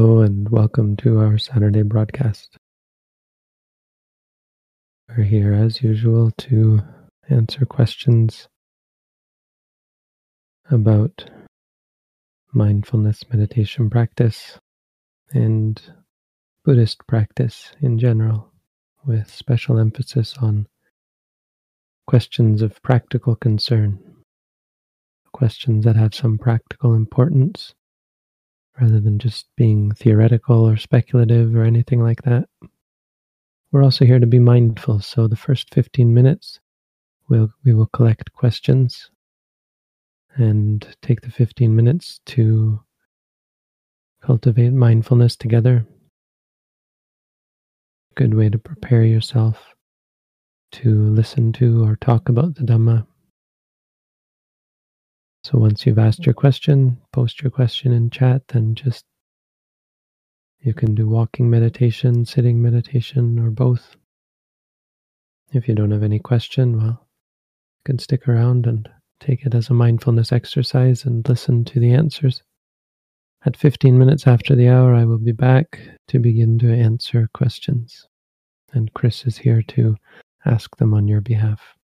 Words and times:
Hello, 0.00 0.20
and 0.20 0.48
welcome 0.48 0.96
to 0.98 1.18
our 1.18 1.38
Saturday 1.38 1.82
broadcast. 1.82 2.56
We're 5.08 5.24
here 5.24 5.52
as 5.52 5.82
usual 5.82 6.30
to 6.38 6.82
answer 7.28 7.66
questions 7.66 8.46
about 10.70 11.28
mindfulness 12.52 13.24
meditation 13.32 13.90
practice 13.90 14.56
and 15.32 15.82
Buddhist 16.64 17.04
practice 17.08 17.72
in 17.80 17.98
general, 17.98 18.52
with 19.04 19.28
special 19.28 19.80
emphasis 19.80 20.36
on 20.40 20.68
questions 22.06 22.62
of 22.62 22.80
practical 22.82 23.34
concern, 23.34 23.98
questions 25.32 25.84
that 25.86 25.96
have 25.96 26.14
some 26.14 26.38
practical 26.38 26.94
importance 26.94 27.74
rather 28.80 29.00
than 29.00 29.18
just 29.18 29.46
being 29.56 29.92
theoretical 29.92 30.68
or 30.68 30.76
speculative 30.76 31.54
or 31.54 31.64
anything 31.64 32.02
like 32.02 32.22
that. 32.22 32.48
We're 33.72 33.84
also 33.84 34.04
here 34.04 34.18
to 34.18 34.26
be 34.26 34.38
mindful, 34.38 35.00
so 35.00 35.26
the 35.26 35.36
first 35.36 35.74
15 35.74 36.14
minutes 36.14 36.60
we'll, 37.28 37.52
we 37.64 37.74
will 37.74 37.86
collect 37.86 38.32
questions 38.32 39.10
and 40.36 40.86
take 41.02 41.20
the 41.20 41.30
15 41.30 41.74
minutes 41.74 42.20
to 42.26 42.80
cultivate 44.22 44.72
mindfulness 44.72 45.36
together. 45.36 45.86
Good 48.14 48.34
way 48.34 48.48
to 48.48 48.58
prepare 48.58 49.04
yourself 49.04 49.74
to 50.72 51.08
listen 51.10 51.52
to 51.54 51.84
or 51.84 51.96
talk 51.96 52.28
about 52.28 52.54
the 52.54 52.62
Dhamma. 52.62 53.07
So 55.44 55.58
once 55.58 55.86
you've 55.86 55.98
asked 55.98 56.26
your 56.26 56.34
question, 56.34 56.98
post 57.12 57.42
your 57.42 57.50
question 57.50 57.92
in 57.92 58.10
chat, 58.10 58.42
then 58.48 58.74
just 58.74 59.04
you 60.60 60.74
can 60.74 60.94
do 60.94 61.06
walking 61.08 61.48
meditation, 61.48 62.24
sitting 62.24 62.60
meditation, 62.60 63.38
or 63.38 63.50
both. 63.50 63.96
If 65.52 65.68
you 65.68 65.74
don't 65.74 65.92
have 65.92 66.02
any 66.02 66.18
question, 66.18 66.76
well, 66.76 67.06
you 67.78 67.82
can 67.84 67.98
stick 67.98 68.28
around 68.28 68.66
and 68.66 68.88
take 69.20 69.46
it 69.46 69.54
as 69.54 69.70
a 69.70 69.74
mindfulness 69.74 70.32
exercise 70.32 71.04
and 71.04 71.26
listen 71.28 71.64
to 71.66 71.80
the 71.80 71.92
answers. 71.92 72.42
At 73.44 73.56
15 73.56 73.96
minutes 73.96 74.26
after 74.26 74.56
the 74.56 74.68
hour, 74.68 74.94
I 74.94 75.04
will 75.04 75.18
be 75.18 75.32
back 75.32 75.80
to 76.08 76.18
begin 76.18 76.58
to 76.58 76.74
answer 76.74 77.28
questions. 77.32 78.08
And 78.72 78.92
Chris 78.94 79.24
is 79.24 79.38
here 79.38 79.62
to 79.62 79.96
ask 80.44 80.76
them 80.76 80.92
on 80.92 81.06
your 81.06 81.20
behalf. 81.20 81.77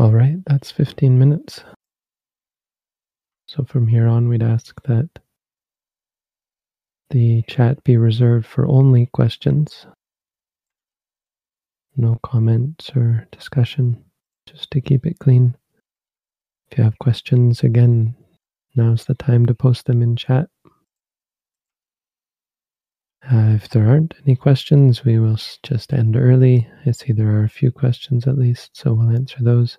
All 0.00 0.12
right, 0.12 0.38
that's 0.46 0.70
15 0.70 1.18
minutes. 1.18 1.62
So 3.46 3.64
from 3.64 3.86
here 3.86 4.06
on, 4.06 4.28
we'd 4.28 4.42
ask 4.42 4.82
that 4.84 5.10
the 7.10 7.42
chat 7.42 7.84
be 7.84 7.98
reserved 7.98 8.46
for 8.46 8.66
only 8.66 9.10
questions, 9.12 9.86
no 11.98 12.18
comments 12.22 12.90
or 12.96 13.28
discussion, 13.30 14.02
just 14.46 14.70
to 14.70 14.80
keep 14.80 15.04
it 15.04 15.18
clean. 15.18 15.54
If 16.70 16.78
you 16.78 16.84
have 16.84 16.98
questions, 16.98 17.62
again, 17.62 18.14
now's 18.74 19.04
the 19.04 19.14
time 19.14 19.44
to 19.44 19.54
post 19.54 19.84
them 19.84 20.00
in 20.00 20.16
chat. 20.16 20.48
Uh, 23.30 23.52
if 23.54 23.68
there 23.68 23.86
aren't 23.86 24.14
any 24.24 24.34
questions, 24.34 25.04
we 25.04 25.18
will 25.18 25.36
just 25.62 25.92
end 25.92 26.16
early. 26.16 26.66
I 26.86 26.92
see 26.92 27.12
there 27.12 27.36
are 27.36 27.44
a 27.44 27.50
few 27.50 27.70
questions 27.70 28.26
at 28.26 28.38
least, 28.38 28.70
so 28.74 28.94
we'll 28.94 29.14
answer 29.14 29.36
those. 29.42 29.76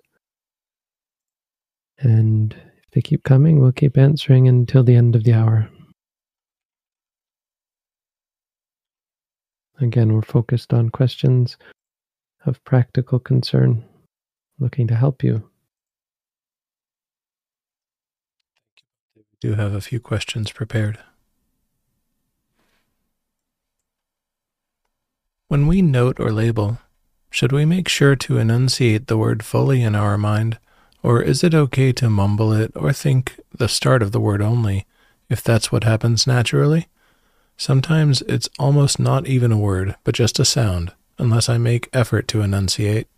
And 1.98 2.54
if 2.54 2.90
they 2.92 3.00
keep 3.00 3.22
coming, 3.22 3.60
we'll 3.60 3.72
keep 3.72 3.96
answering 3.96 4.48
until 4.48 4.82
the 4.82 4.96
end 4.96 5.14
of 5.14 5.24
the 5.24 5.34
hour. 5.34 5.68
Again, 9.80 10.12
we're 10.12 10.22
focused 10.22 10.72
on 10.72 10.90
questions 10.90 11.56
of 12.44 12.62
practical 12.64 13.18
concern, 13.18 13.84
looking 14.58 14.86
to 14.88 14.94
help 14.94 15.22
you. 15.22 15.48
We 19.16 19.24
do 19.40 19.54
have 19.54 19.74
a 19.74 19.80
few 19.80 20.00
questions 20.00 20.52
prepared. 20.52 20.98
When 25.48 25.66
we 25.66 25.82
note 25.82 26.18
or 26.18 26.32
label, 26.32 26.78
should 27.30 27.52
we 27.52 27.64
make 27.64 27.88
sure 27.88 28.16
to 28.16 28.38
enunciate 28.38 29.06
the 29.06 29.18
word 29.18 29.44
fully 29.44 29.82
in 29.82 29.94
our 29.94 30.16
mind, 30.16 30.58
or 31.02 31.22
is 31.22 31.42
it 31.42 31.54
okay 31.54 31.92
to 31.92 32.10
mumble 32.10 32.52
it 32.52 32.72
or 32.74 32.92
think 32.92 33.40
the 33.56 33.68
start 33.68 34.02
of 34.02 34.12
the 34.12 34.20
word 34.20 34.40
only, 34.40 34.86
if 35.28 35.42
that's 35.42 35.72
what 35.72 35.84
happens 35.84 36.26
naturally? 36.26 36.86
Sometimes 37.56 38.22
it's 38.22 38.48
almost 38.58 38.98
not 38.98 39.26
even 39.26 39.52
a 39.52 39.58
word, 39.58 39.96
but 40.04 40.14
just 40.14 40.38
a 40.38 40.44
sound, 40.44 40.92
unless 41.18 41.48
I 41.48 41.58
make 41.58 41.88
effort 41.92 42.28
to 42.28 42.40
enunciate. 42.40 43.08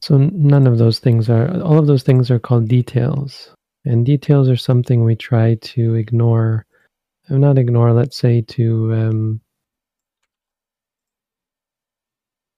So 0.00 0.18
none 0.18 0.66
of 0.66 0.78
those 0.78 0.98
things 0.98 1.28
are, 1.30 1.60
all 1.62 1.78
of 1.78 1.86
those 1.86 2.02
things 2.02 2.30
are 2.30 2.38
called 2.38 2.68
details. 2.68 3.50
And 3.84 4.04
details 4.04 4.48
are 4.48 4.56
something 4.56 5.04
we 5.04 5.16
try 5.16 5.54
to 5.54 5.94
ignore, 5.94 6.66
or 7.30 7.38
not 7.38 7.56
ignore, 7.56 7.92
let's 7.92 8.16
say 8.16 8.40
to 8.42 8.94
um, 8.94 9.40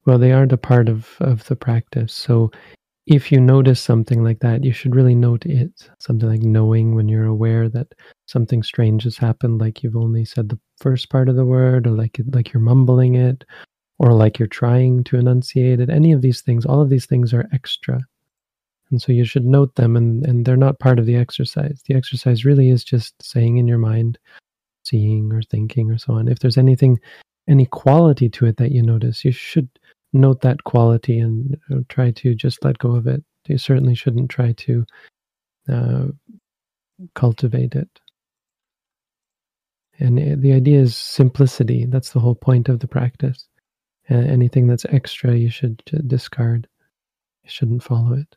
well, 0.05 0.17
they 0.17 0.31
aren't 0.31 0.53
a 0.53 0.57
part 0.57 0.89
of, 0.89 1.07
of 1.19 1.45
the 1.45 1.55
practice. 1.55 2.11
So 2.13 2.51
if 3.09 3.31
you 3.31 3.41
notice 3.41 3.81
something 3.81 4.23
like 4.23 4.39
that, 4.41 4.63
you 4.63 4.71
should 4.71 4.95
really 4.95 5.15
note 5.15 5.43
it. 5.47 5.89
Something 5.99 6.29
like 6.29 6.43
knowing 6.43 6.93
when 6.93 7.09
you're 7.09 7.25
aware 7.25 7.67
that 7.67 7.87
something 8.27 8.61
strange 8.61 9.03
has 9.03 9.17
happened, 9.17 9.59
like 9.59 9.81
you've 9.81 9.95
only 9.95 10.23
said 10.23 10.47
the 10.47 10.59
first 10.77 11.09
part 11.09 11.27
of 11.27 11.35
the 11.35 11.45
word, 11.45 11.87
or 11.87 11.91
like 11.91 12.19
like 12.31 12.53
you're 12.53 12.61
mumbling 12.61 13.15
it, 13.15 13.45
or 13.97 14.13
like 14.13 14.37
you're 14.37 14.47
trying 14.47 15.03
to 15.05 15.17
enunciate 15.17 15.79
it. 15.79 15.89
Any 15.89 16.11
of 16.11 16.21
these 16.21 16.41
things, 16.41 16.67
all 16.67 16.81
of 16.81 16.89
these 16.89 17.07
things 17.07 17.33
are 17.33 17.49
extra. 17.51 17.99
And 18.91 19.01
so 19.01 19.11
you 19.11 19.25
should 19.25 19.45
note 19.45 19.73
them 19.75 19.95
and, 19.95 20.25
and 20.25 20.45
they're 20.45 20.57
not 20.57 20.79
part 20.79 20.99
of 20.99 21.05
the 21.07 21.15
exercise. 21.15 21.81
The 21.87 21.95
exercise 21.95 22.45
really 22.45 22.69
is 22.69 22.83
just 22.83 23.15
saying 23.23 23.57
in 23.57 23.67
your 23.67 23.77
mind, 23.79 24.19
seeing 24.83 25.33
or 25.33 25.41
thinking 25.41 25.89
or 25.89 25.97
so 25.97 26.13
on. 26.13 26.27
If 26.27 26.39
there's 26.39 26.57
anything, 26.57 26.99
any 27.47 27.65
quality 27.65 28.29
to 28.29 28.45
it 28.45 28.57
that 28.57 28.71
you 28.71 28.83
notice, 28.83 29.25
you 29.25 29.31
should 29.31 29.69
note 30.13 30.41
that 30.41 30.63
quality 30.63 31.19
and 31.19 31.57
try 31.89 32.11
to 32.11 32.35
just 32.35 32.63
let 32.63 32.77
go 32.79 32.95
of 32.95 33.07
it. 33.07 33.23
You 33.47 33.57
certainly 33.57 33.95
shouldn't 33.95 34.29
try 34.29 34.53
to 34.53 34.85
uh, 35.67 36.05
cultivate 37.15 37.75
it. 37.75 37.89
And 39.99 40.41
the 40.41 40.53
idea 40.53 40.79
is 40.79 40.95
simplicity. 40.95 41.85
That's 41.85 42.11
the 42.11 42.19
whole 42.19 42.35
point 42.35 42.69
of 42.69 42.79
the 42.79 42.87
practice. 42.87 43.47
Uh, 44.09 44.15
anything 44.15 44.67
that's 44.67 44.85
extra, 44.85 45.35
you 45.35 45.49
should 45.49 45.83
discard. 46.07 46.67
You 47.43 47.49
shouldn't 47.49 47.83
follow 47.83 48.13
it. 48.13 48.35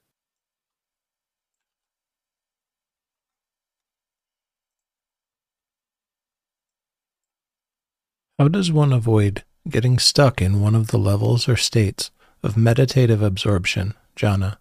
How 8.38 8.48
does 8.48 8.72
one 8.72 8.92
avoid 8.92 9.44
getting 9.68 9.98
stuck 9.98 10.42
in 10.42 10.60
one 10.60 10.74
of 10.74 10.88
the 10.88 10.98
levels 10.98 11.48
or 11.48 11.56
states 11.56 12.10
of 12.42 12.56
meditative 12.56 13.22
absorption, 13.22 13.94
jhana. 14.16 14.56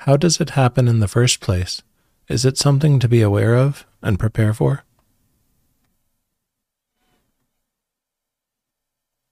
How 0.00 0.16
does 0.16 0.40
it 0.40 0.50
happen 0.50 0.88
in 0.88 1.00
the 1.00 1.08
first 1.08 1.40
place? 1.40 1.82
Is 2.28 2.44
it 2.44 2.58
something 2.58 2.98
to 2.98 3.08
be 3.08 3.22
aware 3.22 3.54
of 3.56 3.86
and 4.02 4.18
prepare 4.18 4.52
for? 4.52 4.84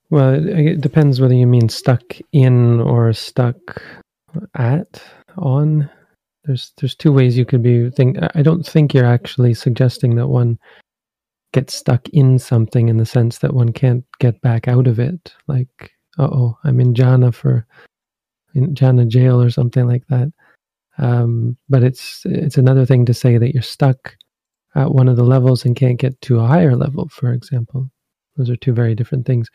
Well, 0.09 0.47
it 0.47 0.81
depends 0.81 1.19
whether 1.19 1.33
you 1.33 1.47
mean 1.47 1.67
stuck 1.67 2.03
in 2.31 2.79
or 2.79 3.11
stuck 3.11 3.81
at 4.55 5.01
on. 5.37 5.89
There's 6.45 6.73
there's 6.77 6.95
two 6.95 7.11
ways 7.11 7.37
you 7.37 7.45
could 7.45 7.63
be 7.63 7.89
think. 7.89 8.17
I 8.35 8.43
don't 8.43 8.65
think 8.65 8.93
you're 8.93 9.05
actually 9.05 9.55
suggesting 9.55 10.15
that 10.15 10.27
one 10.27 10.59
get 11.55 11.71
stuck 11.71 12.09
in 12.09 12.37
something 12.37 12.89
in 12.89 12.97
the 12.97 13.05
sense 13.05 13.37
that 13.37 13.53
one 13.53 13.71
can't 13.71 14.03
get 14.19 14.41
back 14.41 14.67
out 14.67 14.87
of 14.87 14.99
it. 14.99 15.33
Like, 15.47 15.93
oh, 16.17 16.57
I'm 16.65 16.81
in 16.81 16.93
jhana 16.93 17.33
for 17.33 17.65
in 18.53 18.75
jhana 18.75 19.07
jail 19.07 19.41
or 19.41 19.49
something 19.49 19.87
like 19.87 20.05
that. 20.09 20.33
Um, 20.97 21.57
but 21.69 21.81
it's 21.81 22.23
it's 22.25 22.57
another 22.57 22.85
thing 22.85 23.05
to 23.05 23.13
say 23.13 23.37
that 23.37 23.53
you're 23.53 23.63
stuck 23.63 24.17
at 24.75 24.91
one 24.91 25.07
of 25.07 25.15
the 25.15 25.23
levels 25.23 25.63
and 25.63 25.77
can't 25.77 25.97
get 25.97 26.19
to 26.21 26.39
a 26.41 26.47
higher 26.47 26.75
level, 26.75 27.07
for 27.07 27.31
example. 27.31 27.89
Those 28.35 28.49
are 28.49 28.57
two 28.57 28.73
very 28.73 28.93
different 28.93 29.25
things. 29.25 29.49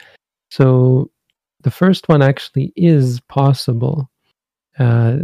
So 0.51 1.11
the 1.61 1.71
first 1.71 2.09
one 2.09 2.23
actually 2.23 2.73
is 2.77 3.21
possible 3.29 4.10
uh, 4.81 5.17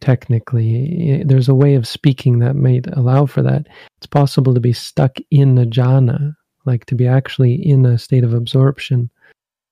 technically, 0.00 1.22
there's 1.26 1.50
a 1.50 1.54
way 1.54 1.74
of 1.74 1.86
speaking 1.86 2.38
that 2.38 2.56
might 2.56 2.86
allow 2.96 3.26
for 3.26 3.42
that. 3.42 3.66
It's 3.98 4.06
possible 4.06 4.54
to 4.54 4.60
be 4.60 4.72
stuck 4.72 5.18
in 5.30 5.58
a 5.58 5.66
jhana, 5.66 6.34
like 6.64 6.86
to 6.86 6.94
be 6.94 7.06
actually 7.06 7.54
in 7.54 7.84
a 7.84 7.98
state 7.98 8.24
of 8.24 8.32
absorption 8.32 9.10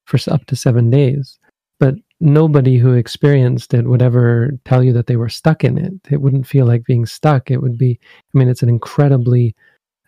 for 0.04 0.18
up 0.30 0.44
to 0.46 0.56
seven 0.56 0.90
days. 0.90 1.38
But 1.80 1.94
nobody 2.20 2.76
who 2.76 2.92
experienced 2.92 3.72
it 3.72 3.86
would 3.86 4.02
ever 4.02 4.58
tell 4.66 4.84
you 4.84 4.92
that 4.92 5.06
they 5.06 5.16
were 5.16 5.30
stuck 5.30 5.64
in 5.64 5.78
it. 5.78 5.94
It 6.10 6.20
wouldn't 6.20 6.46
feel 6.46 6.66
like 6.66 6.84
being 6.84 7.06
stuck. 7.06 7.50
It 7.50 7.62
would 7.62 7.78
be, 7.78 7.98
I 8.34 8.38
mean, 8.38 8.48
it's 8.48 8.62
an 8.62 8.68
incredibly 8.68 9.56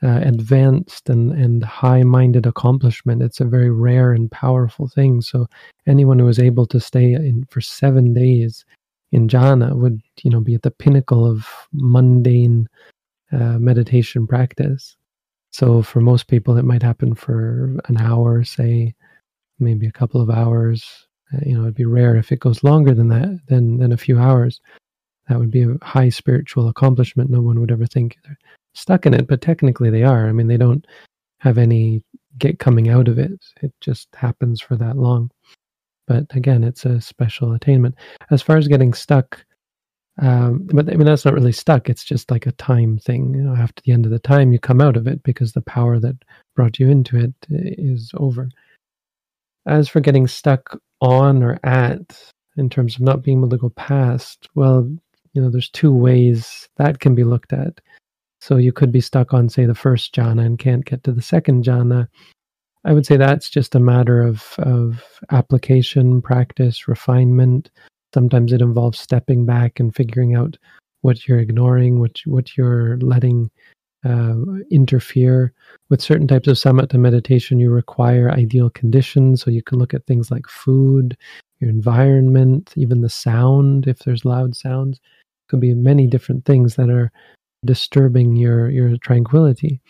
uh, 0.03 0.21
advanced 0.25 1.09
and, 1.09 1.33
and 1.33 1.65
high 1.65 2.03
minded 2.03 2.45
accomplishment. 2.45 3.23
It's 3.23 3.41
a 3.41 3.47
very 3.47 3.71
rare 3.71 4.13
and 4.13 4.31
powerful 4.31 4.89
thing. 4.89 5.23
So, 5.23 5.47
anyone 5.87 6.19
who 6.19 6.29
is 6.29 6.39
able 6.39 6.67
to 6.67 6.81
stay 6.81 7.15
in 7.15 7.47
for 7.49 7.63
seven 7.63 8.13
days 8.13 8.67
in 9.13 9.29
jhana 9.29 9.75
would 9.77 10.01
you 10.23 10.31
know 10.31 10.41
be 10.41 10.55
at 10.55 10.63
the 10.63 10.71
pinnacle 10.71 11.25
of 11.25 11.47
mundane 11.73 12.69
uh, 13.33 13.59
meditation 13.59 14.27
practice. 14.27 14.97
So 15.51 15.83
for 15.83 16.01
most 16.01 16.29
people 16.29 16.57
it 16.59 16.65
might 16.65 16.83
happen 16.83 17.15
for 17.15 17.77
an 17.87 18.01
hour 18.01 18.45
say 18.45 18.95
maybe 19.59 19.87
a 19.87 19.93
couple 19.93 20.21
of 20.21 20.31
hours. 20.31 21.07
Uh, 21.33 21.41
you 21.45 21.55
know 21.55 21.63
it'd 21.63 21.75
be 21.75 21.85
rare 21.85 22.17
if 22.17 22.31
it 22.31 22.41
goes 22.41 22.63
longer 22.63 22.95
than 22.95 23.09
that 23.09 23.41
than 23.49 23.79
than 23.79 23.93
a 23.93 23.97
few 23.97 24.19
hours. 24.19 24.61
That 25.29 25.39
would 25.39 25.51
be 25.51 25.63
a 25.63 25.77
high 25.83 26.09
spiritual 26.09 26.69
accomplishment. 26.69 27.31
No 27.31 27.41
one 27.41 27.59
would 27.61 27.73
ever 27.73 27.87
think 27.87 28.17
they're 28.25 28.39
stuck 28.75 29.07
in 29.07 29.15
it 29.15 29.27
but 29.27 29.41
technically 29.41 29.91
they 29.91 30.03
are. 30.03 30.29
I 30.29 30.33
mean 30.33 30.47
they 30.49 30.57
don't 30.57 30.87
have 31.39 31.59
any 31.59 32.03
get 32.39 32.59
coming 32.59 32.89
out 32.89 33.09
of 33.09 33.19
it. 33.19 33.33
It 33.63 33.73
just 33.81 34.09
happens 34.15 34.61
for 34.61 34.77
that 34.77 34.97
long 34.97 35.31
but 36.07 36.25
again, 36.35 36.65
it's 36.65 36.85
a 36.85 37.01
special 37.01 37.53
attainment. 37.53 37.95
As 38.31 38.43
far 38.43 38.57
as 38.57 38.69
getting 38.69 38.95
stuck, 38.95 39.45
um, 40.21 40.67
but 40.73 40.91
I 40.91 40.97
mean 40.97 41.07
that's 41.07 41.25
not 41.25 41.35
really 41.35 41.53
stuck. 41.53 41.89
It's 41.91 42.05
just 42.05 42.31
like 42.31 42.47
a 42.47 42.53
time 42.53 42.99
thing. 42.99 43.35
You 43.35 43.43
know, 43.43 43.55
after 43.55 43.83
the 43.85 43.93
end 43.93 44.07
of 44.07 44.13
the 44.13 44.19
time, 44.19 44.53
you 44.53 44.59
come 44.59 44.81
out 44.81 44.97
of 44.97 45.07
it 45.07 45.23
because 45.23 45.53
the 45.53 45.63
power 45.63 45.99
that 46.01 46.17
brought 46.55 46.79
you 46.79 46.89
into 46.89 47.17
it 47.19 47.35
is 47.51 48.13
over. 48.17 48.49
As 49.67 49.89
for 49.89 50.01
getting 50.01 50.27
stuck 50.27 50.79
on 51.01 51.43
or 51.43 51.59
at, 51.65 52.33
in 52.57 52.71
terms 52.71 52.95
of 52.95 53.03
not 53.03 53.23
being 53.23 53.39
able 53.39 53.51
to 53.51 53.59
go 53.59 53.71
past, 53.71 54.49
well, 54.55 54.89
you 55.33 55.43
know, 55.43 55.51
there's 55.51 55.69
two 55.69 55.93
ways 55.93 56.69
that 56.77 57.01
can 57.01 57.15
be 57.15 57.25
looked 57.25 57.53
at. 57.53 57.81
So 58.41 58.57
you 58.57 58.73
could 58.73 58.93
be 58.93 59.01
stuck 59.01 59.35
on, 59.35 59.49
say, 59.49 59.67
the 59.67 59.75
first 59.75 60.15
jhana 60.15 60.47
and 60.47 60.59
can't 60.59 60.85
get 60.85 61.03
to 61.05 61.13
the 61.13 61.21
second 61.23 61.65
jhana, 61.65 62.07
I 62.87 62.93
would 62.93 63.05
say 63.05 63.17
that's 63.17 63.51
just 63.51 63.75
a 63.75 63.81
matter 63.81 64.23
of 64.23 64.55
of 64.59 65.03
application, 65.31 66.23
practice, 66.23 66.87
refinement. 66.87 67.71
Sometimes 68.15 68.53
it 68.53 68.63
involves 68.63 68.99
stepping 69.01 69.45
back 69.45 69.81
and 69.81 69.95
figuring 69.95 70.37
out 70.37 70.57
what 71.01 71.27
you're 71.27 71.41
ignoring, 71.41 71.99
what 71.99 72.21
what 72.27 72.57
you're 72.57 72.97
letting 72.99 73.51
uh, 74.05 74.37
interfere 74.71 75.53
with 75.91 76.01
certain 76.01 76.29
types 76.29 76.47
of 76.47 76.57
samatha 76.57 76.99
meditation. 76.99 77.59
You 77.59 77.71
require 77.71 78.31
ideal 78.31 78.71
conditions, 78.71 79.43
so 79.43 79.51
you 79.51 79.65
can 79.65 79.79
look 79.81 79.93
at 79.93 80.07
things 80.07 80.31
like 80.31 80.47
food, 80.47 81.17
your 81.59 81.71
environment, 81.71 82.73
even 82.77 83.01
the 83.01 83.09
sound. 83.09 83.89
If 83.89 83.99
there's 84.01 84.25
loud 84.25 84.55
sounds, 84.55 84.99
it 84.99 85.49
could 85.49 85.61
be 85.61 85.75
many 85.75 86.07
different 86.07 86.45
things 86.45 86.77
that 86.77 86.89
are 86.89 87.11
disturbing 87.65 88.37
your 88.37 88.71
your 88.71 88.97
tranquility. 88.99 89.81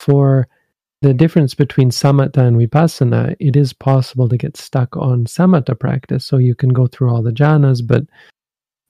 For 0.00 0.48
the 1.02 1.12
difference 1.12 1.54
between 1.54 1.90
samatha 1.90 2.38
and 2.38 2.56
vipassana, 2.56 3.34
it 3.40 3.56
is 3.56 3.72
possible 3.72 4.28
to 4.28 4.36
get 4.36 4.56
stuck 4.56 4.96
on 4.96 5.24
samatha 5.24 5.78
practice. 5.78 6.24
So 6.24 6.38
you 6.38 6.54
can 6.54 6.70
go 6.70 6.86
through 6.86 7.10
all 7.10 7.22
the 7.22 7.32
jhanas, 7.32 7.84
but 7.84 8.04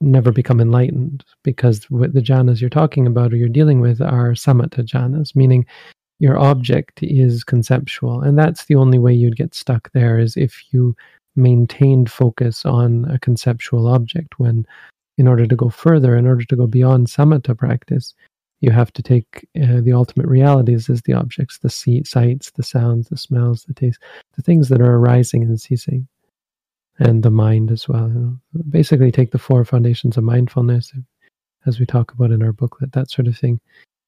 never 0.03 0.31
become 0.31 0.61
enlightened 0.61 1.25
because 1.42 1.81
the 1.81 2.20
jhanas 2.20 2.61
you're 2.61 2.68
talking 2.68 3.07
about 3.07 3.33
or 3.33 3.37
you're 3.37 3.48
dealing 3.48 3.81
with 3.81 4.03
are 4.03 4.33
samatha 4.33 4.85
jhanas, 4.85 5.35
meaning 5.35 5.64
your 6.18 6.38
object 6.38 7.03
is 7.03 7.44
conceptual. 7.44 8.20
And 8.20 8.38
that's 8.38 8.66
the 8.66 8.75
only 8.75 8.98
way 8.98 9.14
you'd 9.14 9.37
get 9.37 9.55
stuck 9.55 9.90
there 9.92 10.18
is 10.18 10.37
if 10.37 10.62
you 10.70 10.94
maintained 11.35 12.11
focus 12.11 12.66
on 12.66 13.07
a 13.07 13.18
conceptual 13.18 13.88
object 13.88 14.38
when 14.38 14.66
in 15.16 15.27
order 15.27 15.46
to 15.46 15.57
go 15.57 15.70
further, 15.70 16.14
in 16.16 16.27
order 16.27 16.44
to 16.44 16.57
go 16.57 16.66
beyond 16.66 17.07
samatha 17.07 17.57
practice, 17.57 18.12
you 18.62 18.70
have 18.70 18.92
to 18.92 19.03
take 19.03 19.46
uh, 19.61 19.81
the 19.81 19.92
ultimate 19.92 20.27
realities 20.27 20.88
as 20.88 21.03
the 21.03 21.12
objects, 21.12 21.59
the 21.59 21.68
see- 21.68 22.05
sights, 22.05 22.53
the 22.53 22.62
sounds, 22.62 23.09
the 23.09 23.16
smells, 23.16 23.64
the 23.64 23.75
taste, 23.75 24.01
the 24.37 24.42
things 24.42 24.68
that 24.68 24.81
are 24.81 24.94
arising 24.94 25.42
and 25.42 25.61
ceasing, 25.61 26.07
and 26.98 27.25
the 27.25 27.31
mind 27.31 27.72
as 27.72 27.88
well. 27.88 28.09
You 28.09 28.14
know? 28.14 28.38
Basically, 28.70 29.11
take 29.11 29.33
the 29.33 29.38
four 29.38 29.64
foundations 29.64 30.16
of 30.16 30.22
mindfulness, 30.22 30.92
as 31.66 31.81
we 31.81 31.87
talk 31.87 32.12
about 32.12 32.31
in 32.31 32.42
our 32.42 32.53
booklet, 32.53 32.92
that 32.92 33.11
sort 33.11 33.27
of 33.27 33.37
thing. 33.37 33.61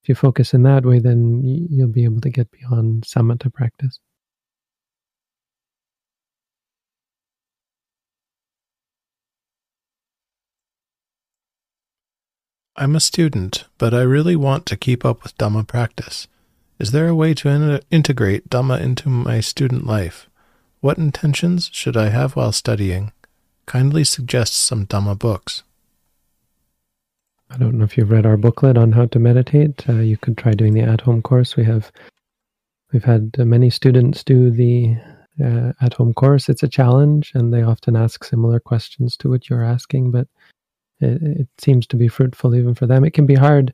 If 0.02 0.08
you 0.08 0.14
focus 0.14 0.54
in 0.54 0.62
that 0.62 0.86
way, 0.86 1.00
then 1.00 1.42
you'll 1.42 1.88
be 1.88 2.04
able 2.04 2.20
to 2.20 2.30
get 2.30 2.50
beyond 2.52 3.04
samatha 3.04 3.52
practice. 3.52 3.98
I'm 12.76 12.96
a 12.96 13.00
student, 13.00 13.66
but 13.78 13.94
I 13.94 14.02
really 14.02 14.34
want 14.34 14.66
to 14.66 14.76
keep 14.76 15.04
up 15.04 15.22
with 15.22 15.38
Dhamma 15.38 15.64
practice. 15.64 16.26
Is 16.80 16.90
there 16.90 17.06
a 17.06 17.14
way 17.14 17.32
to 17.34 17.48
in- 17.48 17.80
integrate 17.92 18.50
Dhamma 18.50 18.80
into 18.80 19.08
my 19.08 19.38
student 19.38 19.86
life? 19.86 20.28
What 20.80 20.98
intentions 20.98 21.70
should 21.72 21.96
I 21.96 22.08
have 22.08 22.34
while 22.34 22.50
studying? 22.50 23.12
Kindly 23.66 24.02
suggest 24.02 24.54
some 24.54 24.86
Dhamma 24.86 25.16
books. 25.16 25.62
I 27.48 27.58
don't 27.58 27.78
know 27.78 27.84
if 27.84 27.96
you've 27.96 28.10
read 28.10 28.26
our 28.26 28.36
booklet 28.36 28.76
on 28.76 28.90
how 28.90 29.06
to 29.06 29.20
meditate. 29.20 29.88
Uh, 29.88 30.00
you 30.00 30.16
could 30.16 30.36
try 30.36 30.50
doing 30.50 30.74
the 30.74 30.80
at-home 30.80 31.22
course. 31.22 31.54
We 31.54 31.64
have 31.64 31.92
we've 32.92 33.04
had 33.04 33.38
many 33.38 33.70
students 33.70 34.24
do 34.24 34.50
the 34.50 34.96
uh, 35.42 35.72
at-home 35.80 36.12
course. 36.12 36.48
It's 36.48 36.64
a 36.64 36.68
challenge, 36.68 37.30
and 37.36 37.54
they 37.54 37.62
often 37.62 37.94
ask 37.94 38.24
similar 38.24 38.58
questions 38.58 39.16
to 39.18 39.30
what 39.30 39.48
you're 39.48 39.62
asking, 39.62 40.10
but 40.10 40.26
it, 41.04 41.22
it 41.22 41.48
seems 41.58 41.86
to 41.88 41.96
be 41.96 42.08
fruitful 42.08 42.54
even 42.54 42.74
for 42.74 42.86
them. 42.86 43.04
It 43.04 43.12
can 43.12 43.26
be 43.26 43.34
hard 43.34 43.72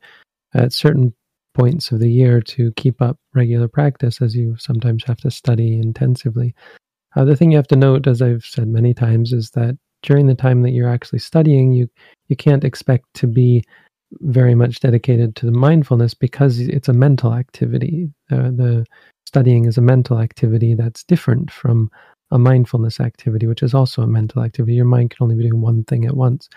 at 0.54 0.72
certain 0.72 1.14
points 1.54 1.90
of 1.90 2.00
the 2.00 2.10
year 2.10 2.40
to 2.40 2.72
keep 2.72 3.02
up 3.02 3.18
regular 3.34 3.68
practice 3.68 4.20
as 4.22 4.34
you 4.36 4.56
sometimes 4.58 5.04
have 5.04 5.18
to 5.18 5.30
study 5.30 5.74
intensively. 5.74 6.54
Uh, 7.16 7.24
the 7.24 7.36
thing 7.36 7.50
you 7.50 7.56
have 7.56 7.68
to 7.68 7.76
note, 7.76 8.06
as 8.06 8.22
I've 8.22 8.44
said 8.44 8.68
many 8.68 8.94
times, 8.94 9.32
is 9.32 9.50
that 9.50 9.76
during 10.02 10.26
the 10.26 10.34
time 10.34 10.62
that 10.62 10.70
you're 10.70 10.88
actually 10.88 11.18
studying, 11.18 11.72
you 11.72 11.88
you 12.28 12.36
can't 12.36 12.64
expect 12.64 13.04
to 13.14 13.26
be 13.26 13.64
very 14.20 14.54
much 14.54 14.80
dedicated 14.80 15.36
to 15.36 15.46
the 15.46 15.52
mindfulness 15.52 16.14
because 16.14 16.60
it's 16.60 16.88
a 16.88 16.92
mental 16.92 17.34
activity. 17.34 18.08
Uh, 18.30 18.50
the 18.50 18.86
studying 19.26 19.66
is 19.66 19.78
a 19.78 19.82
mental 19.82 20.18
activity 20.18 20.74
that's 20.74 21.04
different 21.04 21.50
from 21.50 21.90
a 22.30 22.38
mindfulness 22.38 23.00
activity, 23.00 23.46
which 23.46 23.62
is 23.62 23.74
also 23.74 24.02
a 24.02 24.06
mental 24.06 24.42
activity. 24.42 24.74
Your 24.74 24.84
mind 24.84 25.10
can 25.10 25.24
only 25.24 25.36
be 25.36 25.42
doing 25.42 25.60
one 25.60 25.84
thing 25.84 26.04
at 26.06 26.16
once. 26.16 26.48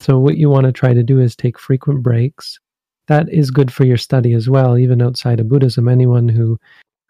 So, 0.00 0.18
what 0.18 0.36
you 0.36 0.48
want 0.48 0.66
to 0.66 0.72
try 0.72 0.94
to 0.94 1.02
do 1.02 1.20
is 1.20 1.34
take 1.34 1.58
frequent 1.58 2.02
breaks. 2.02 2.58
That 3.08 3.28
is 3.32 3.50
good 3.50 3.72
for 3.72 3.84
your 3.84 3.96
study 3.96 4.34
as 4.34 4.48
well, 4.48 4.78
even 4.78 5.02
outside 5.02 5.40
of 5.40 5.48
Buddhism. 5.48 5.88
Anyone 5.88 6.28
who 6.28 6.58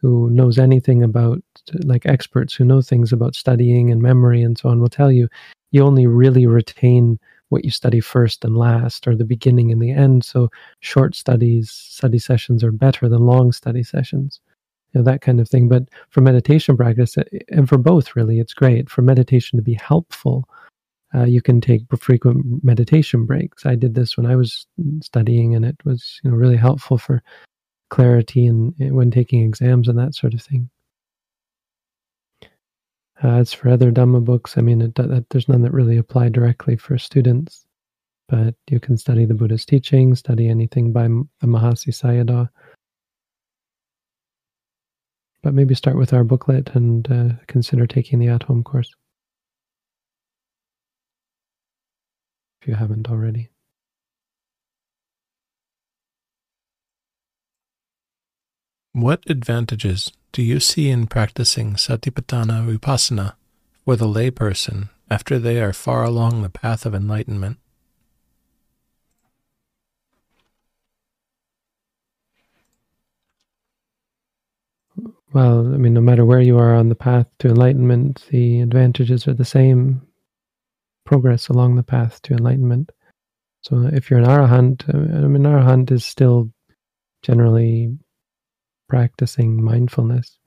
who 0.01 0.31
knows 0.31 0.59
anything 0.59 1.03
about, 1.03 1.43
like 1.85 2.07
experts 2.07 2.55
who 2.55 2.65
know 2.65 2.81
things 2.81 3.13
about 3.13 3.35
studying 3.35 3.91
and 3.91 4.01
memory 4.01 4.43
and 4.43 4.57
so 4.57 4.69
on, 4.69 4.81
will 4.81 4.89
tell 4.89 5.11
you 5.11 5.29
you 5.73 5.83
only 5.85 6.07
really 6.07 6.47
retain 6.47 7.19
what 7.49 7.65
you 7.65 7.71
study 7.71 8.01
first 8.01 8.45
and 8.45 8.57
last, 8.57 9.07
or 9.09 9.17
the 9.17 9.25
beginning 9.25 9.73
and 9.73 9.83
the 9.83 9.91
end. 9.91 10.25
So, 10.25 10.51
short 10.81 11.15
studies, 11.15 11.71
study 11.71 12.19
sessions 12.19 12.63
are 12.63 12.73
better 12.73 13.09
than 13.09 13.27
long 13.27 13.53
study 13.53 13.83
sessions. 13.83 14.41
You 14.93 15.01
know, 15.01 15.05
that 15.05 15.21
kind 15.21 15.41
of 15.41 15.49
thing. 15.49 15.69
But 15.69 15.85
for 16.11 16.21
meditation 16.21 16.77
practice, 16.77 17.17
eh, 17.19 17.25
and 17.51 17.69
for 17.69 17.79
both, 17.79 18.17
really, 18.17 18.39
it's 18.39 18.55
great. 18.55 18.89
For 18.91 19.03
meditation 19.03 19.59
to 19.59 19.63
be 19.63 19.75
helpful, 19.75 20.49
uh, 21.15 21.25
you 21.25 21.41
can 21.41 21.61
take 21.61 21.83
frequent 21.99 22.63
meditation 22.63 23.25
breaks. 23.25 23.65
I 23.65 23.75
did 23.75 23.95
this 23.95 24.17
when 24.17 24.27
I 24.27 24.37
was 24.37 24.67
studying, 25.03 25.55
and 25.55 25.65
it 25.65 25.77
was 25.85 26.21
you 26.23 26.31
know 26.31 26.37
really 26.37 26.57
helpful 26.57 26.99
for 26.99 27.23
clarity 27.91 28.47
and 28.47 28.75
when 28.79 29.11
taking 29.11 29.43
exams 29.43 29.89
and 29.89 29.99
that 29.99 30.15
sort 30.15 30.35
of 30.35 30.43
thing. 30.43 30.69
Uh, 33.23 33.39
as 33.39 33.53
for 33.53 33.69
other 33.69 33.91
Dhamma 33.91 34.25
books, 34.25 34.57
I 34.57 34.61
mean, 34.61 34.81
it, 34.81 34.95
that, 34.95 35.27
there's 35.31 35.49
none 35.49 35.63
that 35.63 35.73
really 35.73 35.97
apply 35.97 36.29
directly 36.29 36.77
for 36.77 36.97
students, 36.99 37.67
but 38.29 38.55
you 38.71 38.79
can 38.79 38.97
study 38.97 39.25
the 39.25 39.35
Buddha's 39.35 39.65
teaching, 39.65 40.15
study 40.15 40.49
anything 40.49 40.93
by 40.93 41.05
the 41.05 41.47
Mahasi 41.47 41.89
Sayadaw. 41.89 42.49
But 45.43 45.55
maybe 45.55 45.75
start 45.75 45.97
with 45.97 46.13
our 46.13 46.23
booklet 46.23 46.71
and 46.75 47.11
uh, 47.11 47.29
consider 47.49 47.87
taking 47.87 48.19
the 48.21 48.29
at 48.29 48.45
home 48.45 48.63
course. 48.63 48.95
You 52.69 52.75
haven't 52.75 53.09
already. 53.09 53.49
What 58.93 59.23
advantages 59.29 60.13
do 60.33 60.43
you 60.43 60.61
see 60.61 60.91
in 60.91 61.07
practicing 61.07 61.75
Satipatthana 61.75 62.67
Vipassana 62.67 63.35
for 63.85 63.97
the 63.97 64.07
layperson 64.07 64.91
after 65.11 65.39
they 65.39 65.61
are 65.63 65.73
far 65.73 66.05
along 66.05 66.43
the 66.43 66.51
path 66.51 66.85
of 66.85 66.95
enlightenment? 66.95 67.59
Well, 75.33 75.61
I 75.61 75.77
mean, 75.77 75.95
no 75.95 76.01
matter 76.01 76.25
where 76.25 76.41
you 76.41 76.59
are 76.59 76.75
on 76.75 76.89
the 76.89 76.95
path 76.95 77.27
to 77.39 77.49
enlightenment, 77.49 78.27
the 78.31 78.61
advantages 78.61 79.29
are 79.29 79.35
the 79.35 79.45
same 79.45 80.08
progress 81.09 81.49
along 81.49 81.75
the 81.75 81.83
path 81.83 82.21
to 82.21 82.35
enlightenment. 82.35 82.93
So 83.63 83.89
if 83.91 84.11
you're 84.11 84.21
an 84.21 84.27
arahant, 84.27 84.87
uh, 84.93 85.25
I 85.25 85.27
mean, 85.27 85.45
arahant 85.45 85.91
is 85.91 86.05
still 86.05 86.53
generally 87.23 87.97
practicing 88.91 89.65
mindfulness, 89.65 90.39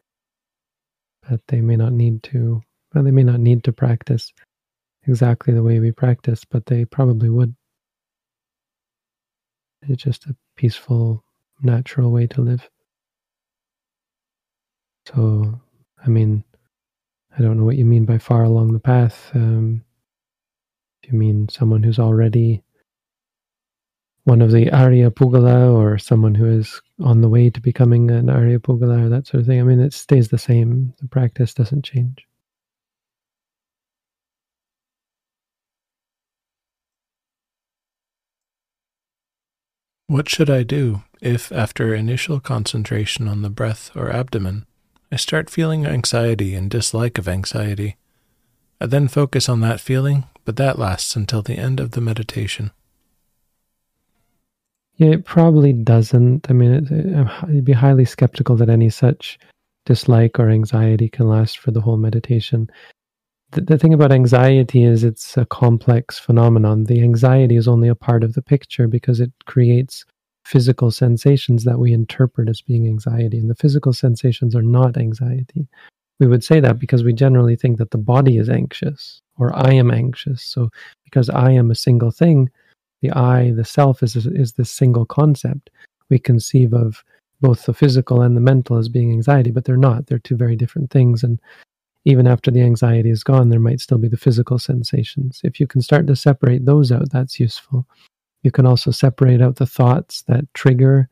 but 1.27 1.41
they 1.47 1.61
may 1.61 1.77
not 1.77 1.93
need 1.93 2.21
to. 2.23 2.61
Well, 2.93 3.03
they 3.03 3.09
may 3.09 3.23
not 3.23 3.39
need 3.39 3.63
to 3.63 3.73
practice 3.73 4.31
exactly 5.07 5.51
the 5.51 5.63
way 5.63 5.79
we 5.79 5.91
practice, 5.91 6.45
but 6.45 6.67
they 6.67 6.85
probably 6.85 7.29
would. 7.29 7.55
It's 9.81 10.03
just 10.03 10.27
a 10.27 10.35
peaceful, 10.55 11.23
natural 11.63 12.11
way 12.11 12.27
to 12.27 12.41
live. 12.41 12.69
So, 15.07 15.59
I 16.05 16.09
mean, 16.09 16.43
I 17.35 17.41
don't 17.41 17.57
know 17.57 17.65
what 17.65 17.77
you 17.77 17.85
mean 17.85 18.05
by 18.05 18.19
far 18.19 18.43
along 18.43 18.73
the 18.73 18.79
path. 18.79 19.31
Um, 19.33 19.83
you 21.11 21.17
mean 21.17 21.49
someone 21.49 21.83
who's 21.83 21.99
already 21.99 22.63
one 24.23 24.41
of 24.41 24.51
the 24.51 24.71
Arya 24.71 25.09
Puggala 25.09 25.73
or 25.73 25.97
someone 25.97 26.35
who 26.35 26.45
is 26.45 26.81
on 27.01 27.21
the 27.21 27.29
way 27.29 27.49
to 27.49 27.59
becoming 27.59 28.11
an 28.11 28.29
Arya 28.29 28.59
Puggala 28.59 29.05
or 29.05 29.09
that 29.09 29.27
sort 29.27 29.41
of 29.41 29.47
thing? 29.47 29.59
I 29.59 29.63
mean, 29.63 29.79
it 29.79 29.93
stays 29.93 30.29
the 30.29 30.37
same. 30.37 30.93
The 31.01 31.07
practice 31.07 31.53
doesn't 31.53 31.83
change. 31.83 32.27
What 40.07 40.27
should 40.27 40.49
I 40.49 40.63
do 40.63 41.03
if, 41.21 41.53
after 41.53 41.95
initial 41.95 42.41
concentration 42.41 43.29
on 43.29 43.43
the 43.43 43.49
breath 43.49 43.91
or 43.95 44.11
abdomen, 44.11 44.65
I 45.09 45.15
start 45.15 45.49
feeling 45.49 45.85
anxiety 45.85 46.53
and 46.53 46.69
dislike 46.69 47.17
of 47.17 47.29
anxiety? 47.29 47.95
I 48.81 48.87
then 48.87 49.07
focus 49.07 49.47
on 49.47 49.61
that 49.61 49.79
feeling 49.79 50.25
but 50.45 50.57
that 50.57 50.79
lasts 50.79 51.15
until 51.15 51.41
the 51.41 51.57
end 51.57 51.79
of 51.79 51.91
the 51.91 52.01
meditation. 52.01 52.71
Yeah, 54.95 55.09
it 55.09 55.25
probably 55.25 55.73
doesn't. 55.73 56.49
I 56.49 56.53
mean, 56.53 56.71
it, 56.73 57.27
would 57.47 57.65
be 57.65 57.73
highly 57.73 58.05
skeptical 58.05 58.55
that 58.57 58.69
any 58.69 58.89
such 58.89 59.39
dislike 59.85 60.39
or 60.39 60.49
anxiety 60.49 61.09
can 61.09 61.27
last 61.27 61.57
for 61.57 61.71
the 61.71 61.81
whole 61.81 61.97
meditation. 61.97 62.69
The, 63.51 63.61
the 63.61 63.77
thing 63.77 63.93
about 63.93 64.11
anxiety 64.11 64.83
is 64.83 65.03
it's 65.03 65.37
a 65.37 65.45
complex 65.45 66.19
phenomenon. 66.19 66.83
The 66.83 67.01
anxiety 67.01 67.55
is 67.55 67.67
only 67.67 67.87
a 67.87 67.95
part 67.95 68.23
of 68.23 68.33
the 68.33 68.41
picture 68.41 68.87
because 68.87 69.19
it 69.19 69.31
creates 69.45 70.05
physical 70.45 70.91
sensations 70.91 71.63
that 71.63 71.79
we 71.79 71.93
interpret 71.93 72.49
as 72.49 72.61
being 72.61 72.87
anxiety. 72.87 73.37
And 73.39 73.49
the 73.49 73.55
physical 73.55 73.93
sensations 73.93 74.55
are 74.55 74.61
not 74.61 74.97
anxiety. 74.97 75.67
We 76.21 76.27
would 76.27 76.43
say 76.43 76.59
that 76.59 76.77
because 76.77 77.03
we 77.03 77.13
generally 77.13 77.55
think 77.55 77.79
that 77.79 77.89
the 77.89 77.97
body 77.97 78.37
is 78.37 78.47
anxious 78.47 79.23
or 79.39 79.53
I 79.55 79.73
am 79.73 79.89
anxious. 79.89 80.43
So 80.43 80.69
because 81.03 81.31
I 81.31 81.49
am 81.49 81.71
a 81.71 81.75
single 81.75 82.11
thing, 82.11 82.51
the 83.01 83.09
I, 83.09 83.53
the 83.55 83.65
self, 83.65 84.03
is, 84.03 84.15
is 84.15 84.53
this 84.53 84.69
single 84.69 85.07
concept. 85.07 85.71
We 86.09 86.19
conceive 86.19 86.73
of 86.73 87.03
both 87.41 87.65
the 87.65 87.73
physical 87.73 88.21
and 88.21 88.37
the 88.37 88.41
mental 88.41 88.77
as 88.77 88.87
being 88.87 89.11
anxiety, 89.11 89.49
but 89.49 89.65
they're 89.65 89.77
not. 89.77 90.05
They're 90.05 90.19
two 90.19 90.37
very 90.37 90.55
different 90.55 90.91
things. 90.91 91.23
And 91.23 91.39
even 92.05 92.27
after 92.27 92.51
the 92.51 92.61
anxiety 92.61 93.09
is 93.09 93.23
gone, 93.23 93.49
there 93.49 93.59
might 93.59 93.81
still 93.81 93.97
be 93.97 94.07
the 94.07 94.15
physical 94.15 94.59
sensations. 94.59 95.41
If 95.43 95.59
you 95.59 95.65
can 95.65 95.81
start 95.81 96.05
to 96.05 96.15
separate 96.15 96.65
those 96.65 96.91
out, 96.91 97.09
that's 97.09 97.39
useful. 97.39 97.87
You 98.43 98.51
can 98.51 98.67
also 98.67 98.91
separate 98.91 99.41
out 99.41 99.55
the 99.55 99.65
thoughts 99.65 100.21
that 100.27 100.51
trigger 100.53 101.09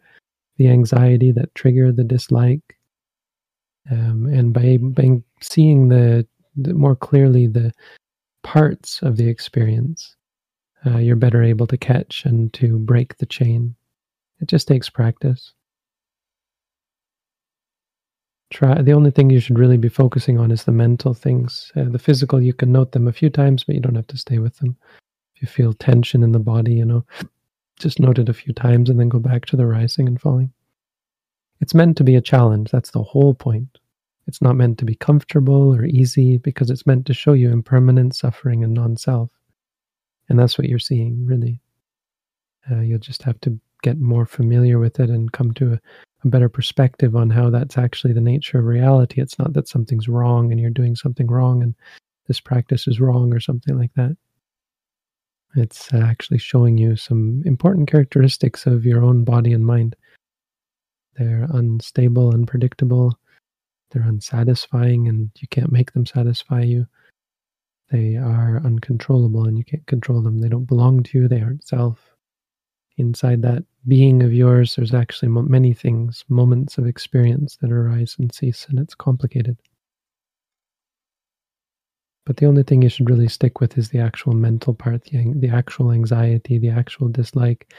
the 0.58 0.70
anxiety, 0.70 1.32
that 1.32 1.56
trigger 1.56 1.92
the 1.92 2.04
dislike. 2.04 2.78
Um, 3.92 4.26
and 4.28 4.54
by, 4.54 4.78
by 4.78 5.22
seeing 5.42 5.90
the, 5.90 6.28
the, 6.56 6.74
more 6.74 6.96
clearly 6.96 7.48
the 7.48 7.72
parts 8.44 9.02
of 9.02 9.18
the 9.18 9.28
experience, 9.28 10.16
uh, 10.86 10.98
you're 10.98 11.16
better 11.16 11.44
able 11.44 11.68
to 11.68 11.78
catch 11.78 12.26
and 12.26 12.54
to 12.54 12.78
break 12.80 13.18
the 13.18 13.26
chain. 13.26 13.76
It 14.40 14.48
just 14.48 14.68
takes 14.68 14.90
practice. 14.90 15.54
Try 18.52 18.82
the 18.82 18.94
only 18.94 19.12
thing 19.12 19.30
you 19.30 19.40
should 19.40 19.60
really 19.60 19.78
be 19.78 19.90
focusing 19.90 20.40
on 20.40 20.52
is 20.52 20.64
the 20.64 20.72
mental 20.72 21.14
things. 21.14 21.72
Uh, 21.76 21.84
the 21.90 22.00
physical, 22.00 22.42
you 22.42 22.54
can 22.54 22.72
note 22.72 22.94
them 22.94 23.08
a 23.08 23.14
few 23.14 23.30
times, 23.30 23.64
but 23.64 23.76
you 23.76 23.82
don't 23.82 23.96
have 23.96 24.08
to 24.08 24.18
stay 24.18 24.40
with 24.40 24.58
them. 24.58 24.76
If 25.36 25.42
you 25.42 25.48
feel 25.48 25.74
tension 25.74 26.24
in 26.24 26.32
the 26.32 26.40
body, 26.40 26.74
you 26.74 26.86
know, 26.86 27.06
just 27.80 28.00
note 28.00 28.18
it 28.18 28.30
a 28.30 28.34
few 28.34 28.54
times 28.54 28.90
and 28.90 29.00
then 29.00 29.10
go 29.10 29.20
back 29.20 29.46
to 29.48 29.56
the 29.56 29.68
rising 29.68 30.08
and 30.08 30.20
falling. 30.20 30.52
It's 31.62 31.74
meant 31.74 31.98
to 31.98 32.04
be 32.04 32.16
a 32.16 32.22
challenge. 32.22 32.72
That's 32.72 32.92
the 32.92 33.04
whole 33.04 33.34
point. 33.34 33.80
It's 34.28 34.42
not 34.42 34.56
meant 34.56 34.78
to 34.80 34.86
be 34.86 34.96
comfortable 34.96 35.74
or 35.74 35.86
easy 35.86 36.38
because 36.38 36.70
it's 36.70 36.86
meant 36.86 37.06
to 37.08 37.14
show 37.14 37.34
you 37.34 37.52
impermanent 37.52 38.16
suffering 38.16 38.64
and 38.64 38.74
non 38.74 38.96
self. 38.96 39.32
And 40.30 40.38
that's 40.38 40.58
what 40.58 40.70
you're 40.70 40.80
seeing, 40.80 41.26
really. 41.26 41.62
Uh, 42.70 42.82
you'll 42.82 43.00
just 43.00 43.24
have 43.24 43.42
to 43.42 43.60
get 43.82 43.98
more 43.98 44.26
familiar 44.26 44.78
with 44.78 45.00
it 45.00 45.10
and 45.10 45.32
come 45.32 45.54
to 45.54 45.74
a, 45.74 45.80
a 46.24 46.28
better 46.28 46.50
perspective 46.50 47.16
on 47.16 47.30
how 47.30 47.50
that's 47.50 47.78
actually 47.78 48.14
the 48.14 48.22
nature 48.22 48.60
of 48.60 48.66
reality. 48.66 49.22
It's 49.22 49.40
not 49.40 49.54
that 49.54 49.68
something's 49.68 50.08
wrong 50.08 50.52
and 50.52 50.60
you're 50.60 50.70
doing 50.70 50.96
something 50.96 51.28
wrong 51.28 51.64
and 51.64 51.74
this 52.28 52.40
practice 52.40 52.88
is 52.88 53.00
wrong 53.00 53.34
or 53.34 53.40
something 53.40 53.78
like 53.78 53.94
that. 53.96 54.16
It's 55.56 55.92
actually 55.94 56.38
showing 56.38 56.78
you 56.78 56.96
some 56.96 57.42
important 57.46 57.90
characteristics 57.90 58.68
of 58.68 58.86
your 58.86 59.04
own 59.04 59.24
body 59.24 59.54
and 59.54 59.66
mind. 59.66 59.96
They're 61.20 61.48
unstable, 61.52 62.34
unpredictable, 62.34 63.20
they're 63.92 64.04
unsatisfying 64.04 65.10
and 65.10 65.30
you 65.40 65.50
can't 65.50 65.72
make 65.72 65.92
them 65.92 66.06
satisfy 66.06 66.62
you. 66.62 66.88
They 67.92 68.16
are 68.16 68.62
uncontrollable 68.64 69.46
and 69.46 69.58
you 69.58 69.66
can't 69.66 69.86
control 69.86 70.22
them. 70.22 70.40
They 70.40 70.48
don't 70.48 70.66
belong 70.66 71.04
to 71.04 71.18
you, 71.18 71.28
they 71.28 71.42
aren't 71.42 71.68
self. 71.68 72.16
Inside 72.98 73.42
that 73.42 73.66
being 73.88 74.24
of 74.24 74.34
yours, 74.34 74.76
there's 74.76 74.94
actually 74.94 75.30
many 75.30 75.74
things, 75.74 76.24
moments 76.30 76.78
of 76.78 76.88
experience 76.88 77.58
that 77.58 77.72
arise 77.72 78.16
and 78.18 78.34
cease, 78.34 78.68
and 78.70 78.80
it's 78.80 78.96
complicated. 78.96 79.58
But 82.26 82.38
the 82.38 82.46
only 82.46 82.64
thing 82.64 82.82
you 82.82 82.90
should 82.90 83.10
really 83.10 83.28
stick 83.28 83.60
with 83.60 83.78
is 83.78 83.90
the 83.90 84.00
actual 84.00 84.34
mental 84.34 84.74
part, 84.74 85.04
the, 85.06 85.34
the 85.36 85.50
actual 85.50 85.92
anxiety, 85.92 86.60
the 86.60 86.70
actual 86.70 87.08
dislike. 87.08 87.74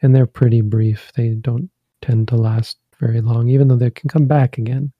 And 0.00 0.14
they're 0.14 0.26
pretty 0.26 0.60
brief. 0.60 1.10
They 1.16 1.30
don't 1.30 1.68
tend 2.02 2.28
to 2.28 2.36
last 2.36 2.78
very 3.00 3.20
long, 3.20 3.48
even 3.48 3.68
though 3.68 3.76
they 3.76 3.90
can 3.90 4.08
come 4.08 4.26
back 4.26 4.58
again 4.58 4.92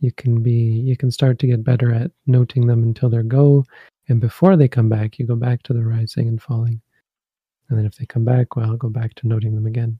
you 0.00 0.12
can 0.12 0.42
be 0.42 0.52
you 0.52 0.96
can 0.96 1.10
start 1.10 1.38
to 1.38 1.46
get 1.46 1.64
better 1.64 1.92
at 1.92 2.10
noting 2.26 2.66
them 2.66 2.82
until 2.82 3.08
they're 3.08 3.22
go. 3.22 3.64
And 4.08 4.20
before 4.20 4.56
they 4.56 4.68
come 4.68 4.88
back 4.88 5.18
you 5.18 5.26
go 5.26 5.36
back 5.36 5.62
to 5.64 5.72
the 5.72 5.84
rising 5.84 6.28
and 6.28 6.40
falling. 6.40 6.80
And 7.68 7.78
then 7.78 7.86
if 7.86 7.96
they 7.96 8.06
come 8.06 8.24
back 8.24 8.56
well 8.56 8.76
go 8.76 8.88
back 8.88 9.14
to 9.16 9.28
noting 9.28 9.54
them 9.54 9.66
again. 9.66 9.98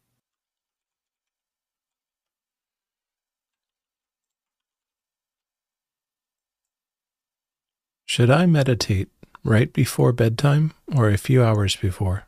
Should 8.04 8.30
i 8.30 8.46
meditate 8.46 9.08
right 9.42 9.72
before 9.72 10.12
bedtime 10.12 10.72
or 10.94 11.10
a 11.10 11.18
few 11.18 11.42
hours 11.44 11.76
before 11.76 12.25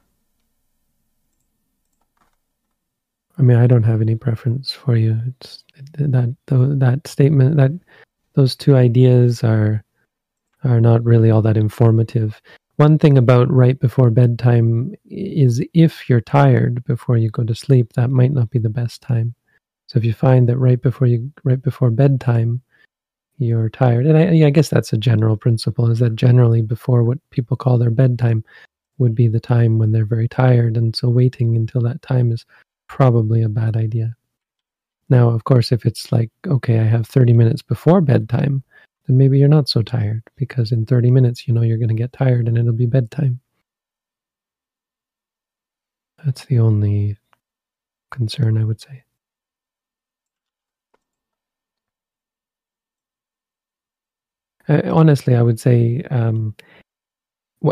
I 3.39 3.43
mean, 3.43 3.57
I 3.57 3.67
don't 3.67 3.85
have 3.85 4.01
any 4.01 4.17
preference 4.17 4.73
for 4.73 4.97
you. 4.97 5.19
It's 5.27 5.65
that 5.95 6.35
that 6.49 7.07
statement 7.07 7.57
that 7.57 7.73
those 8.35 8.57
two 8.57 8.77
ideas 8.77 9.45
are 9.45 9.85
are 10.65 10.81
not 10.81 11.05
really 11.05 11.31
all 11.31 11.43
that 11.43 11.57
informative. 11.57 12.41
One 12.77 12.99
thing 12.99 13.19
about 13.19 13.51
right 13.51 13.79
before 13.79 14.11
bedtime 14.11 14.95
is 15.05 15.63
if 15.75 16.09
you're 16.09 16.21
tired 16.21 16.85
before 16.85 17.17
you 17.17 17.31
go 17.31 17.45
to 17.45 17.55
sleep, 17.55 17.93
that 17.95 18.11
might 18.11 18.33
not 18.33 18.51
be 18.51 18.59
the 18.59 18.69
best 18.69 19.03
time. 19.03 19.35
So 19.87 19.99
if 19.99 20.05
you 20.05 20.13
find 20.13 20.49
that 20.49 20.59
right 20.59 20.81
before 20.81 21.07
you 21.07 21.33
right 21.45 21.63
before 21.63 21.91
bedtime 21.91 22.61
you're 23.39 23.69
tired, 23.69 24.07
and 24.07 24.19
I, 24.19 24.47
I 24.47 24.51
guess 24.51 24.69
that's 24.69 24.93
a 24.93 24.99
general 24.99 25.37
principle, 25.37 25.91
is 25.91 26.01
that 26.01 26.17
generally 26.17 26.63
before 26.63 27.05
what 27.05 27.19
people 27.31 27.57
call 27.57 27.79
their 27.79 27.91
bedtime 27.91 28.45
would 28.99 29.15
be 29.15 29.29
the 29.29 29.41
time 29.41 29.79
when 29.79 29.93
they're 29.93 30.05
very 30.05 30.29
tired, 30.29 30.77
and 30.77 30.95
so 30.95 31.09
waiting 31.09 31.57
until 31.57 31.81
that 31.83 32.03
time 32.03 32.33
is 32.33 32.45
probably 32.89 33.43
a 33.43 33.49
bad 33.49 33.77
idea. 33.77 34.17
Now, 35.09 35.31
of 35.31 35.45
course, 35.45 35.73
if 35.73 35.87
it's 35.87 36.13
like, 36.13 36.31
okay, 36.47 36.81
I 36.81 36.85
have 36.85 37.07
30 37.07 37.33
minutes 37.33 37.63
before 37.63 38.01
bedtime, 38.01 38.63
then 39.07 39.17
maybe 39.17 39.39
you're 39.39 39.49
not 39.49 39.69
so 39.69 39.83
tired 39.83 40.23
because 40.37 40.73
in 40.73 40.85
30 40.85 41.11
minutes, 41.11 41.49
you 41.49 41.55
know, 41.55 41.63
you're 41.63 41.79
going 41.79 41.89
to 41.89 41.95
get 41.95 42.13
tired 42.13 42.49
and 42.49 42.59
it'll 42.59 42.73
be 42.73 42.87
bedtime. 42.87 43.41
That's 46.25 46.45
the 46.47 46.59
only 46.59 47.17
concern 48.11 48.59
I 48.59 48.65
would 48.65 48.81
say. 48.81 49.05
Uh, 54.69 54.83
honestly, 54.93 55.35
I 55.35 55.43
would 55.43 55.59
say 55.59 56.03
um, 56.11 56.55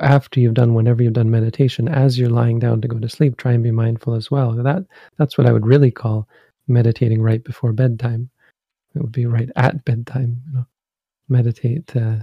after 0.03 0.41
you've 0.41 0.55
done 0.55 0.75
whenever 0.75 1.03
you've 1.03 1.13
done 1.13 1.31
meditation 1.31 1.89
as 1.89 2.19
you're 2.19 2.31
lying 2.31 2.59
down 2.59 2.81
to 2.81 2.89
go 2.89 2.99
to 2.99 3.09
sleep 3.09 3.37
try 3.37 3.53
and 3.53 3.63
be 3.63 3.71
mindful 3.71 4.15
as 4.15 4.31
well. 4.31 4.53
That 4.53 4.85
that's 5.19 5.39
what 5.39 5.47
i 5.47 5.53
would 5.53 5.67
really 5.67 5.91
call 5.91 6.29
meditating 6.69 7.23
right 7.23 7.43
before 7.43 7.73
bedtime. 7.73 8.31
It 8.95 9.03
would 9.03 9.13
be 9.13 9.27
right 9.27 9.51
at 9.57 9.85
bedtime 9.85 10.43
you 10.47 10.59
know. 10.59 10.67
Meditate 11.29 11.95
uh, 11.97 12.19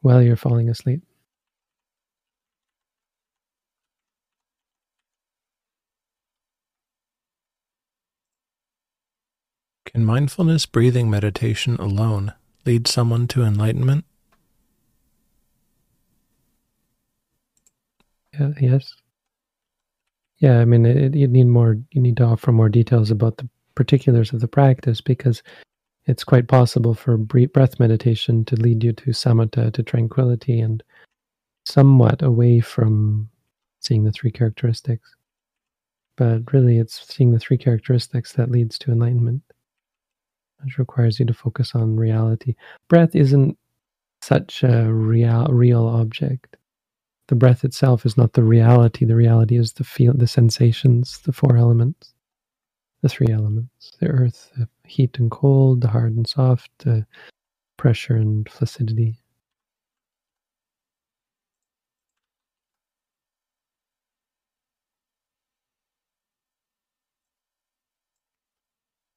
while 0.00 0.20
you're 0.22 0.36
falling 0.36 0.68
asleep. 0.68 1.02
Can 9.86 10.04
mindfulness 10.04 10.66
breathing 10.66 11.10
meditation 11.10 11.76
alone 11.76 12.32
lead 12.64 12.88
someone 12.88 13.26
to 13.28 13.42
enlightenment 13.42 14.06
Yeah, 18.38 18.50
yes. 18.60 18.94
Yeah, 20.38 20.58
I 20.60 20.64
mean, 20.64 20.86
it, 20.86 21.14
you 21.14 21.28
need 21.28 21.46
more. 21.46 21.76
You 21.92 22.00
need 22.00 22.16
to 22.16 22.24
offer 22.24 22.52
more 22.52 22.68
details 22.68 23.10
about 23.10 23.36
the 23.36 23.48
particulars 23.74 24.32
of 24.32 24.40
the 24.40 24.48
practice 24.48 25.00
because 25.00 25.42
it's 26.06 26.24
quite 26.24 26.48
possible 26.48 26.94
for 26.94 27.16
breath 27.16 27.78
meditation 27.78 28.44
to 28.46 28.56
lead 28.56 28.82
you 28.82 28.92
to 28.92 29.10
samatha, 29.10 29.72
to 29.72 29.82
tranquility, 29.82 30.60
and 30.60 30.82
somewhat 31.64 32.22
away 32.22 32.60
from 32.60 33.28
seeing 33.80 34.04
the 34.04 34.12
three 34.12 34.32
characteristics. 34.32 35.14
But 36.16 36.52
really, 36.52 36.78
it's 36.78 37.06
seeing 37.14 37.30
the 37.30 37.38
three 37.38 37.58
characteristics 37.58 38.32
that 38.32 38.50
leads 38.50 38.78
to 38.80 38.90
enlightenment, 38.92 39.42
which 40.64 40.78
requires 40.78 41.20
you 41.20 41.26
to 41.26 41.34
focus 41.34 41.74
on 41.74 41.96
reality. 41.96 42.54
Breath 42.88 43.14
isn't 43.14 43.56
such 44.22 44.62
a 44.64 44.92
real, 44.92 45.46
real 45.46 45.86
object 45.86 46.56
the 47.28 47.34
breath 47.34 47.64
itself 47.64 48.04
is 48.04 48.16
not 48.16 48.32
the 48.32 48.42
reality. 48.42 49.04
The 49.04 49.16
reality 49.16 49.56
is 49.56 49.72
the 49.72 49.84
feel, 49.84 50.12
the 50.14 50.26
sensations, 50.26 51.18
the 51.24 51.32
four 51.32 51.56
elements, 51.56 52.14
the 53.02 53.08
three 53.08 53.28
elements: 53.32 53.92
the 54.00 54.08
earth, 54.08 54.50
the 54.56 54.68
heat 54.84 55.18
and 55.18 55.30
cold, 55.30 55.80
the 55.80 55.88
hard 55.88 56.16
and 56.16 56.28
soft, 56.28 56.70
the 56.78 57.06
pressure 57.76 58.16
and 58.16 58.48
flaccidity. 58.48 59.18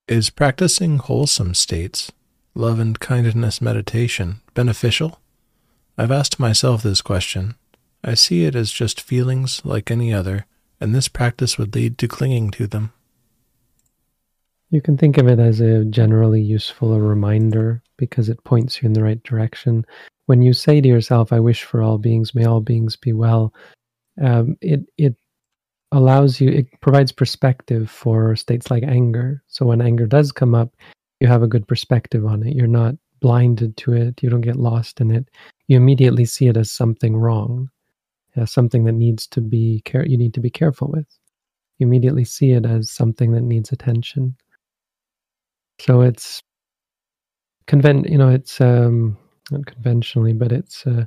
Is 0.08 0.30
practicing 0.30 1.00
wholesome 1.00 1.56
states, 1.56 2.12
love 2.54 2.80
and 2.80 3.00
kindness 3.00 3.60
meditation, 3.60 4.42
beneficial? 4.54 5.20
I've 5.98 6.12
asked 6.12 6.40
myself 6.40 6.84
this 6.84 7.02
question 7.02 7.56
I 8.08 8.14
see 8.14 8.46
it 8.46 8.56
as 8.56 8.72
just 8.72 9.02
feelings 9.02 9.66
like 9.66 9.90
any 9.90 10.14
other, 10.14 10.46
and 10.80 10.94
this 10.94 11.08
practice 11.08 11.58
would 11.58 11.74
lead 11.74 11.98
to 11.98 12.08
clinging 12.08 12.52
to 12.52 12.68
them. 12.68 12.94
You 14.70 14.80
can 14.80 14.96
think 14.96 15.18
of 15.18 15.28
it 15.28 15.40
as 15.40 15.60
a 15.60 15.86
generally 15.86 16.42
useful 16.42 17.00
reminder 17.00 17.82
because 17.98 18.30
it 18.30 18.44
points 18.44 18.80
you 18.80 18.86
in 18.86 18.94
the 18.94 19.02
right 19.02 19.22
direction. 19.24 19.86
When 20.28 20.44
you 20.44 20.54
say 20.54 20.82
to 20.82 20.88
yourself, 20.88 21.34
I 21.34 21.40
wish 21.40 21.64
for 21.64 21.82
all 21.82 21.98
beings, 21.98 22.36
may 22.36 22.46
all 22.46 22.62
beings 22.62 22.96
be 22.96 23.12
well, 23.12 23.54
um, 24.22 24.56
it, 24.62 24.82
it 24.98 25.16
allows 25.92 26.40
you, 26.40 26.50
it 26.50 26.68
provides 26.82 27.12
perspective 27.12 27.90
for 27.90 28.36
states 28.36 28.70
like 28.70 28.84
anger. 28.84 29.42
So 29.48 29.66
when 29.66 29.82
anger 29.82 30.06
does 30.06 30.32
come 30.32 30.54
up, 30.54 30.76
you 31.20 31.28
have 31.28 31.42
a 31.42 31.48
good 31.48 31.68
perspective 31.68 32.26
on 32.26 32.46
it. 32.46 32.56
You're 32.56 32.68
not 32.68 32.96
blinded 33.20 33.78
to 33.78 33.94
it, 33.94 34.22
you 34.22 34.30
don't 34.30 34.42
get 34.42 34.58
lost 34.58 35.02
in 35.02 35.10
it. 35.10 35.28
You 35.68 35.78
immediately 35.78 36.26
see 36.26 36.48
it 36.48 36.58
as 36.58 36.72
something 36.72 37.18
wrong, 37.18 37.70
as 38.36 38.52
something 38.52 38.86
that 38.86 38.94
needs 38.94 39.28
to 39.28 39.42
be 39.42 39.82
care 39.86 40.06
you 40.06 40.18
need 40.18 40.34
to 40.34 40.42
be 40.42 40.50
careful 40.50 40.90
with. 40.92 41.08
You 41.80 41.88
immediately 41.88 42.26
see 42.26 42.52
it 42.52 42.66
as 42.66 42.92
something 42.92 43.32
that 43.34 43.42
needs 43.42 43.72
attention. 43.72 44.36
So 45.80 46.02
it's 46.02 46.42
convent, 47.68 48.10
you 48.10 48.18
know, 48.18 48.30
it's 48.30 48.62
um, 48.62 49.18
not 49.52 49.66
conventionally, 49.66 50.34
but 50.34 50.52
it's 50.52 50.86
uh, 50.88 51.06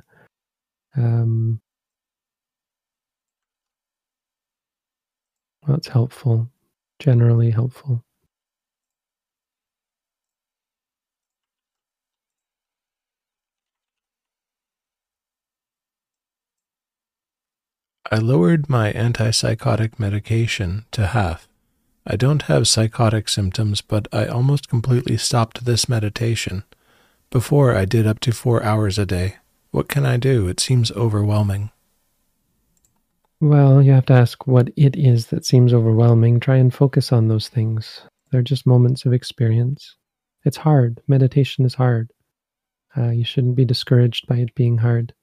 um, 0.95 1.59
well, 5.67 5.77
it's 5.77 5.87
helpful, 5.87 6.49
generally 6.99 7.51
helpful. 7.51 8.03
I 18.11 18.17
lowered 18.17 18.69
my 18.69 18.91
antipsychotic 18.93 19.99
medication 19.99 20.85
to 20.91 21.07
half 21.07 21.49
I 22.11 22.15
don't 22.15 22.41
have 22.43 22.67
psychotic 22.67 23.29
symptoms, 23.29 23.81
but 23.81 24.07
I 24.11 24.25
almost 24.25 24.67
completely 24.67 25.15
stopped 25.15 25.65
this 25.65 25.87
meditation. 25.87 26.63
Before, 27.29 27.75
I 27.75 27.85
did 27.85 28.07
up 28.07 28.19
to 28.21 28.31
four 28.31 28.63
hours 28.63 28.97
a 28.97 29.05
day. 29.05 29.35
What 29.69 29.87
can 29.87 30.07
I 30.07 30.17
do? 30.17 30.47
It 30.47 30.59
seems 30.59 30.91
overwhelming. 30.93 31.69
Well, 33.39 33.83
you 33.83 33.91
have 33.91 34.07
to 34.07 34.13
ask 34.13 34.47
what 34.47 34.69
it 34.75 34.95
is 34.95 35.27
that 35.27 35.45
seems 35.45 35.71
overwhelming. 35.71 36.39
Try 36.39 36.55
and 36.55 36.73
focus 36.73 37.11
on 37.11 37.27
those 37.27 37.47
things. 37.47 38.01
They're 38.31 38.41
just 38.41 38.65
moments 38.65 39.05
of 39.05 39.13
experience. 39.13 39.95
It's 40.43 40.57
hard. 40.57 41.01
Meditation 41.07 41.63
is 41.63 41.75
hard. 41.75 42.11
Uh, 42.97 43.09
you 43.09 43.23
shouldn't 43.23 43.55
be 43.55 43.65
discouraged 43.65 44.25
by 44.25 44.37
it 44.37 44.55
being 44.55 44.79
hard. 44.79 45.13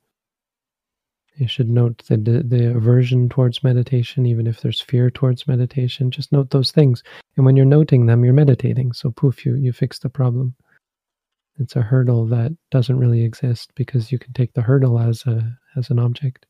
You 1.36 1.48
should 1.48 1.68
note 1.68 2.02
the, 2.08 2.16
the 2.16 2.74
aversion 2.74 3.28
towards 3.28 3.62
meditation, 3.62 4.24
even 4.24 4.46
if 4.46 4.62
there's 4.62 4.80
fear 4.80 5.10
towards 5.10 5.46
meditation. 5.46 6.10
Just 6.10 6.32
note 6.32 6.50
those 6.50 6.72
things. 6.72 7.02
And 7.36 7.44
when 7.44 7.56
you're 7.56 7.66
noting 7.66 8.06
them, 8.06 8.24
you're 8.24 8.32
meditating. 8.32 8.92
So 8.92 9.10
poof, 9.10 9.44
you, 9.44 9.54
you 9.54 9.72
fix 9.72 9.98
the 9.98 10.08
problem. 10.08 10.54
It's 11.58 11.76
a 11.76 11.82
hurdle 11.82 12.26
that 12.26 12.52
doesn't 12.70 12.98
really 12.98 13.22
exist 13.22 13.72
because 13.74 14.10
you 14.10 14.18
can 14.18 14.32
take 14.32 14.54
the 14.54 14.62
hurdle 14.62 14.98
as 14.98 15.24
a 15.26 15.56
as 15.76 15.90
an 15.90 15.98
object. 15.98 16.46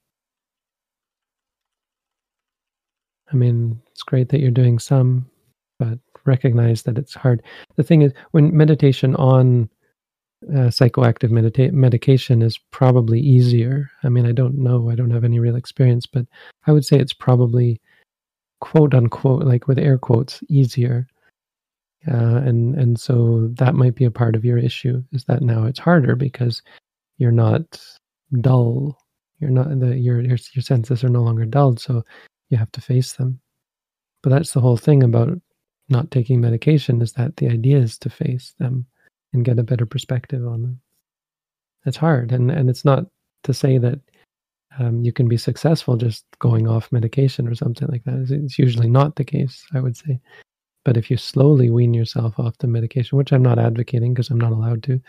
I 3.32 3.36
mean, 3.36 3.80
it's 3.90 4.02
great 4.02 4.28
that 4.28 4.40
you're 4.40 4.50
doing 4.50 4.78
some, 4.78 5.30
but 5.78 5.98
recognize 6.24 6.82
that 6.84 6.98
it's 6.98 7.14
hard. 7.14 7.42
The 7.76 7.82
thing 7.82 8.02
is, 8.02 8.12
when 8.32 8.56
meditation 8.56 9.14
on 9.16 9.68
uh, 10.50 10.68
psychoactive 10.68 11.30
medita- 11.30 11.72
medication 11.72 12.42
is 12.42 12.58
probably 12.70 13.20
easier. 13.20 13.90
I 14.04 14.08
mean, 14.08 14.26
I 14.26 14.32
don't 14.32 14.58
know, 14.58 14.90
I 14.90 14.94
don't 14.94 15.10
have 15.10 15.24
any 15.24 15.38
real 15.38 15.56
experience, 15.56 16.06
but 16.06 16.26
I 16.66 16.72
would 16.72 16.84
say 16.84 16.98
it's 16.98 17.12
probably 17.12 17.80
quote 18.60 18.94
unquote, 18.94 19.44
like 19.44 19.66
with 19.66 19.78
air 19.78 19.98
quotes, 19.98 20.42
easier. 20.48 21.08
Uh, 22.08 22.36
and 22.44 22.76
and 22.76 23.00
so 23.00 23.48
that 23.54 23.74
might 23.74 23.96
be 23.96 24.04
a 24.04 24.10
part 24.10 24.36
of 24.36 24.44
your 24.44 24.58
issue 24.58 25.02
is 25.12 25.24
that 25.24 25.42
now 25.42 25.64
it's 25.64 25.80
harder 25.80 26.14
because 26.14 26.62
you're 27.18 27.32
not 27.32 27.82
dull. 28.40 28.96
You're 29.40 29.50
not 29.50 29.68
the 29.80 29.98
your 29.98 30.20
your 30.20 30.38
your 30.54 30.62
senses 30.62 31.02
are 31.02 31.08
no 31.08 31.22
longer 31.22 31.44
dulled, 31.44 31.80
so 31.80 32.04
you 32.50 32.56
have 32.58 32.70
to 32.72 32.80
face 32.80 33.14
them. 33.14 33.40
But 34.22 34.30
that's 34.30 34.52
the 34.52 34.60
whole 34.60 34.76
thing 34.76 35.02
about 35.02 35.40
not 35.88 36.10
taking 36.10 36.40
medication 36.40 37.02
is 37.02 37.12
that 37.14 37.36
the 37.36 37.48
idea 37.48 37.78
is 37.78 37.98
to 37.98 38.10
face 38.10 38.54
them 38.58 38.86
and 39.36 39.44
get 39.44 39.58
a 39.58 39.62
better 39.62 39.86
perspective 39.86 40.46
on 40.46 40.62
them. 40.62 40.80
It's 41.84 41.96
hard, 41.96 42.32
and 42.32 42.50
and 42.50 42.68
it's 42.68 42.84
not 42.84 43.06
to 43.44 43.54
say 43.54 43.78
that 43.78 44.00
um, 44.78 45.02
you 45.02 45.12
can 45.12 45.28
be 45.28 45.36
successful 45.36 45.96
just 45.96 46.24
going 46.40 46.66
off 46.68 46.90
medication 46.90 47.46
or 47.46 47.54
something 47.54 47.88
like 47.88 48.04
that. 48.04 48.26
It's 48.30 48.58
usually 48.58 48.90
not 48.90 49.16
the 49.16 49.24
case, 49.24 49.64
I 49.74 49.80
would 49.80 49.96
say. 49.96 50.20
But 50.84 50.96
if 50.96 51.10
you 51.10 51.16
slowly 51.16 51.70
wean 51.70 51.94
yourself 51.94 52.38
off 52.38 52.58
the 52.58 52.66
medication, 52.66 53.18
which 53.18 53.32
I'm 53.32 53.42
not 53.42 53.58
advocating 53.58 54.14
because 54.14 54.30
I'm 54.30 54.40
not 54.40 54.52
allowed 54.52 54.82
to, 54.84 55.00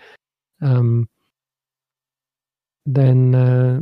um, 0.62 1.10
then 2.86 3.36
uh, 3.36 3.82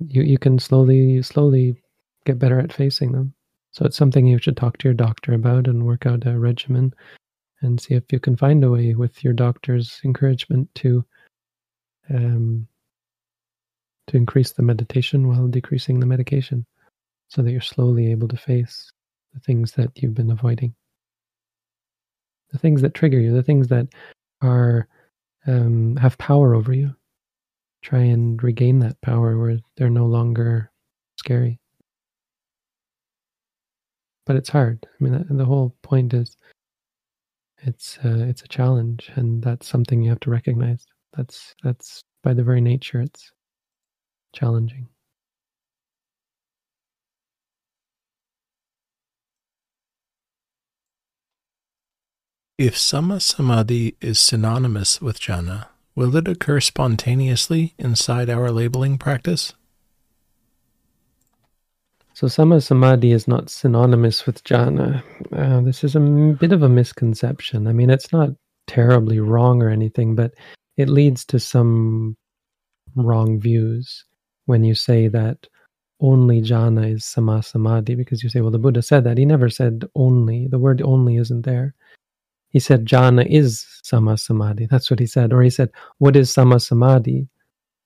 you 0.00 0.22
you 0.22 0.38
can 0.38 0.58
slowly 0.58 0.96
you 0.96 1.22
slowly 1.22 1.80
get 2.24 2.38
better 2.38 2.58
at 2.58 2.72
facing 2.72 3.12
them. 3.12 3.34
So 3.72 3.84
it's 3.84 3.96
something 3.96 4.26
you 4.26 4.38
should 4.38 4.56
talk 4.56 4.78
to 4.78 4.88
your 4.88 4.94
doctor 4.94 5.34
about 5.34 5.68
and 5.68 5.86
work 5.86 6.06
out 6.06 6.26
a 6.26 6.38
regimen 6.38 6.94
and 7.60 7.80
see 7.80 7.94
if 7.94 8.04
you 8.12 8.20
can 8.20 8.36
find 8.36 8.62
a 8.62 8.70
way 8.70 8.94
with 8.94 9.22
your 9.24 9.32
doctor's 9.32 10.00
encouragement 10.04 10.72
to 10.76 11.04
um, 12.10 12.66
to 14.06 14.16
increase 14.16 14.52
the 14.52 14.62
meditation 14.62 15.28
while 15.28 15.46
decreasing 15.46 16.00
the 16.00 16.06
medication 16.06 16.64
so 17.28 17.42
that 17.42 17.50
you're 17.50 17.60
slowly 17.60 18.10
able 18.10 18.28
to 18.28 18.36
face 18.36 18.90
the 19.34 19.40
things 19.40 19.72
that 19.72 19.90
you've 19.96 20.14
been 20.14 20.30
avoiding. 20.30 20.74
The 22.50 22.58
things 22.58 22.80
that 22.82 22.94
trigger 22.94 23.20
you 23.20 23.32
the 23.32 23.42
things 23.42 23.68
that 23.68 23.88
are 24.40 24.88
um, 25.46 25.96
have 25.96 26.16
power 26.18 26.54
over 26.54 26.72
you. 26.72 26.94
Try 27.82 28.00
and 28.00 28.42
regain 28.42 28.80
that 28.80 29.00
power 29.02 29.38
where 29.38 29.58
they're 29.76 29.90
no 29.90 30.06
longer 30.06 30.70
scary. 31.16 31.60
But 34.26 34.36
it's 34.36 34.48
hard. 34.48 34.86
I 34.86 35.04
mean 35.04 35.26
the 35.28 35.44
whole 35.44 35.76
point 35.82 36.14
is 36.14 36.36
it's 37.62 37.98
it's 38.02 38.42
a 38.42 38.48
challenge, 38.48 39.10
and 39.16 39.42
that's 39.42 39.68
something 39.68 40.02
you 40.02 40.10
have 40.10 40.20
to 40.20 40.30
recognize. 40.30 40.86
That's 41.16 41.54
that's 41.62 42.02
by 42.22 42.34
the 42.34 42.44
very 42.44 42.60
nature, 42.60 43.00
it's 43.00 43.30
challenging. 44.34 44.88
If 52.58 52.74
Samma 52.74 53.22
Samadhi 53.22 53.96
is 54.00 54.18
synonymous 54.18 55.00
with 55.00 55.20
jhana, 55.20 55.66
will 55.94 56.16
it 56.16 56.26
occur 56.26 56.58
spontaneously 56.58 57.74
inside 57.78 58.28
our 58.28 58.50
labeling 58.50 58.98
practice? 58.98 59.54
So 62.18 62.26
Samma 62.26 62.60
Samadhi 62.60 63.12
is 63.12 63.28
not 63.28 63.48
synonymous 63.48 64.26
with 64.26 64.42
jhana. 64.42 65.04
Uh, 65.30 65.60
this 65.60 65.84
is 65.84 65.94
a 65.94 66.00
bit 66.00 66.50
of 66.50 66.64
a 66.64 66.68
misconception. 66.68 67.68
I 67.68 67.72
mean, 67.72 67.90
it's 67.90 68.12
not 68.12 68.30
terribly 68.66 69.20
wrong 69.20 69.62
or 69.62 69.68
anything, 69.68 70.16
but 70.16 70.34
it 70.76 70.88
leads 70.88 71.24
to 71.26 71.38
some 71.38 72.16
wrong 72.96 73.38
views 73.38 74.04
when 74.46 74.64
you 74.64 74.74
say 74.74 75.06
that 75.06 75.46
only 76.00 76.42
jhana 76.42 76.92
is 76.92 77.04
Samma 77.04 77.44
Samadhi, 77.44 77.94
because 77.94 78.24
you 78.24 78.30
say, 78.30 78.40
well, 78.40 78.50
the 78.50 78.58
Buddha 78.58 78.82
said 78.82 79.04
that. 79.04 79.16
He 79.16 79.24
never 79.24 79.48
said 79.48 79.84
only. 79.94 80.48
The 80.48 80.58
word 80.58 80.82
only 80.82 81.18
isn't 81.18 81.42
there. 81.42 81.72
He 82.48 82.58
said 82.58 82.84
jhana 82.84 83.28
is 83.30 83.64
Samma 83.84 84.18
Samadhi. 84.18 84.66
That's 84.66 84.90
what 84.90 84.98
he 84.98 85.06
said. 85.06 85.32
Or 85.32 85.40
he 85.40 85.50
said, 85.50 85.70
what 85.98 86.16
is 86.16 86.34
Samma 86.34 86.60
Samadhi? 86.60 87.28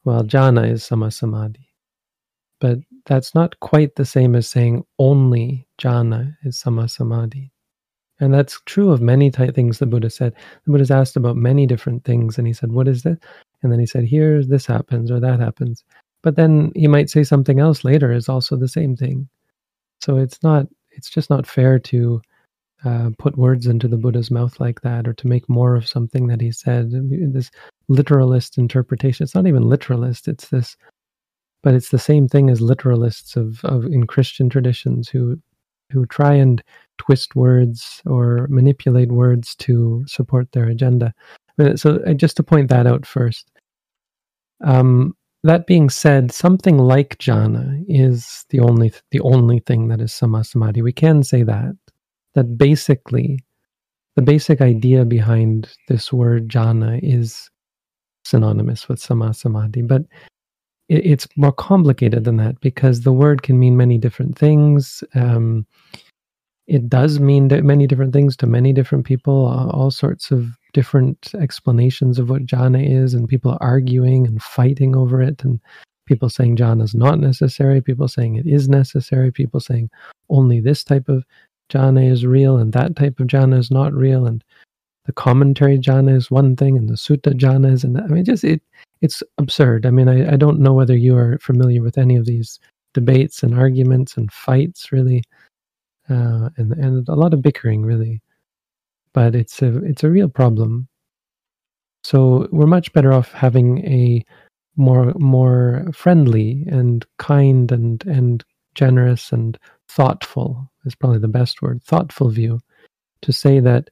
Well, 0.04 0.24
jhana 0.24 0.72
is 0.72 0.84
Samma 0.84 1.12
Samadhi. 1.12 1.68
But 2.60 2.78
that's 3.06 3.34
not 3.34 3.58
quite 3.60 3.96
the 3.96 4.04
same 4.04 4.34
as 4.34 4.48
saying 4.48 4.84
only 4.98 5.66
jhana 5.80 6.36
is 6.44 6.62
samma 6.62 6.88
samadhi. 6.88 7.50
And 8.20 8.32
that's 8.32 8.60
true 8.66 8.92
of 8.92 9.00
many 9.00 9.30
things 9.30 9.78
the 9.78 9.86
Buddha 9.86 10.08
said. 10.08 10.34
The 10.64 10.70
Buddha's 10.70 10.92
asked 10.92 11.16
about 11.16 11.36
many 11.36 11.66
different 11.66 12.04
things, 12.04 12.38
and 12.38 12.46
he 12.46 12.52
said, 12.52 12.70
What 12.70 12.86
is 12.86 13.02
this? 13.02 13.18
And 13.62 13.72
then 13.72 13.80
he 13.80 13.86
said, 13.86 14.04
Here, 14.04 14.44
this 14.44 14.64
happens 14.64 15.10
or 15.10 15.18
that 15.18 15.40
happens. 15.40 15.82
But 16.22 16.36
then 16.36 16.70
he 16.76 16.86
might 16.86 17.10
say 17.10 17.24
something 17.24 17.58
else 17.58 17.84
later 17.84 18.12
is 18.12 18.28
also 18.28 18.56
the 18.56 18.68
same 18.68 18.96
thing. 18.96 19.28
So 20.00 20.18
it's 20.18 20.40
not, 20.42 20.66
it's 20.92 21.10
just 21.10 21.30
not 21.30 21.48
fair 21.48 21.80
to 21.80 22.22
uh, 22.84 23.10
put 23.18 23.36
words 23.36 23.66
into 23.66 23.88
the 23.88 23.96
Buddha's 23.96 24.30
mouth 24.30 24.60
like 24.60 24.80
that 24.82 25.08
or 25.08 25.14
to 25.14 25.26
make 25.26 25.48
more 25.48 25.74
of 25.74 25.88
something 25.88 26.28
that 26.28 26.40
he 26.40 26.52
said. 26.52 26.90
This 27.32 27.50
literalist 27.88 28.56
interpretation, 28.56 29.24
it's 29.24 29.34
not 29.34 29.46
even 29.46 29.68
literalist, 29.68 30.28
it's 30.28 30.48
this 30.48 30.76
but 31.62 31.74
it's 31.74 31.90
the 31.90 31.98
same 31.98 32.28
thing 32.28 32.50
as 32.50 32.60
literalists 32.60 33.36
of, 33.36 33.64
of 33.64 33.84
in 33.86 34.06
Christian 34.06 34.48
traditions 34.48 35.08
who 35.08 35.38
who 35.90 36.06
try 36.06 36.32
and 36.32 36.62
twist 36.98 37.36
words 37.36 38.00
or 38.06 38.46
manipulate 38.48 39.12
words 39.12 39.54
to 39.56 40.02
support 40.06 40.50
their 40.52 40.64
agenda. 40.64 41.12
So 41.76 41.98
just 42.14 42.36
to 42.38 42.42
point 42.42 42.70
that 42.70 42.86
out 42.86 43.04
first, 43.04 43.50
um, 44.64 45.14
that 45.44 45.66
being 45.66 45.90
said, 45.90 46.32
something 46.32 46.78
like 46.78 47.18
jhana 47.18 47.84
is 47.88 48.44
the 48.50 48.60
only 48.60 48.92
the 49.10 49.20
only 49.20 49.60
thing 49.60 49.88
that 49.88 50.00
is 50.00 50.12
samma 50.12 50.46
samadhi. 50.46 50.82
We 50.82 50.92
can 50.92 51.22
say 51.22 51.42
that 51.42 51.74
that 52.34 52.56
basically 52.56 53.40
the 54.16 54.22
basic 54.22 54.60
idea 54.60 55.04
behind 55.04 55.74
this 55.88 56.12
word 56.12 56.48
jhana 56.48 57.00
is 57.02 57.50
synonymous 58.24 58.88
with 58.88 59.00
samma 59.00 59.34
samadhi, 59.34 59.82
but 59.82 60.02
it, 60.92 61.06
it's 61.06 61.28
more 61.36 61.52
complicated 61.52 62.24
than 62.24 62.36
that 62.36 62.60
because 62.60 63.00
the 63.00 63.12
word 63.12 63.42
can 63.42 63.58
mean 63.58 63.76
many 63.76 63.98
different 63.98 64.36
things. 64.38 65.02
Um, 65.14 65.66
it 66.66 66.88
does 66.88 67.18
mean 67.18 67.48
many 67.48 67.86
different 67.86 68.12
things 68.12 68.36
to 68.36 68.46
many 68.46 68.72
different 68.72 69.04
people, 69.04 69.46
all 69.72 69.90
sorts 69.90 70.30
of 70.30 70.46
different 70.72 71.32
explanations 71.34 72.18
of 72.18 72.30
what 72.30 72.46
jhana 72.46 72.88
is, 72.88 73.14
and 73.14 73.28
people 73.28 73.58
arguing 73.60 74.26
and 74.26 74.40
fighting 74.42 74.94
over 74.94 75.20
it, 75.20 75.42
and 75.44 75.60
people 76.06 76.30
saying 76.30 76.56
jhana 76.56 76.82
is 76.82 76.94
not 76.94 77.18
necessary, 77.18 77.80
people 77.80 78.08
saying 78.08 78.36
it 78.36 78.46
is 78.46 78.68
necessary, 78.68 79.32
people 79.32 79.60
saying 79.60 79.90
only 80.30 80.60
this 80.60 80.84
type 80.84 81.08
of 81.08 81.24
jhana 81.68 82.10
is 82.10 82.24
real 82.24 82.58
and 82.58 82.72
that 82.72 82.94
type 82.96 83.18
of 83.18 83.26
jhana 83.26 83.58
is 83.58 83.70
not 83.70 83.92
real, 83.92 84.24
and 84.26 84.44
the 85.04 85.12
commentary 85.12 85.78
jhana 85.78 86.14
is 86.14 86.30
one 86.30 86.54
thing 86.54 86.78
and 86.78 86.88
the 86.88 86.94
sutta 86.94 87.32
jhana 87.34 87.72
is 87.72 87.82
another. 87.82 88.06
I 88.06 88.12
mean, 88.12 88.24
just 88.24 88.44
it 88.44 88.62
it's 89.02 89.22
absurd. 89.38 89.84
I 89.84 89.90
mean, 89.90 90.08
I, 90.08 90.32
I 90.32 90.36
don't 90.36 90.60
know 90.60 90.72
whether 90.72 90.96
you 90.96 91.16
are 91.16 91.38
familiar 91.38 91.82
with 91.82 91.98
any 91.98 92.16
of 92.16 92.24
these 92.24 92.58
debates 92.94 93.42
and 93.42 93.58
arguments 93.58 94.16
and 94.16 94.32
fights, 94.32 94.92
really, 94.92 95.22
uh, 96.08 96.48
and 96.56 96.72
and 96.72 97.08
a 97.08 97.14
lot 97.14 97.34
of 97.34 97.42
bickering, 97.42 97.82
really 97.82 98.22
but 99.12 99.34
it's 99.34 99.62
a 99.62 99.78
it's 99.84 100.04
a 100.04 100.10
real 100.10 100.28
problem. 100.28 100.88
So 102.04 102.48
we're 102.50 102.66
much 102.66 102.92
better 102.92 103.12
off 103.12 103.32
having 103.32 103.78
a 103.86 104.24
more 104.76 105.12
more 105.14 105.86
friendly 105.92 106.64
and 106.68 107.04
kind 107.18 107.70
and 107.70 108.04
and 108.06 108.44
generous 108.74 109.32
and 109.32 109.58
thoughtful 109.88 110.70
is 110.86 110.94
probably 110.94 111.18
the 111.18 111.28
best 111.28 111.60
word 111.60 111.82
thoughtful 111.82 112.30
view 112.30 112.58
to 113.20 113.32
say 113.32 113.60
that 113.60 113.90